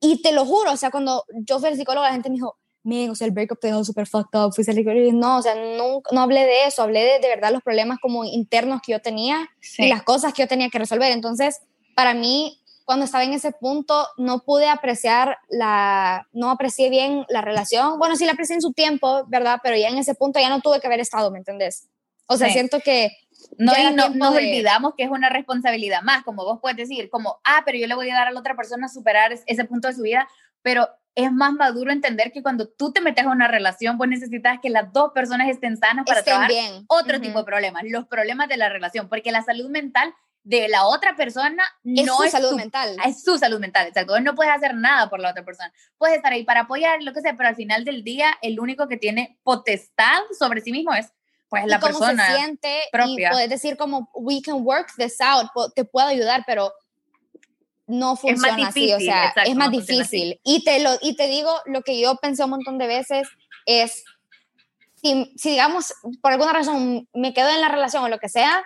y 0.01 0.22
te 0.22 0.33
lo 0.33 0.44
juro, 0.44 0.72
o 0.72 0.77
sea, 0.77 0.90
cuando 0.92 1.24
yo 1.33 1.59
fui 1.59 1.68
al 1.68 1.77
psicólogo, 1.77 2.05
la 2.07 2.12
gente 2.12 2.29
me 2.31 2.35
dijo, 2.37 2.57
"Men, 2.88 3.11
o 3.11 3.14
sea, 3.14 3.27
el 3.27 3.33
breakup 3.33 3.61
te 3.61 3.68
dejó 3.68 3.85
super 3.85 4.07
fucked 4.07 4.38
up, 4.38 4.53
fuiste 4.55 4.70
al 4.72 4.77
psicólogo", 4.77 5.03
y 5.03 5.11
yo, 5.12 5.12
no, 5.16 5.38
o 5.38 5.42
sea, 5.42 5.55
no, 5.55 6.03
no 6.11 6.20
hablé 6.20 6.44
de 6.44 6.64
eso, 6.66 6.83
hablé 6.83 7.05
de, 7.05 7.18
de 7.20 7.29
verdad 7.29 7.53
los 7.53 7.62
problemas 7.62 7.98
como 8.01 8.24
internos 8.24 8.81
que 8.85 8.92
yo 8.92 9.01
tenía, 9.01 9.48
Sí. 9.61 9.85
y 9.85 9.88
las 9.88 10.03
cosas 10.03 10.33
que 10.33 10.42
yo 10.42 10.48
tenía 10.48 10.68
que 10.70 10.79
resolver. 10.79 11.12
Entonces, 11.12 11.61
para 11.94 12.14
mí, 12.14 12.61
cuando 12.85 13.05
estaba 13.05 13.22
en 13.24 13.35
ese 13.35 13.53
punto, 13.53 14.07
no 14.16 14.38
pude 14.44 14.66
apreciar 14.68 15.37
la, 15.51 16.27
no 16.33 16.51
aprecié 16.51 16.88
bien 16.88 17.27
la 17.29 17.42
relación. 17.42 17.98
Bueno, 17.98 18.16
sí 18.16 18.24
la 18.24 18.33
aprecié 18.33 18.55
en 18.55 18.62
su 18.62 18.72
tiempo, 18.72 19.24
¿verdad? 19.29 19.61
Pero 19.62 19.77
ya 19.77 19.88
en 19.88 19.98
ese 19.98 20.14
punto 20.14 20.40
ya 20.40 20.48
no 20.48 20.61
tuve 20.61 20.81
que 20.81 20.87
haber 20.87 21.01
estado, 21.01 21.31
¿me 21.31 21.38
entendés? 21.38 21.87
O 22.27 22.37
sea, 22.38 22.46
Sí. 22.48 22.55
siento 22.55 22.81
que 22.81 23.11
No, 23.59 23.72
y 23.79 23.94
no, 23.94 24.09
nos 24.11 24.33
de- 24.35 24.38
olvidamos 24.38 24.94
que 24.96 25.05
es 25.05 25.11
una 25.11 25.29
responsabilidad 25.29 26.03
más, 26.03 26.24
como 26.24 26.44
vos 26.44 26.59
puedes 26.61 26.77
decir, 26.77 27.09
como, 27.11 27.38
ah, 27.44 27.62
pero 27.64 27.79
yo 27.79 27.87
le 27.87 27.94
voy 27.94 28.11
a 28.11 28.14
dar 28.14 28.29
a 28.29 28.31
la 28.33 28.40
otra 28.40 28.57
persona 28.57 28.87
a 28.87 28.88
superar 28.88 29.33
es- 29.33 29.44
ese 29.46 29.64
punto 29.64 29.88
de 29.88 29.94
su 29.94 30.03
vida, 30.03 30.27
pero 30.62 30.88
es 31.24 31.33
más 31.33 31.52
maduro 31.52 31.90
entender 31.90 32.31
que 32.33 32.42
cuando 32.42 32.68
tú 32.68 32.92
te 32.92 33.00
metes 33.00 33.24
a 33.26 33.31
una 33.31 33.48
relación, 33.48 33.98
vos 33.98 34.07
necesitas 34.09 34.59
que 34.62 34.70
las 34.70 34.92
dos 34.92 35.12
personas 35.12 35.48
estén 35.48 35.76
sanas 35.76 36.04
para 36.07 36.20
estén 36.20 36.33
trabajar 36.35 36.50
bien. 36.52 36.85
otro 36.88 37.16
Ujú. 37.16 37.26
tipo 37.26 37.38
de 37.40 37.44
problemas, 37.44 37.83
los 37.87 38.07
problemas 38.07 38.48
de 38.48 38.57
la 38.57 38.68
relación, 38.68 39.09
porque 39.09 39.33
la 39.33 39.42
salud 39.42 39.68
mental 39.68 40.14
de 40.44 40.68
la 40.68 40.87
otra 40.87 41.16
persona 41.16 41.62
Es 41.85 42.07
no 42.07 42.16
su 42.16 42.22
es 42.22 42.31
salud 42.33 42.50
tu- 42.50 42.57
mental. 42.57 42.96
es 43.04 43.22
su 43.22 43.37
salud 43.37 43.59
mental, 43.61 43.88
exacto. 43.88 44.18
No 44.20 44.35
puedes 44.35 44.52
hacer 44.54 44.74
nada 44.74 45.11
por 45.11 45.20
la 45.20 45.31
otra 45.31 45.44
persona. 45.44 45.72
Puedes 45.98 46.16
estar 46.16 46.33
ahí 46.33 46.44
para 46.44 46.61
apoyar, 46.61 47.02
lo 47.02 47.12
que 47.12 47.20
sea, 47.20 47.37
pero 47.37 47.48
al 47.48 47.57
final 47.57 47.85
del 47.85 48.02
día, 48.04 48.31
el 48.40 48.59
único 48.61 48.87
que 48.88 48.96
tiene 48.96 49.38
potestad 49.42 50.20
sobre 50.38 50.61
sí 50.61 50.70
mismo 50.72 50.94
es 50.94 51.12
pues 51.50 51.64
y 51.64 51.68
la 51.68 51.81
cómo 51.81 51.98
persona. 51.98 52.26
se 52.28 52.37
siente 52.37 52.81
propia. 52.92 53.28
y 53.28 53.33
puedes 53.33 53.50
decir 53.50 53.76
como 53.76 54.11
we 54.14 54.40
can 54.40 54.64
work 54.64 54.90
this 54.96 55.20
out 55.20 55.50
te 55.74 55.85
puedo 55.85 56.07
ayudar 56.07 56.44
pero 56.46 56.72
no 57.88 58.12
más 58.12 58.20
funciona 58.20 58.68
así 58.68 58.92
o 58.92 58.96
difícil, 58.96 59.07
sea 59.07 59.29
exacto, 59.29 59.51
es 59.51 59.57
más 59.57 59.68
no 59.68 59.74
funciona 59.74 60.03
difícil 60.03 60.40
y 60.44 60.62
te 60.62 60.79
lo 60.81 60.90
y 61.03 61.16
te 61.16 61.27
digo 61.27 61.51
lo 61.66 61.83
que 61.83 62.01
yo 62.01 62.14
pensé 62.16 62.44
un 62.44 62.51
montón 62.51 62.79
de 62.79 62.87
veces 62.87 63.27
es 63.66 64.05
si, 64.94 65.33
si 65.37 65.51
digamos 65.51 65.92
por 66.20 66.33
alguna 66.33 66.53
razón 66.53 67.09
me 67.12 67.35
quedo 67.35 67.48
en 67.48 67.61
la 67.61 67.68
relación 67.68 68.05
o 68.05 68.09
lo 68.09 68.18
que 68.18 68.29
sea 68.29 68.62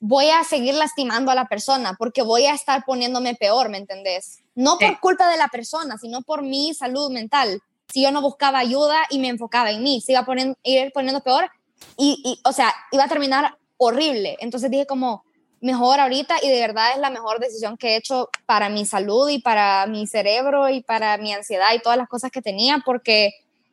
voy 0.00 0.28
a 0.30 0.44
seguir 0.44 0.74
lastimando 0.74 1.30
a 1.30 1.34
la 1.34 1.46
persona 1.46 1.94
porque 1.98 2.22
voy 2.22 2.46
a 2.46 2.54
estar 2.54 2.84
poniéndome 2.84 3.34
peor, 3.34 3.68
¿me 3.68 3.78
entendés? 3.78 4.42
No 4.54 4.76
Sí. 4.78 4.86
por 4.86 5.00
culpa 5.00 5.28
de 5.28 5.36
la 5.36 5.48
persona, 5.48 5.98
sino 5.98 6.22
por 6.22 6.42
mi 6.42 6.72
salud 6.74 7.10
mental. 7.10 7.60
Si 7.92 8.02
yo 8.02 8.12
no 8.12 8.22
buscaba 8.22 8.58
ayuda 8.60 8.96
y 9.10 9.18
me 9.18 9.28
enfocaba 9.28 9.70
en 9.70 9.82
mí, 9.82 10.00
se 10.00 10.12
iba 10.12 10.20
a 10.20 10.26
poner, 10.26 10.56
ir 10.62 10.92
poniendo 10.92 11.20
peor 11.20 11.50
y, 11.96 12.22
y, 12.24 12.40
o 12.44 12.52
sea, 12.52 12.72
iba 12.92 13.04
a 13.04 13.08
terminar 13.08 13.56
horrible. 13.76 14.36
Entonces 14.40 14.70
dije 14.70 14.86
como, 14.86 15.24
mejor 15.60 16.00
ahorita 16.00 16.36
y 16.42 16.48
de 16.48 16.60
verdad 16.60 16.92
es 16.92 16.98
la 16.98 17.10
mejor 17.10 17.40
decisión 17.40 17.76
que 17.76 17.90
he 17.90 17.96
hecho 17.96 18.30
para 18.46 18.68
mi 18.68 18.86
salud 18.86 19.28
y 19.28 19.40
para 19.40 19.86
mi 19.86 20.06
cerebro 20.06 20.68
y 20.68 20.82
para 20.82 21.16
mi 21.18 21.32
ansiedad 21.32 21.72
y 21.74 21.80
todas 21.80 21.98
las 21.98 22.08
cosas 22.08 22.30
que 22.30 22.42
tenía 22.42 22.82
porque 22.84 23.32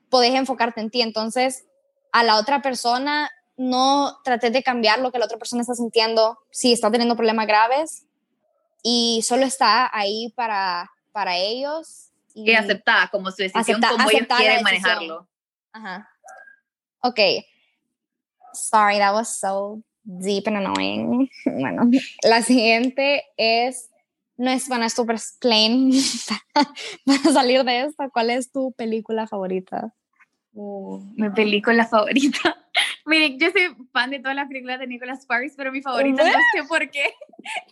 podés 0.09 0.33
enfocarte 0.33 0.81
en 0.81 0.89
ti. 0.89 1.01
Entonces, 1.01 1.65
a 2.11 2.23
la 2.23 2.37
otra 2.37 2.61
persona 2.61 3.29
no 3.57 4.17
trates 4.23 4.51
de 4.51 4.63
cambiar 4.63 4.99
lo 4.99 5.11
que 5.11 5.19
la 5.19 5.25
otra 5.25 5.37
persona 5.37 5.61
está 5.61 5.75
sintiendo 5.75 6.37
si 6.51 6.73
está 6.73 6.89
teniendo 6.91 7.15
problemas 7.15 7.47
graves 7.47 8.05
y 8.83 9.21
solo 9.23 9.45
está 9.45 9.89
ahí 9.95 10.33
para, 10.35 10.91
para 11.11 11.37
ellos. 11.37 12.09
Y 12.33 12.53
aceptada 12.53 13.07
como 13.09 13.31
su 13.31 13.37
decisión, 13.43 13.81
Acepta- 13.81 13.89
como 13.91 14.09
ellos 14.09 14.27
quieren 14.37 14.63
manejarlo. 14.63 15.27
Ajá. 15.71 16.09
Ok. 17.01 17.19
Sorry, 18.53 18.97
that 18.97 19.13
was 19.13 19.37
so 19.39 19.81
deep 20.05 20.47
and 20.47 20.57
annoying. 20.57 21.29
Bueno, 21.45 21.89
la 22.23 22.41
siguiente 22.41 23.23
es, 23.37 23.89
no 24.37 24.51
es, 24.51 24.67
bueno, 24.67 24.85
es 24.85 24.93
super 24.93 25.17
plain. 25.39 25.91
Para 27.05 27.33
salir 27.33 27.63
de 27.63 27.81
esta, 27.81 28.09
¿cuál 28.09 28.29
es 28.29 28.51
tu 28.51 28.71
película 28.73 29.27
favorita? 29.27 29.93
Uh, 30.53 31.01
mi 31.15 31.29
película 31.31 31.85
favorita. 31.85 32.55
Miren, 33.05 33.37
yo 33.37 33.51
soy 33.51 33.75
fan 33.91 34.09
de 34.09 34.19
todas 34.19 34.35
las 34.35 34.47
películas 34.47 34.79
de 34.79 34.87
Nicolas 34.87 35.21
Sparks, 35.21 35.53
pero 35.55 35.71
mi 35.71 35.81
favorita 35.81 36.23
no 36.23 36.31
sé 36.31 36.63
por 36.67 36.89
qué 36.89 37.13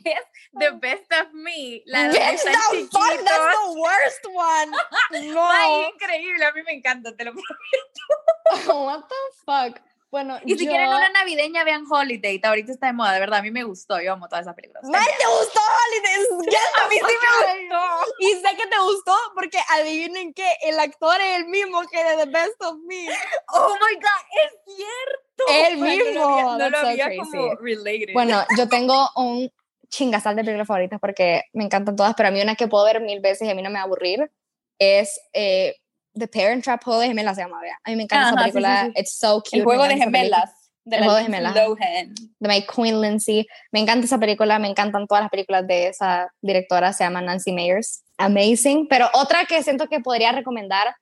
es 0.04 0.22
The 0.60 0.72
Best 0.80 1.12
of 1.12 1.34
Me. 1.34 1.82
La 1.86 2.10
de 2.10 2.18
están 2.18 2.54
the 2.72 2.84
fuck, 2.84 3.24
that's 3.24 3.58
the 3.66 3.80
worst 3.80 4.26
one. 4.32 5.34
No. 5.34 5.50
Ay, 5.50 5.92
increíble, 5.94 6.46
a 6.46 6.52
mí 6.52 6.62
me 6.64 6.74
encanta, 6.74 7.16
te 7.16 7.26
lo 7.26 7.32
prometo. 7.32 8.86
What 8.86 9.06
the 9.08 9.16
fuck? 9.46 9.93
Bueno, 10.14 10.38
Y 10.46 10.56
si 10.60 10.66
yo... 10.66 10.70
quieren 10.70 10.90
una 10.90 11.10
navideña, 11.10 11.64
vean 11.64 11.86
Holiday, 11.90 12.40
ahorita 12.44 12.72
está 12.72 12.86
de 12.86 12.94
moda, 12.94 13.14
de 13.14 13.20
verdad, 13.20 13.40
a 13.40 13.42
mí 13.42 13.50
me 13.50 13.64
gustó, 13.64 14.00
yo 14.00 14.14
amo 14.14 14.28
todas 14.28 14.46
esas 14.46 14.54
películas. 14.54 14.84
¡Ay, 14.94 15.08
te 15.18 15.26
gustó 15.26 15.60
Holidays! 15.60 16.28
a 16.84 16.88
mí 16.88 16.96
sí 16.98 17.02
me 17.02 17.62
gustó. 17.64 18.14
Y 18.20 18.34
sé 18.34 18.56
que 18.56 18.68
te 18.68 18.78
gustó 18.78 19.16
porque 19.34 19.58
adivinen 19.72 20.36
que 20.36 20.48
el 20.68 20.78
actor 20.78 21.20
es 21.20 21.40
el 21.40 21.48
mismo 21.48 21.82
que 21.92 22.04
de 22.04 22.18
The 22.18 22.30
Best 22.30 22.62
of 22.62 22.78
Me. 22.86 23.08
Oh 23.56 23.74
my 23.74 23.96
god, 23.96 24.24
es 24.44 24.76
cierto. 24.76 25.68
El 25.68 25.78
mismo, 25.80 26.58
No 26.60 26.70
lo 26.70 26.78
había, 26.78 27.10
no 27.10 27.26
so 27.26 27.32
como 27.32 27.56
related. 27.56 28.14
Bueno, 28.14 28.44
yo 28.60 28.70
tengo 28.70 29.10
un 29.16 29.52
chingasal 29.90 30.36
de 30.36 30.44
películas 30.44 30.68
favoritas 30.68 31.00
porque 31.00 31.46
me 31.54 31.64
encantan 31.64 31.96
todas, 31.96 32.14
pero 32.14 32.30
a 32.30 32.32
mí 32.32 32.40
una 32.40 32.54
que 32.54 32.68
puedo 32.68 32.86
ver 32.86 33.02
mil 33.02 33.20
veces 33.20 33.48
y 33.48 33.50
a 33.50 33.56
mí 33.56 33.64
no 33.64 33.72
me 33.72 33.78
va 33.78 33.82
a 33.82 33.86
aburrir 33.86 34.30
es 34.78 35.20
eh, 35.34 35.76
The 36.18 36.28
Parent 36.28 36.64
Trap, 36.64 36.84
Juego 36.84 37.02
de 37.02 37.08
Gemelas 37.08 37.36
se 37.36 37.42
llama, 37.44 37.60
vea. 37.62 37.78
A 37.84 37.90
mí 37.90 37.96
me 37.96 38.04
encanta 38.04 38.30
Ajá, 38.30 38.36
esa 38.36 38.44
sí, 38.44 38.50
sí, 38.50 38.54
película, 38.54 38.86
sí. 38.86 39.02
it's 39.02 39.18
so 39.18 39.42
cute. 39.42 39.58
el 39.58 39.64
juego 39.64 39.84
de 39.84 39.90
película. 39.90 40.06
gemelas. 40.20 40.50
De 40.86 40.98
El 40.98 41.04
juego 41.04 41.18
de 41.18 41.24
gemelas. 41.24 41.56
Lohan. 41.56 42.14
de 42.40 42.50
My 42.50 42.66
Queen 42.66 43.02
Lindsay. 43.02 43.48
Me 43.72 43.80
encanta 43.80 44.06
esa 44.06 44.18
película, 44.18 44.60
me 44.60 44.68
encantan 44.68 45.08
todas 45.08 45.24
las 45.24 45.32
películas 45.32 45.66
de 45.66 45.88
esa 45.88 46.32
directora, 46.42 46.92
se 46.94 47.04
llama 47.06 47.22
Nancy 47.22 47.52
Meyers. 47.54 48.04
Amazing. 48.18 48.88
Pero 48.90 49.10
otra 49.14 49.46
que 49.46 49.64
siento 49.64 49.88
que 49.88 50.02
podría 50.02 50.32
recomendar 50.34 50.94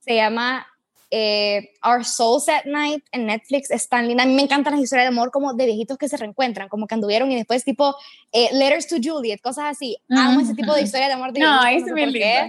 se 0.00 0.16
llama 0.16 0.66
eh, 1.10 1.70
Our 1.84 2.04
Souls 2.04 2.48
at 2.48 2.64
Night 2.66 3.04
en 3.10 3.26
Netflix. 3.26 3.70
Es 3.70 3.88
tan 3.88 4.06
linda. 4.06 4.24
A 4.24 4.26
mí 4.26 4.34
me 4.34 4.42
encantan 4.42 4.74
las 4.74 4.82
historias 4.82 5.04
de 5.04 5.08
amor 5.08 5.30
como 5.30 5.54
de 5.54 5.64
viejitos 5.64 5.96
que 5.96 6.08
se 6.08 6.16
reencuentran, 6.16 6.68
como 6.68 6.86
que 6.86 6.94
anduvieron 6.94 7.32
y 7.32 7.36
después 7.36 7.64
tipo 7.64 7.96
eh, 8.32 8.50
Letters 8.52 8.86
to 8.86 8.96
Juliet, 9.02 9.40
cosas 9.40 9.64
así. 9.66 9.96
Amo 10.10 10.40
ese 10.40 10.54
tipo 10.54 10.74
de 10.74 10.82
historias 10.82 11.08
de 11.08 11.14
amor 11.14 11.32
de 11.32 11.40
No, 11.40 11.64
es 11.66 11.82
muy 11.84 12.06
linda. 12.06 12.48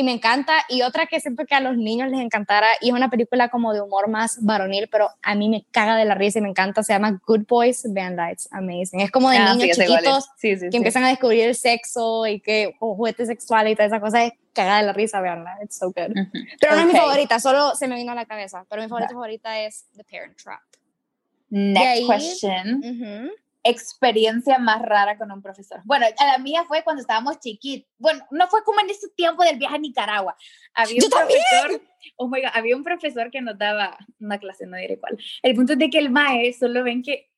Y 0.00 0.02
me 0.02 0.12
encanta. 0.12 0.54
Y 0.68 0.82
otra 0.82 1.06
que 1.06 1.20
siento 1.20 1.44
que 1.46 1.54
a 1.54 1.60
los 1.60 1.76
niños 1.76 2.10
les 2.10 2.20
encantará, 2.20 2.68
y 2.80 2.88
es 2.88 2.94
una 2.94 3.10
película 3.10 3.48
como 3.48 3.72
de 3.72 3.80
humor 3.80 4.08
más 4.08 4.42
varonil, 4.44 4.88
pero 4.90 5.08
a 5.22 5.34
mí 5.34 5.48
me 5.48 5.64
caga 5.70 5.96
de 5.96 6.04
la 6.04 6.14
risa 6.14 6.38
y 6.38 6.42
me 6.42 6.48
encanta, 6.48 6.82
se 6.82 6.92
llama 6.92 7.20
Good 7.26 7.46
Boys 7.48 7.84
Band 7.92 8.16
Lights, 8.16 8.48
amazing. 8.52 9.00
Es 9.00 9.10
como 9.10 9.30
de 9.30 9.38
Ah, 9.38 9.52
sí, 9.52 9.58
niños 9.58 9.78
es. 9.78 9.86
chiquitos 9.86 10.24
Sí, 10.36 10.54
sí, 10.56 10.64
que 10.66 10.70
sí. 10.70 10.76
empiezan 10.76 11.04
a 11.04 11.08
descubrir 11.08 11.44
el 11.44 11.54
sexo 11.54 12.26
y 12.26 12.40
que 12.40 12.74
o 12.80 12.94
juguetes 12.96 13.28
sexuales 13.28 13.72
y 13.72 13.76
toda 13.76 13.86
esa 13.86 14.00
cosa, 14.00 14.24
es 14.24 14.32
cagada 14.52 14.80
de 14.80 14.86
la 14.86 14.92
risa, 14.92 15.20
veanla, 15.20 15.58
it's 15.62 15.76
so 15.78 15.86
good. 15.92 16.10
Ujú. 16.10 16.30
Pero 16.60 16.74
no 16.74 16.80
es 16.80 16.86
mi 16.86 16.92
favorita, 16.98 17.38
solo 17.38 17.74
se 17.76 17.86
me 17.86 17.94
vino 17.96 18.12
a 18.12 18.14
la 18.16 18.26
cabeza, 18.26 18.64
pero 18.68 18.82
mi 18.82 18.88
favorita 18.88 19.08
Va. 19.10 19.14
favorita 19.14 19.60
es 19.60 19.84
The 19.96 20.04
Parent 20.04 20.36
Trap. 20.42 20.60
Next 21.50 21.86
ahí- 21.86 22.06
question. 22.06 22.76
Ujú. 22.78 23.30
Experiencia 23.62 24.58
más 24.58 24.80
rara 24.80 25.18
con 25.18 25.30
un 25.30 25.42
profesor. 25.42 25.80
Bueno, 25.84 26.06
a 26.18 26.26
la 26.26 26.38
mía 26.38 26.64
fue 26.66 26.82
cuando 26.82 27.02
estábamos 27.02 27.38
chiquitos. 27.40 27.90
Bueno, 27.98 28.26
no 28.30 28.48
fue 28.48 28.62
como 28.64 28.80
en 28.80 28.90
ese 28.90 29.08
tiempo 29.10 29.42
del 29.44 29.58
viaje 29.58 29.76
a 29.76 29.78
Nicaragua. 29.78 30.36
Había 30.74 31.00
¡Yo 31.00 31.06
un 31.06 31.10
profesor, 31.10 31.82
oh 32.16 32.28
my 32.28 32.40
God, 32.40 32.50
había 32.54 32.76
un 32.76 32.84
profesor 32.84 33.30
que 33.30 33.40
nos 33.40 33.58
daba 33.58 33.98
una 34.18 34.38
clase, 34.38 34.66
no 34.66 34.76
diré 34.76 34.98
cuál. 34.98 35.18
El 35.42 35.54
punto 35.54 35.74
es 35.74 35.78
de 35.78 35.90
que 35.90 35.98
el 35.98 36.10
maestro 36.10 36.68
solo 36.68 36.84
ven 36.84 37.02
que 37.02 37.30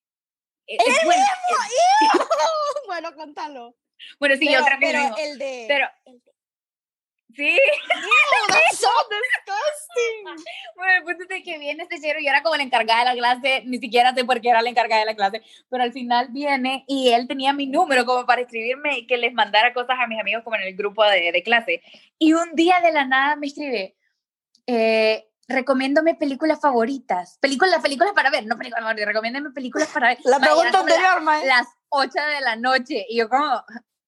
eh, 0.66 0.76
eh, 0.76 0.92
bueno, 1.04 1.22
eh, 1.22 2.18
bueno, 2.86 3.14
contalo. 3.14 3.76
bueno, 4.18 4.36
sí, 4.36 4.50
yo 4.50 4.64
creo 4.64 4.78
que 4.78 4.88
es 4.90 4.94
el 4.94 5.00
mismo. 5.00 5.16
el 5.18 5.38
de... 5.38 5.64
Pero 5.68 5.86
sí, 7.34 7.48
Ew, 7.48 8.46
that's 8.48 8.78
so 8.78 8.88
disgusting. 9.10 10.46
bueno, 10.76 10.92
el 10.98 11.02
punto 11.04 11.22
es 11.22 11.28
de 11.28 11.42
que 11.42 11.58
viene 11.58 11.82
este 11.84 12.00
chero, 12.00 12.18
yo 12.20 12.28
era 12.30 12.42
como 12.42 12.56
la 12.56 12.62
encargada 12.62 13.00
de 13.00 13.06
la 13.06 13.14
clase, 13.14 13.62
ni 13.66 13.78
siquiera 13.78 14.14
sé 14.14 14.24
por 14.24 14.40
qué 14.40 14.50
era 14.50 14.62
la 14.62 14.70
encargada 14.70 15.00
de 15.00 15.06
la 15.06 15.14
clase, 15.14 15.42
pero 15.70 15.82
al 15.84 15.92
final 15.92 16.28
viene 16.30 16.84
y 16.88 17.10
él 17.12 17.26
tenía 17.28 17.52
mi 17.52 17.66
número 17.66 18.04
como 18.04 18.26
para 18.26 18.42
escribirme 18.42 18.98
y 18.98 19.06
que 19.06 19.16
les 19.16 19.32
mandara 19.32 19.72
cosas 19.72 19.96
a 20.02 20.06
mis 20.06 20.20
amigos 20.20 20.42
como 20.44 20.56
en 20.56 20.62
el 20.62 20.76
grupo 20.76 21.04
de, 21.04 21.32
de 21.32 21.42
clase. 21.42 21.82
Y 22.18 22.32
un 22.34 22.54
día 22.54 22.80
de 22.82 22.92
la 22.92 23.04
nada 23.04 23.36
me 23.36 23.46
escribe, 23.48 23.96
eh, 24.66 25.28
recomiéndome 25.48 26.14
películas 26.14 26.60
favoritas, 26.60 27.38
películas, 27.40 27.80
películas 27.82 28.12
para 28.14 28.30
ver, 28.30 28.46
no 28.46 28.56
películas 28.56 28.82
favoritas, 28.82 29.08
recomiéndame 29.08 29.50
películas 29.50 29.88
para 29.88 30.08
ver. 30.08 30.18
La 30.24 30.38
pregunta 30.38 30.70
la- 30.72 30.78
anterior, 30.80 31.20
mae. 31.22 31.46
las 31.46 31.66
8 31.90 32.10
de 32.14 32.40
la 32.40 32.56
noche 32.56 33.04
y 33.08 33.18
yo 33.18 33.28
como, 33.28 33.62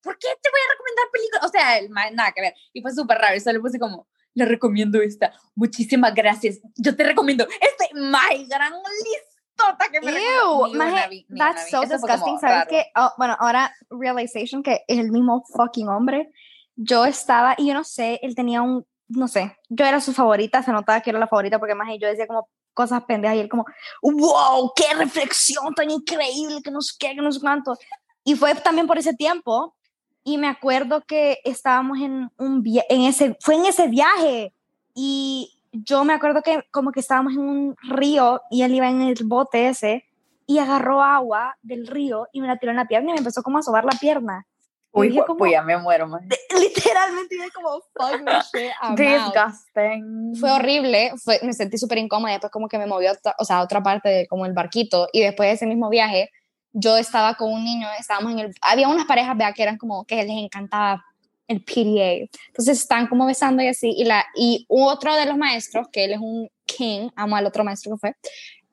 ¿por 0.04 0.18
qué 0.18 0.28
te 0.40 0.50
voy 0.50 0.60
a 0.60 0.72
recomendar 0.72 1.04
películas? 1.10 1.44
O 1.44 1.48
sea, 1.48 1.78
el 1.78 2.14
nada 2.14 2.32
que 2.32 2.42
ver. 2.42 2.54
Y 2.72 2.82
fue 2.82 2.92
súper 2.92 3.18
raro, 3.18 3.34
y 3.34 3.40
solo 3.40 3.60
puse 3.60 3.78
como, 3.78 4.06
le 4.34 4.44
recomiendo 4.44 5.00
esta. 5.00 5.32
Muchísimas 5.54 6.14
gracias. 6.14 6.60
Yo 6.76 6.94
te 6.94 7.04
recomiendo 7.04 7.44
este, 7.44 7.88
my 7.94 8.46
gran 8.46 8.72
listota 8.72 9.88
que 9.90 10.00
me 10.00 10.12
Ew, 10.12 10.74
maje, 10.74 11.26
that's 11.36 11.70
so 11.70 11.80
disgusting. 11.82 12.38
¿Sabes 12.38 12.66
qué? 12.68 12.86
Oh, 12.96 13.10
bueno, 13.16 13.36
ahora 13.38 13.74
realization 13.90 14.62
que 14.62 14.84
es 14.86 14.98
el 14.98 15.10
mismo 15.10 15.44
fucking 15.54 15.88
hombre. 15.88 16.30
Yo 16.76 17.04
estaba, 17.04 17.54
y 17.56 17.68
yo 17.68 17.74
no 17.74 17.84
sé, 17.84 18.18
él 18.22 18.34
tenía 18.34 18.60
un, 18.60 18.84
no 19.06 19.28
sé, 19.28 19.56
yo 19.68 19.86
era 19.86 20.00
su 20.00 20.12
favorita, 20.12 20.62
se 20.62 20.72
notaba 20.72 21.00
que 21.00 21.10
era 21.10 21.20
la 21.20 21.28
favorita 21.28 21.60
porque 21.60 21.76
más 21.76 21.88
yo 22.00 22.08
decía 22.08 22.26
como 22.26 22.48
cosas 22.72 23.04
pendejas 23.04 23.36
y 23.36 23.40
él 23.40 23.48
como, 23.48 23.64
wow, 24.02 24.72
qué 24.74 24.92
reflexión 24.94 25.72
tan 25.74 25.88
increíble, 25.88 26.60
que 26.64 26.72
no 26.72 26.80
sé 26.80 26.94
qué, 26.98 27.14
que 27.14 27.22
no 27.22 27.30
sé 27.30 27.38
cuánto. 27.40 27.76
Y 28.24 28.34
fue 28.34 28.56
también 28.56 28.88
por 28.88 28.98
ese 28.98 29.14
tiempo 29.14 29.76
y 30.24 30.38
me 30.38 30.48
acuerdo 30.48 31.02
que 31.06 31.38
estábamos 31.44 31.98
en 31.98 32.30
un 32.38 32.64
en 32.88 33.02
ese 33.02 33.36
fue 33.40 33.56
en 33.56 33.66
ese 33.66 33.88
viaje 33.88 34.52
y 34.94 35.60
yo 35.72 36.04
me 36.04 36.14
acuerdo 36.14 36.42
que 36.42 36.64
como 36.70 36.92
que 36.92 37.00
estábamos 37.00 37.34
en 37.34 37.40
un 37.40 37.76
río 37.82 38.40
y 38.50 38.62
él 38.62 38.74
iba 38.74 38.88
en 38.88 39.02
el 39.02 39.16
bote 39.24 39.68
ese 39.68 40.04
y 40.46 40.58
agarró 40.58 41.02
agua 41.02 41.56
del 41.62 41.86
río 41.86 42.26
y 42.32 42.40
me 42.40 42.46
la 42.46 42.58
tiró 42.58 42.70
en 42.70 42.76
la 42.76 42.86
pierna 42.86 43.10
y 43.10 43.12
me 43.12 43.18
empezó 43.18 43.42
como 43.42 43.58
a 43.58 43.62
sobar 43.62 43.84
la 43.84 43.98
pierna. 43.98 44.46
Uy, 44.92 45.20
pues 45.36 45.50
ya 45.50 45.62
me 45.62 45.76
muero, 45.76 46.06
man. 46.06 46.28
Literalmente 46.56 47.34
dije 47.34 47.48
como, 47.52 47.80
fuck 47.80 48.22
me 48.22 48.32
shit, 48.32 48.72
Disgusting. 48.96 50.36
Fue 50.36 50.52
horrible, 50.52 51.12
fue, 51.16 51.40
me 51.42 51.52
sentí 51.52 51.78
súper 51.78 51.98
incómoda, 51.98 52.32
después 52.32 52.52
como 52.52 52.68
que 52.68 52.78
me 52.78 52.86
movió, 52.86 53.10
o 53.38 53.44
sea, 53.44 53.58
a 53.58 53.62
otra 53.62 53.82
parte 53.82 54.08
de 54.08 54.26
como 54.28 54.46
el 54.46 54.52
barquito, 54.52 55.08
y 55.12 55.22
después 55.22 55.48
de 55.48 55.54
ese 55.54 55.66
mismo 55.66 55.90
viaje, 55.90 56.30
yo 56.74 56.96
estaba 56.96 57.34
con 57.34 57.52
un 57.52 57.64
niño, 57.64 57.88
estábamos 57.98 58.32
en 58.32 58.40
el, 58.40 58.54
había 58.60 58.88
unas 58.88 59.06
parejas, 59.06 59.36
vea, 59.36 59.52
que 59.52 59.62
eran 59.62 59.78
como, 59.78 60.04
que 60.04 60.16
les 60.16 60.36
encantaba 60.36 61.04
el 61.46 61.62
PDA, 61.62 62.28
entonces 62.48 62.80
están 62.80 63.06
como 63.06 63.26
besando 63.26 63.62
y 63.62 63.68
así, 63.68 63.94
y, 63.96 64.04
la, 64.04 64.26
y 64.34 64.66
otro 64.68 65.14
de 65.14 65.24
los 65.24 65.36
maestros, 65.36 65.88
que 65.92 66.04
él 66.04 66.12
es 66.12 66.18
un 66.18 66.50
king, 66.66 67.08
amo 67.14 67.36
al 67.36 67.46
otro 67.46 67.64
maestro 67.64 67.92
que 67.92 67.98
fue, 67.98 68.16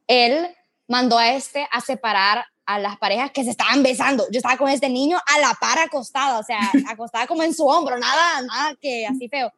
él 0.08 0.48
mandó 0.88 1.18
a 1.18 1.34
este 1.34 1.68
a 1.72 1.80
separar 1.80 2.44
a 2.66 2.80
las 2.80 2.98
parejas 2.98 3.32
que 3.32 3.44
se 3.44 3.50
estaban 3.50 3.84
besando. 3.84 4.26
Yo 4.32 4.38
estaba 4.38 4.58
con 4.58 4.70
este 4.70 4.88
niño 4.88 5.18
a 5.18 5.40
la 5.40 5.54
par 5.60 5.80
acostada, 5.80 6.40
o 6.40 6.44
sea, 6.44 6.60
acostada 6.90 7.28
como 7.28 7.44
en 7.44 7.54
su 7.54 7.66
hombro, 7.66 7.98
nada, 7.98 8.42
nada 8.42 8.76
que 8.80 9.06
así 9.06 9.28
feo 9.30 9.52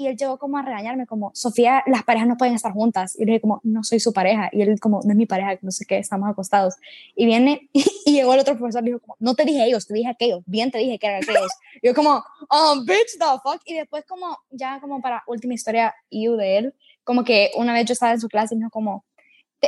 y 0.00 0.06
él 0.06 0.16
llegó 0.16 0.38
como 0.38 0.56
a 0.56 0.62
regañarme 0.62 1.06
como, 1.06 1.30
Sofía, 1.34 1.82
las 1.86 2.04
parejas 2.04 2.26
no 2.26 2.38
pueden 2.38 2.54
estar 2.54 2.72
juntas. 2.72 3.14
Y 3.16 3.26
le 3.26 3.32
dije 3.32 3.42
como, 3.42 3.60
no 3.64 3.84
soy 3.84 4.00
su 4.00 4.14
pareja. 4.14 4.48
Y 4.50 4.62
él 4.62 4.80
como, 4.80 5.00
no 5.04 5.10
es 5.10 5.16
mi 5.16 5.26
pareja, 5.26 5.58
no 5.60 5.70
sé 5.70 5.84
qué, 5.84 5.98
estamos 5.98 6.30
acostados. 6.30 6.76
Y 7.14 7.26
viene, 7.26 7.68
y 7.72 8.12
llegó 8.12 8.32
el 8.32 8.40
otro 8.40 8.56
profesor 8.56 8.82
y 8.82 8.86
dijo 8.86 9.00
como, 9.00 9.16
no 9.18 9.34
te 9.34 9.44
dije 9.44 9.66
ellos, 9.66 9.86
te 9.86 9.92
dije 9.92 10.08
aquellos, 10.08 10.42
bien 10.46 10.70
te 10.70 10.78
dije 10.78 10.98
que 10.98 11.06
eran 11.06 11.22
aquellos. 11.22 11.52
Y 11.82 11.88
yo 11.88 11.94
como, 11.94 12.24
um, 12.50 12.86
bitch, 12.86 13.18
the 13.18 13.26
fuck. 13.42 13.60
Y 13.66 13.74
después 13.74 14.04
como, 14.06 14.38
ya 14.50 14.80
como 14.80 15.02
para 15.02 15.22
última 15.26 15.52
historia, 15.52 15.94
you 16.10 16.36
de 16.36 16.56
él, 16.56 16.74
como 17.04 17.22
que 17.22 17.50
una 17.56 17.74
vez 17.74 17.84
yo 17.84 17.92
estaba 17.92 18.12
en 18.12 18.20
su 18.20 18.28
clase 18.28 18.54
y 18.54 18.56
me 18.56 18.62
dijo 18.62 18.70
como, 18.70 19.04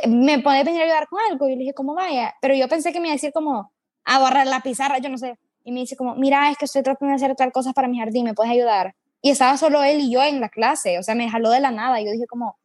¿me 0.08 0.38
puedes 0.38 0.64
venir 0.64 0.80
a 0.80 0.84
ayudar 0.84 1.08
con 1.08 1.18
algo? 1.30 1.46
Y 1.48 1.56
le 1.56 1.58
dije 1.58 1.74
como, 1.74 1.94
vaya. 1.94 2.34
Pero 2.40 2.54
yo 2.54 2.68
pensé 2.68 2.90
que 2.92 3.00
me 3.00 3.08
iba 3.08 3.12
a 3.12 3.16
decir 3.16 3.32
como, 3.32 3.70
a 4.04 4.18
borrar 4.18 4.46
la 4.46 4.60
pizarra, 4.60 4.98
yo 4.98 5.10
no 5.10 5.18
sé. 5.18 5.38
Y 5.64 5.72
me 5.72 5.80
dice 5.80 5.96
como, 5.96 6.14
mira, 6.14 6.50
es 6.50 6.56
que 6.56 6.64
estoy 6.64 6.82
tratando 6.82 7.10
de 7.10 7.16
hacer 7.16 7.36
tal 7.36 7.52
cosas 7.52 7.74
para 7.74 7.88
mi 7.88 7.98
jardín, 7.98 8.24
¿me 8.24 8.34
puedes 8.34 8.50
ayudar? 8.50 8.94
Y 9.22 9.30
estaba 9.30 9.56
solo 9.56 9.82
él 9.82 10.00
y 10.00 10.12
yo 10.12 10.22
en 10.22 10.40
la 10.40 10.48
clase, 10.48 10.98
o 10.98 11.02
sea, 11.02 11.14
me 11.14 11.30
jaló 11.30 11.50
de 11.50 11.60
la 11.60 11.70
nada. 11.70 12.00
Y 12.00 12.04
yo 12.04 12.12
dije 12.12 12.26
como, 12.26 12.58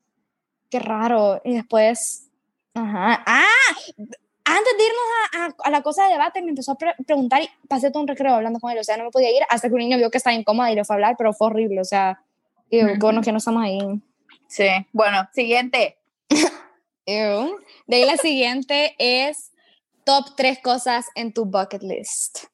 qué 0.69 0.79
raro. 0.79 1.39
Y 1.45 1.53
después, 1.53 2.29
ajá, 2.73 3.23
ah, 3.25 3.45
antes 4.43 4.77
de 4.77 4.83
irnos 4.83 5.55
a, 5.63 5.67
a, 5.67 5.71
la 5.71 5.81
cosa 5.81 6.05
de 6.05 6.13
debate, 6.13 6.41
me 6.41 6.49
empezó 6.49 6.71
a 6.71 6.77
preguntar 7.05 7.43
y 7.43 7.49
pasé 7.67 7.91
todo 7.91 8.01
un 8.01 8.07
recreo 8.07 8.33
hablando 8.33 8.59
con 8.59 8.71
él, 8.71 8.79
o 8.79 8.83
sea, 8.83 8.97
no 8.97 9.05
me 9.05 9.11
podía 9.11 9.29
ir 9.29 9.43
hasta 9.49 9.67
que 9.67 9.73
un 9.73 9.79
niño 9.79 9.97
vio 9.97 10.09
que 10.09 10.17
estaba 10.17 10.35
incómoda 10.35 10.71
y 10.71 10.75
le 10.75 10.83
fue 10.83 10.95
a 10.95 10.97
hablar, 10.97 11.15
pero 11.17 11.33
fue 11.33 11.47
horrible, 11.47 11.81
o 11.81 11.85
sea, 11.85 12.21
qué 12.71 12.97
bueno 12.97 13.21
que 13.21 13.31
no 13.31 13.37
estamos 13.37 13.63
ahí. 13.63 13.79
Sí, 14.47 14.67
bueno, 14.93 15.27
siguiente. 15.33 15.97
De 17.05 17.95
ahí 17.95 18.05
la 18.05 18.17
siguiente 18.17 18.95
es 18.99 19.51
top 20.03 20.35
tres 20.35 20.59
cosas 20.59 21.05
en 21.15 21.33
tu 21.33 21.45
bucket 21.45 21.81
list. 21.81 22.45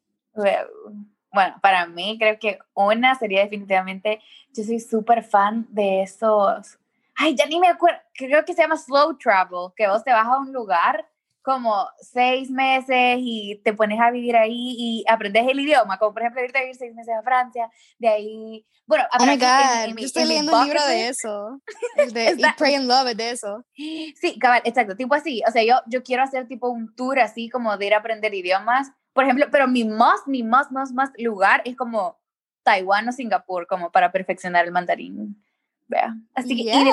Bueno, 1.34 1.56
para 1.62 1.88
mí 1.88 2.16
creo 2.20 2.38
que 2.38 2.60
una 2.76 3.16
sería 3.16 3.42
definitivamente, 3.42 4.22
yo 4.56 4.64
soy 4.64 4.80
súper 4.80 5.24
fan 5.24 5.66
de 5.70 6.04
esos, 6.04 6.78
ay, 7.16 7.36
ya 7.36 7.48
ni 7.48 7.60
me 7.60 7.70
acuerdo, 7.70 8.00
creo 8.14 8.46
que 8.46 8.54
se 8.54 8.62
llama 8.62 8.78
slow 8.78 9.18
travel, 9.18 9.72
que 9.76 9.88
vos 9.88 10.04
te 10.04 10.12
vas 10.12 10.28
a 10.28 10.38
un 10.38 10.54
lugar 10.54 11.08
como 11.42 11.90
seis 12.00 12.52
meses 12.52 13.18
y 13.20 13.60
te 13.64 13.74
pones 13.74 14.00
a 14.00 14.12
vivir 14.12 14.36
ahí 14.36 14.76
y 14.78 15.06
aprendes 15.10 15.46
el 15.48 15.60
idioma, 15.60 15.98
como 15.98 16.14
por 16.14 16.22
ejemplo 16.22 16.44
irte 16.44 16.60
a 16.60 16.62
vivir 16.62 16.76
seis 16.76 16.94
meses 16.94 17.16
a 17.20 17.24
Francia, 17.24 17.68
de 17.98 18.08
ahí, 18.10 18.66
bueno, 18.86 19.06
oh 19.20 19.26
my 19.26 19.36
God, 19.36 19.98
yo 19.98 20.06
estoy 20.06 20.26
leyendo 20.26 20.56
un 20.56 20.66
libro 20.66 20.86
de 20.86 21.08
eso, 21.08 21.60
el 21.98 22.14
de 22.14 22.26
Eat, 22.28 22.58
Pray 22.58 22.76
and 22.76 22.88
Love, 22.88 23.16
de 23.16 23.32
eso. 23.32 23.66
Sí, 23.76 24.38
cabal, 24.40 24.62
exacto, 24.66 24.96
tipo 24.96 25.16
así, 25.16 25.42
o 25.48 25.52
sea, 25.52 25.64
yo, 25.64 25.82
yo 25.88 26.04
quiero 26.04 26.22
hacer 26.22 26.48
tipo 26.48 26.70
un 26.70 26.96
tour 26.96 27.20
así 27.20 27.50
como 27.50 27.76
de 27.76 27.88
ir 27.88 27.96
a 27.96 27.98
aprender 27.98 28.36
idiomas, 28.36 28.92
por 29.14 29.24
ejemplo, 29.24 29.48
pero 29.52 29.68
mi 29.68 29.84
más, 29.84 30.22
mi 30.28 30.44
más, 30.44 30.72
más, 30.72 30.92
más 30.92 31.12
lugar 31.18 31.62
es 31.66 31.76
como 31.76 32.20
Taiwán 32.64 33.08
o 33.08 33.12
Singapur, 33.12 33.68
como 33.68 33.92
para 33.92 34.12
perfeccionar 34.12 34.66
el 34.66 34.72
mandarín. 34.72 35.42
Vea. 35.88 36.16
Así 36.34 36.64
que 36.64 36.92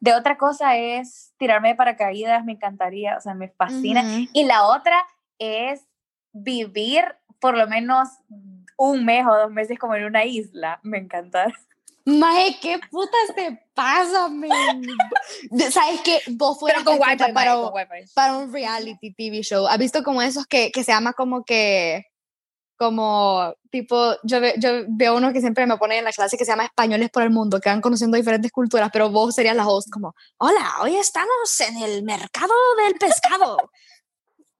de, 0.00 0.14
otra 0.14 0.38
cosa 0.38 0.76
es 0.76 1.34
tirarme 1.36 1.70
de 1.70 1.74
paracaídas, 1.74 2.44
me 2.44 2.52
encantaría, 2.52 3.16
o 3.16 3.20
sea, 3.20 3.34
me 3.34 3.48
fascina. 3.48 4.02
Y 4.32 4.44
la 4.44 4.66
otra 4.66 4.96
es 5.38 5.86
vivir 6.32 7.04
por 7.40 7.56
lo 7.56 7.66
menos 7.66 8.08
un 8.76 9.04
mes 9.04 9.26
o 9.26 9.36
dos 9.36 9.50
meses 9.50 9.78
como 9.78 9.94
en 9.94 10.04
una 10.04 10.24
isla, 10.24 10.80
me 10.82 10.98
encanta. 10.98 11.52
Mae, 12.04 12.58
¿qué 12.60 12.80
putas 12.90 13.34
te 13.34 13.60
pasa, 13.74 14.28
man? 14.28 14.82
¿Sabes 15.70 16.00
qué? 16.02 16.20
Vos 16.28 16.58
fueras 16.58 16.82
con 16.82 16.98
wifi, 16.98 17.32
para, 17.32 17.56
para 18.14 18.36
un 18.36 18.52
reality 18.52 19.12
TV 19.12 19.42
show. 19.42 19.66
¿Has 19.66 19.78
visto 19.78 20.02
como 20.02 20.22
esos 20.22 20.46
que, 20.46 20.70
que 20.70 20.82
se 20.82 20.92
llama 20.92 21.12
como 21.12 21.44
que 21.44 22.06
como 22.80 23.54
tipo, 23.70 24.14
yo, 24.22 24.38
yo 24.56 24.84
veo 24.88 25.14
uno 25.14 25.34
que 25.34 25.42
siempre 25.42 25.66
me 25.66 25.76
pone 25.76 25.98
en 25.98 26.04
la 26.04 26.12
clase 26.12 26.38
que 26.38 26.46
se 26.46 26.52
llama 26.52 26.64
Españoles 26.64 27.10
por 27.10 27.22
el 27.22 27.28
Mundo, 27.28 27.60
que 27.60 27.68
van 27.68 27.82
conociendo 27.82 28.16
diferentes 28.16 28.50
culturas, 28.50 28.88
pero 28.90 29.10
vos 29.10 29.34
serías 29.34 29.54
la 29.54 29.68
host 29.68 29.90
como, 29.90 30.14
hola, 30.38 30.76
hoy 30.80 30.96
estamos 30.96 31.60
en 31.60 31.76
el 31.82 32.02
mercado 32.02 32.54
del 32.82 32.94
pescado. 32.94 33.58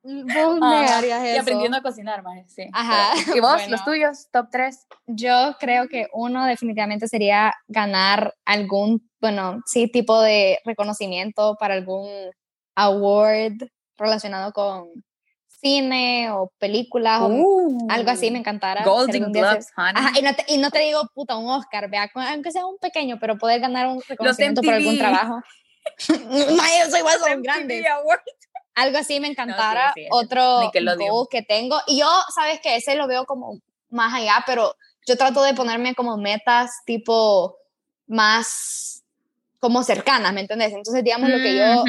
Vos 0.02 0.90
harías 0.90 1.22
eso. 1.22 1.34
Y 1.34 1.38
aprendiendo 1.38 1.76
a 1.76 1.82
cocinar 1.82 2.22
más, 2.22 2.50
sí. 2.52 2.68
Ajá. 2.72 3.12
¿Y 3.34 3.40
vos, 3.40 3.68
los 3.68 3.84
tuyos, 3.84 4.28
top 4.32 4.48
3? 4.50 4.86
Yo 5.06 5.56
creo 5.58 5.88
que 5.88 6.08
uno 6.12 6.46
definitivamente 6.46 7.06
sería 7.08 7.54
ganar 7.68 8.34
algún, 8.44 9.08
bueno, 9.20 9.60
sí, 9.66 9.88
tipo 9.88 10.20
de 10.20 10.58
reconocimiento 10.64 11.56
para 11.60 11.74
algún 11.74 12.08
award 12.76 13.68
relacionado 13.98 14.52
con 14.52 14.88
cine 15.48 16.30
o 16.30 16.50
películas 16.58 17.20
o 17.22 17.68
algo 17.90 18.10
así, 18.10 18.30
me 18.30 18.38
encantara. 18.38 18.82
Golden 18.82 19.30
Globes, 19.30 19.68
Ajá, 19.76 20.18
y, 20.18 20.22
no 20.22 20.34
te, 20.34 20.44
y 20.48 20.56
no 20.56 20.70
te 20.70 20.78
digo, 20.78 21.02
puta, 21.14 21.36
un 21.36 21.50
Oscar, 21.50 21.90
vea, 21.90 22.10
aunque 22.14 22.50
sea 22.50 22.64
un 22.64 22.78
pequeño, 22.78 23.18
pero 23.20 23.36
poder 23.36 23.60
ganar 23.60 23.86
un 23.86 24.00
reconocimiento 24.08 24.62
por 24.62 24.74
algún 24.74 24.96
trabajo. 24.96 25.42
Mayo, 26.08 26.90
soy 26.90 27.00
igual, 27.00 27.18
son 27.18 27.42
grandes 27.42 27.84
algo 28.74 28.98
así 28.98 29.20
me 29.20 29.28
encantara. 29.28 29.92
Otro 30.10 30.70
goal 30.96 31.26
que 31.30 31.42
tengo. 31.42 31.80
Y 31.86 31.98
yo, 31.98 32.08
sabes 32.34 32.60
que 32.60 32.76
ese 32.76 32.94
lo 32.94 33.06
veo 33.06 33.24
como 33.24 33.60
más 33.90 34.14
allá, 34.14 34.42
pero 34.46 34.74
yo 35.06 35.16
trato 35.16 35.42
de 35.42 35.54
ponerme 35.54 35.94
como 35.94 36.16
metas 36.16 36.70
tipo 36.86 37.56
más 38.06 39.02
como 39.58 39.82
cercanas, 39.82 40.32
¿me 40.32 40.40
entiendes? 40.40 40.72
Entonces, 40.72 41.04
digamos, 41.04 41.28
lo 41.28 41.36
que 41.36 41.56
yo, 41.56 41.84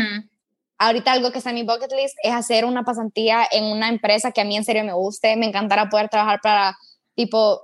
ahorita 0.78 1.12
algo 1.12 1.32
que 1.32 1.38
está 1.38 1.52
en 1.52 1.56
mi 1.56 1.64
bucket 1.64 1.92
list 1.92 2.18
es 2.22 2.34
hacer 2.34 2.66
una 2.66 2.84
pasantía 2.84 3.48
en 3.52 3.66
una 3.66 3.88
empresa 3.88 4.32
que 4.32 4.42
a 4.42 4.46
mí 4.46 4.58
en 4.58 4.66
serio 4.66 4.84
me 4.84 4.94
guste. 4.94 5.36
Me 5.38 5.46
encantará 5.46 5.90
poder 5.90 6.10
trabajar 6.10 6.42
para 6.42 6.78
tipo 7.16 7.62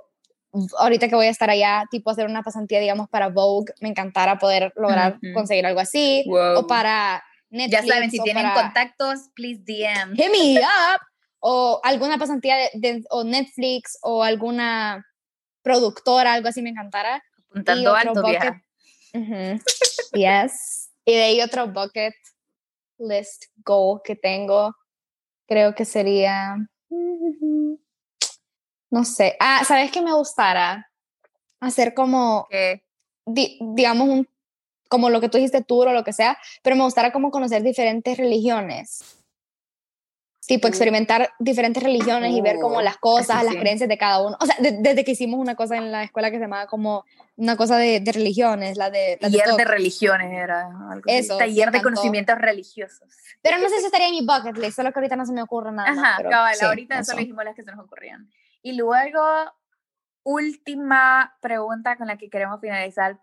ahorita 0.77 1.07
que 1.07 1.15
voy 1.15 1.27
a 1.27 1.31
estar 1.31 1.49
allá, 1.49 1.83
tipo 1.91 2.09
hacer 2.09 2.25
una 2.25 2.43
pasantía, 2.43 2.79
digamos, 2.79 3.09
para 3.09 3.29
Vogue, 3.29 3.73
me 3.81 3.89
encantará 3.89 4.37
poder 4.37 4.73
lograr 4.75 5.19
conseguir 5.33 5.65
algo 5.65 5.79
así, 5.79 6.25
o 6.55 6.67
para 6.67 7.23
ya 7.49 7.83
saben, 7.85 8.11
si 8.11 8.19
tienen 8.19 8.51
contactos, 8.53 9.29
please 9.35 9.61
DM. 9.65 10.15
Hit 10.15 10.31
me 10.31 10.59
up. 10.59 11.01
O 11.39 11.79
alguna 11.83 12.17
pasantía 12.17 12.57
de, 12.73 13.03
o 13.09 13.23
Netflix 13.23 13.97
o 14.01 14.23
alguna 14.23 15.05
productora, 15.61 16.33
algo 16.33 16.49
así 16.49 16.61
me 16.61 16.71
encantara. 16.71 17.23
Apuntando 17.49 17.95
alto, 17.95 18.21
bucket, 18.21 18.55
yes. 20.13 20.91
Y 21.05 21.13
de 21.13 21.23
ahí 21.23 21.41
otro 21.41 21.67
bucket 21.67 22.15
list 22.97 23.45
goal 23.57 24.01
que 24.03 24.15
tengo, 24.15 24.75
creo 25.47 25.75
que 25.75 25.85
sería, 25.85 26.55
no 28.89 29.03
sé, 29.05 29.37
ah, 29.39 29.63
¿sabes 29.65 29.91
qué 29.91 30.01
me 30.01 30.13
gustara? 30.13 30.89
Hacer 31.59 31.93
como, 31.93 32.47
digamos, 33.25 34.09
un 34.09 34.27
como 34.87 35.09
lo 35.09 35.21
que 35.21 35.29
tú 35.29 35.37
dijiste, 35.37 35.63
tour 35.63 35.87
o 35.87 35.93
lo 35.93 36.03
que 36.03 36.13
sea, 36.13 36.37
pero 36.63 36.75
me 36.75 36.83
gustaría 36.83 37.11
como 37.11 37.31
conocer 37.31 37.63
diferentes 37.63 38.17
religiones. 38.17 39.23
tipo 40.45 40.67
experimentar 40.69 41.29
diferentes 41.39 41.83
religiones 41.83 42.31
y 42.31 42.39
ver 42.39 42.57
como 42.59 42.81
las 42.81 42.97
cosas, 42.97 43.43
las 43.43 43.55
creencias 43.55 43.89
de 43.89 43.97
cada 43.97 44.25
uno. 44.25 44.37
O 44.39 44.45
sea, 44.45 44.55
desde 44.59 45.03
que 45.03 45.11
hicimos 45.11 45.39
una 45.39 45.55
cosa 45.55 45.75
en 45.75 45.91
la 45.91 46.03
escuela 46.03 46.31
que 46.31 46.37
se 46.37 46.43
llamaba 46.43 46.67
como 46.67 47.03
una 47.35 47.57
cosa 47.57 47.77
de, 47.77 47.99
de 47.99 48.11
religiones, 48.13 48.77
la 48.77 48.89
de... 48.89 49.17
taller 49.19 49.45
de, 49.57 49.65
religiones 49.65 50.31
era 50.31 50.67
algo 50.89 51.03
Eso, 51.05 51.37
Taller 51.37 51.71
de 51.71 51.81
conocimientos 51.81 52.37
religiosos. 52.37 53.07
Pero 53.41 53.57
no 53.57 53.69
sé 53.69 53.79
si 53.79 53.85
estaría 53.85 54.07
en 54.07 54.13
mi 54.13 54.25
bucket 54.25 54.57
list, 54.57 54.77
solo 54.77 54.91
que 54.91 54.99
ahorita 54.99 55.15
no 55.17 55.25
se 55.25 55.33
me 55.33 55.41
ocurre 55.41 55.71
nada. 55.71 55.89
Ajá, 55.89 56.23
cabal, 56.23 56.55
ahorita 56.61 57.03
solo 57.03 57.19
dijimos 57.19 57.43
las 57.43 57.55
que 57.55 57.63
se 57.63 57.71
nos 57.71 57.83
ocurrían. 57.83 58.29
Y 58.61 58.73
luego, 58.73 59.21
última 60.23 61.37
pregunta 61.41 61.95
con 61.95 62.07
la 62.07 62.17
que 62.17 62.29
queremos 62.29 62.59
finalizar 62.59 63.19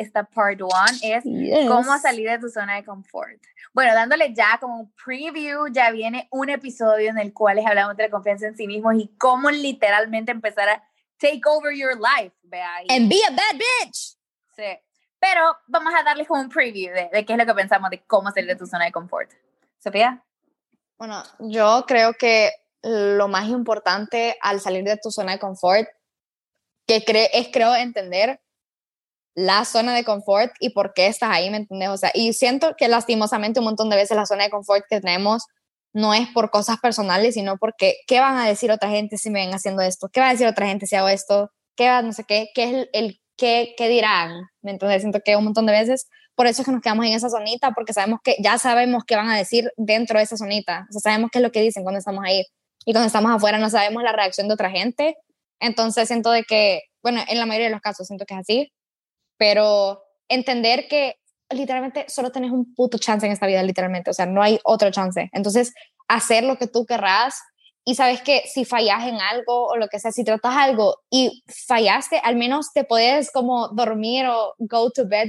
esta 0.00 0.24
part 0.24 0.60
one 0.62 0.98
es 1.02 1.24
cómo 1.68 1.98
salir 1.98 2.28
de 2.28 2.38
tu 2.38 2.48
zona 2.48 2.76
de 2.76 2.84
confort. 2.84 3.40
Bueno, 3.72 3.94
dándole 3.94 4.34
ya 4.34 4.58
como 4.58 4.80
un 4.80 4.92
preview, 5.04 5.68
ya 5.70 5.90
viene 5.90 6.26
un 6.30 6.48
episodio 6.48 7.10
en 7.10 7.18
el 7.18 7.32
cual 7.32 7.56
les 7.56 7.66
hablamos 7.66 7.96
de 7.96 8.04
la 8.04 8.10
confianza 8.10 8.46
en 8.46 8.56
sí 8.56 8.66
mismos 8.66 8.94
y 8.96 9.14
cómo 9.18 9.50
literalmente 9.50 10.32
empezar 10.32 10.68
a 10.68 10.82
take 11.18 11.42
over 11.44 11.76
your 11.76 11.96
life, 11.96 12.34
vea. 12.42 12.78
And 12.88 13.08
be 13.08 13.20
a 13.28 13.30
bad 13.30 13.54
bitch. 13.54 14.16
Sí. 14.56 14.78
Pero 15.18 15.56
vamos 15.66 15.92
a 15.94 16.02
darles 16.02 16.26
como 16.26 16.40
un 16.40 16.48
preview 16.48 16.94
de, 16.94 17.10
de 17.12 17.26
qué 17.26 17.34
es 17.34 17.38
lo 17.38 17.44
que 17.44 17.54
pensamos 17.54 17.90
de 17.90 18.02
cómo 18.06 18.30
salir 18.30 18.48
de 18.48 18.56
tu 18.56 18.66
zona 18.66 18.86
de 18.86 18.92
confort. 18.92 19.30
Sofía. 19.78 20.24
Bueno, 20.96 21.22
yo 21.38 21.84
creo 21.86 22.14
que 22.14 22.50
lo 22.82 23.28
más 23.28 23.48
importante 23.48 24.36
al 24.40 24.60
salir 24.60 24.84
de 24.84 24.96
tu 24.96 25.10
zona 25.10 25.32
de 25.32 25.38
confort, 25.38 25.88
que 26.86 27.04
es 27.32 27.48
creo 27.52 27.74
entender 27.74 28.40
la 29.34 29.64
zona 29.64 29.94
de 29.94 30.04
confort 30.04 30.52
y 30.60 30.70
por 30.70 30.92
qué 30.94 31.06
estás 31.06 31.30
ahí, 31.30 31.50
¿me 31.50 31.58
entiendes? 31.58 31.88
O 31.90 31.96
sea, 31.96 32.10
y 32.14 32.32
siento 32.32 32.74
que 32.76 32.88
lastimosamente 32.88 33.60
un 33.60 33.66
montón 33.66 33.90
de 33.90 33.96
veces 33.96 34.16
la 34.16 34.26
zona 34.26 34.44
de 34.44 34.50
confort 34.50 34.84
que 34.88 35.00
tenemos 35.00 35.44
no 35.92 36.14
es 36.14 36.28
por 36.28 36.50
cosas 36.50 36.78
personales, 36.78 37.34
sino 37.34 37.56
porque 37.58 37.96
qué 38.06 38.20
van 38.20 38.36
a 38.36 38.46
decir 38.46 38.70
otra 38.70 38.90
gente 38.90 39.16
si 39.16 39.30
me 39.30 39.40
ven 39.44 39.54
haciendo 39.54 39.82
esto, 39.82 40.08
qué 40.12 40.20
va 40.20 40.28
a 40.28 40.32
decir 40.32 40.46
otra 40.46 40.66
gente 40.66 40.86
si 40.86 40.96
hago 40.96 41.08
esto, 41.08 41.50
qué 41.76 41.88
va, 41.88 42.02
no 42.02 42.12
sé 42.12 42.24
qué, 42.24 42.48
qué 42.54 42.64
es 42.64 42.70
el, 42.72 42.90
el 42.92 43.20
qué, 43.36 43.74
qué 43.76 43.88
dirán, 43.88 44.32
¿me 44.62 44.72
entiendes? 44.72 45.02
Siento 45.02 45.20
que 45.24 45.36
un 45.36 45.44
montón 45.44 45.66
de 45.66 45.72
veces 45.72 46.06
por 46.40 46.46
eso 46.46 46.62
es 46.62 46.66
que 46.66 46.72
nos 46.72 46.80
quedamos 46.80 47.04
en 47.04 47.12
esa 47.12 47.28
zonita, 47.28 47.72
porque 47.72 47.92
sabemos 47.92 48.20
que 48.24 48.34
ya 48.42 48.56
sabemos 48.56 49.04
qué 49.04 49.14
van 49.14 49.28
a 49.28 49.36
decir 49.36 49.70
dentro 49.76 50.18
de 50.18 50.24
esa 50.24 50.38
zonita, 50.38 50.86
o 50.88 50.92
sea, 50.92 51.00
sabemos 51.12 51.28
qué 51.30 51.38
es 51.38 51.42
lo 51.42 51.52
que 51.52 51.60
dicen 51.60 51.82
cuando 51.82 51.98
estamos 51.98 52.24
ahí. 52.24 52.46
Y 52.86 52.92
cuando 52.92 53.08
estamos 53.08 53.30
afuera 53.30 53.58
no 53.58 53.68
sabemos 53.68 54.02
la 54.02 54.12
reacción 54.12 54.48
de 54.48 54.54
otra 54.54 54.70
gente, 54.70 55.16
entonces 55.60 56.08
siento 56.08 56.30
de 56.30 56.44
que, 56.44 56.80
bueno, 57.02 57.20
en 57.28 57.38
la 57.38 57.44
mayoría 57.44 57.66
de 57.66 57.72
los 57.72 57.82
casos 57.82 58.06
siento 58.06 58.24
que 58.24 58.32
es 58.32 58.40
así, 58.40 58.72
pero 59.40 60.02
entender 60.28 60.86
que 60.86 61.16
literalmente 61.48 62.04
solo 62.08 62.30
tenés 62.30 62.50
un 62.50 62.74
puto 62.74 62.98
chance 62.98 63.24
en 63.24 63.32
esta 63.32 63.46
vida, 63.46 63.62
literalmente, 63.62 64.10
o 64.10 64.12
sea, 64.12 64.26
no 64.26 64.42
hay 64.42 64.60
otro 64.64 64.90
chance. 64.90 65.30
Entonces, 65.32 65.72
hacer 66.08 66.44
lo 66.44 66.58
que 66.58 66.66
tú 66.66 66.84
querrás 66.84 67.40
y 67.82 67.94
sabes 67.94 68.20
que 68.20 68.42
si 68.46 68.66
fallas 68.66 69.06
en 69.06 69.18
algo 69.18 69.68
o 69.68 69.78
lo 69.78 69.88
que 69.88 69.98
sea, 69.98 70.12
si 70.12 70.24
tratas 70.24 70.54
algo 70.54 70.98
y 71.08 71.42
fallaste, 71.66 72.18
al 72.22 72.36
menos 72.36 72.74
te 72.74 72.84
puedes 72.84 73.32
como 73.32 73.68
dormir 73.68 74.26
o 74.26 74.54
go 74.58 74.90
to 74.90 75.08
bed 75.08 75.28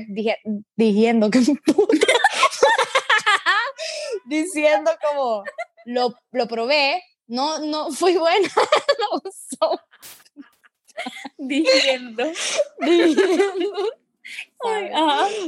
diciendo 0.76 1.30
que 1.32 1.40
diciendo 4.26 4.92
como 5.02 5.46
lo, 5.86 6.14
lo 6.34 6.48
probé, 6.50 7.02
no, 7.28 7.60
no 7.60 7.92
fui 7.92 8.18
buena, 8.18 8.50
no 9.00 9.22
diciendo, 11.38 12.26
diciendo 12.80 14.01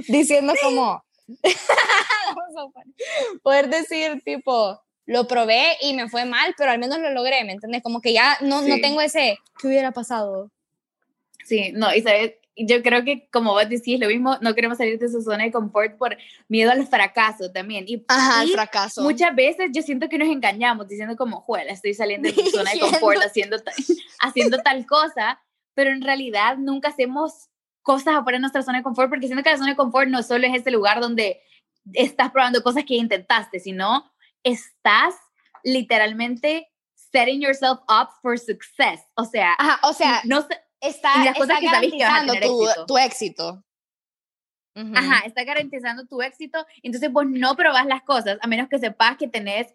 diciendo 0.08 0.54
como, 0.62 1.04
poder 3.44 3.70
decir 3.70 4.22
tipo, 4.24 4.82
lo 5.06 5.28
probé 5.28 5.78
y 5.82 5.94
me 5.94 6.10
fue 6.10 6.26
mal, 6.26 6.54
pero 6.58 6.72
al 6.72 6.80
menos 6.80 7.00
lo 7.00 7.12
logré, 7.12 7.44
¿me 7.44 7.54
entiendes? 7.54 7.84
Como 7.84 8.02
que 8.02 8.14
ya 8.14 8.38
no, 8.42 8.62
no 8.62 8.80
tengo 8.82 9.02
ese, 9.02 9.38
¿qué 9.60 9.68
hubiera 9.68 9.92
pasado? 9.92 10.52
Sí, 11.46 11.72
no, 11.74 11.94
y 11.94 12.02
sabes, 12.02 12.34
yo 12.56 12.82
creo 12.84 13.04
que 13.04 13.28
como 13.32 13.52
vos 13.52 13.68
decís, 13.68 14.00
lo 14.00 14.08
mismo, 14.08 14.38
no 14.42 14.54
queremos 14.54 14.78
salir 14.78 15.00
de 15.00 15.06
esa 15.06 15.22
zona 15.22 15.44
de 15.44 15.52
confort 15.52 15.98
por 15.98 16.18
miedo 16.48 16.72
al 16.72 16.86
fracaso 16.88 17.52
también. 17.52 17.86
Y, 17.88 18.04
Ajá, 18.08 18.46
fracaso. 18.54 19.02
Muchas 19.02 19.36
veces 19.36 19.70
yo 19.74 19.82
siento 19.82 20.08
que 20.08 20.18
nos 20.18 20.30
engañamos 20.30 20.88
diciendo 20.88 21.16
como, 21.16 21.42
juela, 21.42 21.72
estoy 21.72 21.94
saliendo 21.94 22.30
de 22.30 22.36
mi 22.44 22.50
zona 22.50 22.72
de 22.72 22.80
confort 22.80 23.22
haciendo, 23.22 23.58
haciendo 24.20 24.60
tal 24.60 24.86
cosa, 24.86 25.42
pero 25.74 25.90
en 25.90 26.02
realidad 26.02 26.58
nunca 26.58 26.90
hacemos 26.90 27.50
cosas 27.84 28.16
afuera 28.16 28.38
de 28.38 28.42
nuestra 28.42 28.64
zona 28.64 28.80
de 28.80 28.84
confort, 28.84 29.10
porque 29.10 29.28
siento 29.28 29.44
que 29.44 29.52
la 29.52 29.58
zona 29.58 29.72
de 29.72 29.76
confort 29.76 30.10
no 30.10 30.24
solo 30.24 30.48
es 30.48 30.56
ese 30.56 30.72
lugar 30.72 31.00
donde 31.00 31.42
estás 31.94 32.32
probando 32.32 32.64
cosas 32.64 32.86
que 32.86 32.96
intentaste, 32.96 33.60
sino 33.60 34.12
estás 34.44 35.16
literalmente 35.64 36.72
setting 37.12 37.42
yourself 37.42 37.80
up 37.90 38.10
for 38.22 38.40
success. 38.40 39.02
O 39.16 39.26
sea, 39.26 39.56
o 39.84 39.94
sea, 39.94 40.22
no 40.26 40.40
está, 40.40 40.64
está 40.82 41.60
garantizando 41.62 42.34
tu, 42.42 42.86
tu, 42.88 42.98
éxito. 42.98 43.64
Ajá, 44.76 45.26
está 45.26 45.44
garantizando 45.44 46.06
tu 46.08 46.22
éxito. 46.22 46.66
Entonces 46.82 47.12
vos 47.12 47.26
no 47.28 47.56
probás 47.56 47.86
las 47.86 48.02
cosas 48.04 48.38
a 48.42 48.48
menos 48.48 48.68
que 48.70 48.80
sepas 48.80 49.18
que 49.18 49.28
tenés 49.28 49.74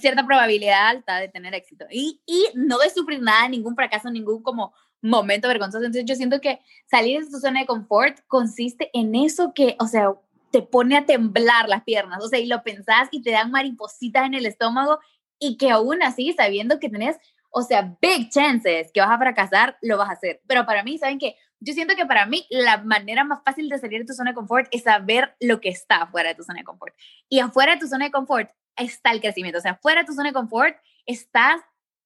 cierta 0.00 0.24
probabilidad 0.26 0.88
alta 0.88 1.18
de 1.18 1.28
tener 1.28 1.54
éxito. 1.54 1.86
Y, 1.90 2.20
y 2.26 2.46
no 2.54 2.78
de 2.78 2.90
sufrir 2.90 3.20
nada, 3.20 3.48
ningún 3.48 3.74
fracaso, 3.74 4.10
ningún 4.10 4.42
como 4.42 4.74
momento 5.02 5.48
vergonzoso. 5.48 5.84
Entonces 5.84 6.04
yo 6.06 6.14
siento 6.14 6.40
que 6.40 6.60
salir 6.90 7.24
de 7.24 7.30
tu 7.30 7.38
zona 7.38 7.60
de 7.60 7.66
confort 7.66 8.18
consiste 8.26 8.90
en 8.92 9.14
eso 9.14 9.52
que, 9.54 9.76
o 9.78 9.86
sea, 9.86 10.12
te 10.50 10.62
pone 10.62 10.96
a 10.96 11.06
temblar 11.06 11.68
las 11.68 11.84
piernas, 11.84 12.24
o 12.24 12.28
sea, 12.28 12.38
y 12.38 12.46
lo 12.46 12.62
pensás 12.62 13.08
y 13.10 13.22
te 13.22 13.30
dan 13.30 13.50
maripositas 13.50 14.26
en 14.26 14.34
el 14.34 14.46
estómago 14.46 14.98
y 15.38 15.56
que 15.56 15.70
aún 15.70 16.02
así, 16.02 16.32
sabiendo 16.32 16.80
que 16.80 16.88
tenés, 16.88 17.16
o 17.50 17.62
sea, 17.62 17.96
big 18.00 18.30
chances 18.30 18.90
que 18.92 19.00
vas 19.00 19.10
a 19.10 19.18
fracasar, 19.18 19.78
lo 19.82 19.96
vas 19.98 20.08
a 20.10 20.12
hacer. 20.12 20.40
Pero 20.46 20.66
para 20.66 20.82
mí, 20.82 20.98
¿saben 20.98 21.18
qué? 21.18 21.36
Yo 21.60 21.72
siento 21.72 21.96
que 21.96 22.06
para 22.06 22.26
mí 22.26 22.46
la 22.50 22.78
manera 22.78 23.24
más 23.24 23.42
fácil 23.44 23.68
de 23.68 23.78
salir 23.78 24.00
de 24.00 24.06
tu 24.06 24.14
zona 24.14 24.30
de 24.30 24.34
confort 24.34 24.68
es 24.70 24.84
saber 24.84 25.34
lo 25.40 25.60
que 25.60 25.68
está 25.68 26.02
afuera 26.02 26.28
de 26.28 26.34
tu 26.34 26.44
zona 26.44 26.60
de 26.60 26.64
confort. 26.64 26.94
Y 27.28 27.40
afuera 27.40 27.72
de 27.72 27.80
tu 27.80 27.88
zona 27.88 28.06
de 28.06 28.10
confort 28.10 28.50
está 28.76 29.10
el 29.10 29.20
crecimiento, 29.20 29.58
o 29.58 29.62
sea, 29.62 29.72
afuera 29.72 30.02
de 30.02 30.06
tu 30.06 30.12
zona 30.12 30.28
de 30.28 30.34
confort 30.34 30.76
estás 31.04 31.60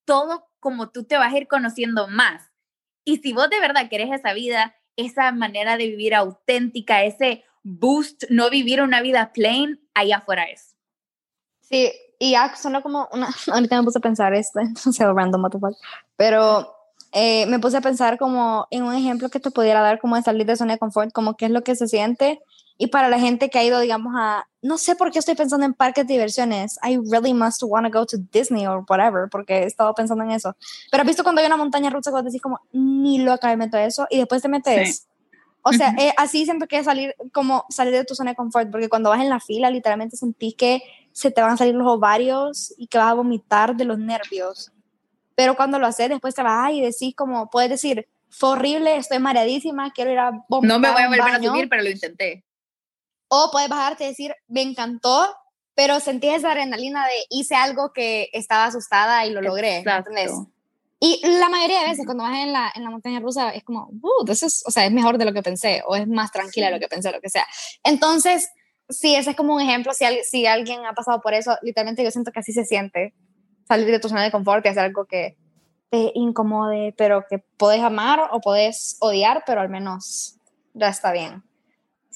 todo 0.05 0.49
como 0.59 0.91
tú 0.91 1.05
te 1.05 1.17
vas 1.17 1.33
a 1.33 1.37
ir 1.37 1.49
conociendo 1.49 2.09
más. 2.09 2.52
Y 3.05 3.19
si 3.19 3.33
vos 3.33 3.51
de 3.51 3.61
verdad 3.61 3.89
querés 3.89 4.11
esa 4.13 4.33
vida, 4.33 4.75
esa 4.97 5.33
manera 5.33 5.77
de 5.77 5.89
vivir 5.89 6.15
auténtica, 6.15 7.05
ese 7.05 7.45
boost, 7.63 8.25
no 8.31 8.51
vivir 8.51 8.83
una 8.83 9.01
vida 9.01 9.33
plain, 9.33 9.81
ahí 9.95 10.13
afuera 10.13 10.45
es. 10.45 10.77
Sí, 11.61 11.93
y 12.19 12.33
ya 12.33 12.55
solo 12.55 12.83
como 12.83 13.09
una, 13.13 13.29
ahorita 13.53 13.79
me 13.79 13.85
puse 13.85 13.99
a 13.99 14.03
pensar 14.03 14.35
esto, 14.35 14.61
no 14.87 14.93
sé, 14.93 15.05
random, 15.05 15.51
pero 16.17 16.75
eh, 17.13 17.47
me 17.47 17.59
puse 17.59 17.77
a 17.77 17.81
pensar 17.81 18.19
como 18.19 18.67
en 18.71 18.85
un 18.85 18.95
ejemplo 18.95 19.29
que 19.29 19.41
te 19.41 19.51
pudiera 19.51 19.83
dar 19.83 19.99
como 19.99 20.17
de 20.17 20.23
salir 20.23 20.47
de 20.47 20.57
zona 20.57 20.75
de 20.75 20.79
confort, 20.79 21.13
como 21.13 21.37
qué 21.37 21.47
es 21.47 21.51
lo 21.51 21.63
que 21.63 21.77
se 21.77 21.89
siente 21.89 22.41
y 22.83 22.89
para 22.89 23.09
la 23.09 23.21
gente 23.21 23.49
que 23.49 23.61
ha 23.61 23.63
ido, 23.63 23.79
digamos, 23.79 24.13
a, 24.17 24.49
no 24.61 24.77
sé 24.77 24.97
por 24.97 25.13
qué 25.13 25.21
estoy 25.21 25.37
pensando 25.37 25.65
en 25.65 25.73
parques 25.73 26.05
de 26.05 26.15
diversiones, 26.15 26.81
I 26.83 26.99
really 27.13 27.33
must 27.33 27.63
want 27.63 27.87
to 27.87 27.97
go 27.97 28.05
to 28.05 28.17
Disney 28.33 28.67
or 28.67 28.85
whatever, 28.89 29.29
porque 29.31 29.59
he 29.59 29.67
estado 29.67 29.95
pensando 29.95 30.25
en 30.25 30.33
eso. 30.33 30.57
Pero 30.91 31.03
has 31.03 31.07
visto 31.07 31.23
cuando 31.23 31.41
hay 31.41 31.47
una 31.47 31.57
montaña 31.57 31.91
rusa, 31.91 32.11
cuando 32.11 32.29
decís 32.29 32.43
como, 32.43 32.59
ni 32.73 33.21
loca 33.21 33.47
me 33.47 33.57
meto 33.57 33.79
eso, 33.79 34.09
y 34.11 34.19
después 34.19 34.43
te 34.43 34.49
metes. 34.49 35.07
O 35.63 35.73
sea, 35.73 35.95
eh, 35.97 36.13
así 36.17 36.45
siempre 36.45 36.67
que 36.67 36.83
salir, 36.83 37.15
como 37.33 37.67
salir 37.69 37.95
de 37.95 38.05
tu 38.05 38.17
zona 38.17 38.33
de 38.33 38.37
confort, 38.37 38.69
porque 38.73 38.89
cuando 38.89 39.11
vas 39.11 39.21
en 39.21 39.29
la 39.29 39.39
fila, 39.39 39.71
literalmente 39.71 40.17
sentís 40.17 40.57
que 40.57 40.83
se 41.13 41.31
te 41.31 41.41
van 41.41 41.53
a 41.53 41.57
salir 41.57 41.77
los 41.77 41.87
ovarios 41.87 42.75
y 42.77 42.89
que 42.89 42.99
vas 42.99 43.13
a 43.13 43.15
vomitar 43.15 43.77
de 43.77 43.85
los 43.85 44.01
nervios. 44.01 44.73
Pero 45.37 45.55
cuando 45.55 45.79
lo 45.79 45.87
haces, 45.87 46.09
después 46.09 46.35
te 46.35 46.43
vas 46.43 46.73
y 46.73 46.81
decís 46.81 47.15
como, 47.15 47.49
puedes 47.49 47.71
decir, 47.71 48.09
fue 48.29 48.49
horrible, 48.49 48.97
estoy 48.97 49.21
mareadísima, 49.21 49.93
quiero 49.93 50.11
ir 50.11 50.19
a 50.19 50.33
vomitar. 50.49 50.69
No 50.69 50.81
me 50.81 50.91
voy 50.91 51.03
a 51.03 51.07
volver 51.07 51.35
a 51.37 51.41
subir, 51.41 51.69
pero 51.69 51.85
lo 51.85 51.91
intenté. 51.91 52.45
O 53.35 53.49
puedes 53.51 53.71
bajarte 53.71 54.05
y 54.05 54.09
decir, 54.09 54.35
me 54.47 54.61
encantó, 54.61 55.35
pero 55.75 56.01
sentí 56.01 56.29
esa 56.29 56.51
adrenalina 56.51 57.07
de 57.07 57.15
hice 57.31 57.55
algo 57.55 57.91
que 57.95 58.29
estaba 58.35 58.67
asustada 58.67 59.25
y 59.25 59.31
lo 59.31 59.41
logré. 59.41 59.79
¿entendés? 59.79 60.33
Y 61.01 61.19
la 61.27 61.49
mayoría 61.49 61.81
de 61.81 61.89
veces 61.89 62.05
cuando 62.05 62.25
vas 62.25 62.37
en 62.37 62.53
la, 62.53 62.71
en 62.75 62.85
la 62.85 62.91
montaña 62.91 63.21
rusa 63.21 63.49
es 63.49 63.65
como, 63.65 63.89
uh, 63.89 64.31
es, 64.31 64.63
o 64.67 64.71
sea, 64.71 64.85
es 64.85 64.93
mejor 64.93 65.17
de 65.17 65.25
lo 65.25 65.33
que 65.33 65.43
pensé 65.43 65.83
o 65.87 65.97
es 65.97 66.07
más 66.07 66.31
tranquila 66.31 66.67
de 66.67 66.75
lo 66.75 66.79
que 66.79 66.89
pensé, 66.89 67.11
lo 67.11 67.23
que 67.23 67.31
sea. 67.31 67.47
Entonces, 67.83 68.51
sí, 68.91 69.15
ese 69.15 69.31
es 69.31 69.37
como 69.37 69.55
un 69.55 69.63
ejemplo. 69.63 69.95
Si, 69.95 70.05
si 70.25 70.45
alguien 70.45 70.85
ha 70.85 70.93
pasado 70.93 71.23
por 71.23 71.33
eso, 71.33 71.57
literalmente 71.63 72.05
yo 72.05 72.11
siento 72.11 72.33
que 72.33 72.41
así 72.41 72.53
se 72.53 72.67
siente. 72.67 73.15
Salir 73.67 73.87
de 73.87 73.99
tu 73.99 74.11
zona 74.11 74.25
de 74.25 74.31
confort 74.31 74.67
y 74.67 74.69
hacer 74.69 74.85
algo 74.85 75.07
que 75.07 75.39
te 75.89 76.13
incomode, 76.15 76.93
pero 76.99 77.25
que 77.27 77.39
puedes 77.39 77.81
amar 77.81 78.29
o 78.31 78.43
puedes 78.43 78.99
odiar, 79.01 79.43
pero 79.47 79.63
al 79.63 79.71
menos 79.71 80.37
ya 80.75 80.89
está 80.89 81.13
bien. 81.13 81.43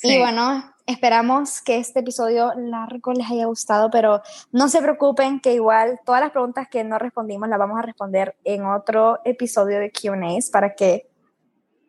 Y 0.02 0.18
bueno, 0.18 0.62
Esperamos 0.86 1.62
que 1.62 1.78
este 1.78 1.98
episodio 1.98 2.52
largo 2.54 3.12
les 3.12 3.28
haya 3.28 3.46
gustado, 3.46 3.90
pero 3.90 4.22
no 4.52 4.68
se 4.68 4.80
preocupen 4.80 5.40
que 5.40 5.52
igual 5.52 5.98
todas 6.06 6.20
las 6.20 6.30
preguntas 6.30 6.68
que 6.70 6.84
no 6.84 6.96
respondimos 6.96 7.48
las 7.48 7.58
vamos 7.58 7.76
a 7.76 7.82
responder 7.82 8.36
en 8.44 8.64
otro 8.64 9.18
episodio 9.24 9.80
de 9.80 9.90
QAs 9.90 10.48
para 10.50 10.76
que 10.76 11.10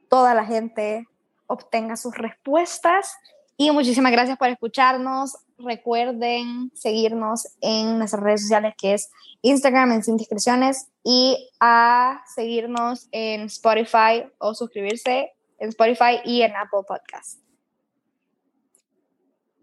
toda 0.09 0.33
la 0.33 0.45
gente 0.45 1.07
obtenga 1.45 1.95
sus 1.95 2.17
respuestas. 2.17 3.15
Y 3.55 3.69
muchísimas 3.69 4.11
gracias 4.11 4.39
por 4.39 4.49
escucharnos. 4.49 5.37
recuerden 5.59 6.71
seguirnos 6.73 7.47
en 7.61 7.99
nuestras 7.99 8.23
redes 8.23 8.41
sociales 8.41 8.73
que 8.79 8.95
es 8.95 9.11
Instagram 9.43 9.91
en 9.91 10.03
Sin 10.03 10.17
Discreciones 10.17 10.89
y 11.03 11.51
a 11.59 12.23
seguirnos 12.35 13.09
en 13.11 13.41
Spotify 13.41 14.25
o 14.39 14.55
suscribirse 14.55 15.33
en 15.59 15.69
Spotify 15.69 16.19
y 16.25 16.41
en 16.41 16.55
Apple 16.55 16.81
Podcast. 16.87 17.46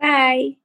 Bye. 0.05 0.57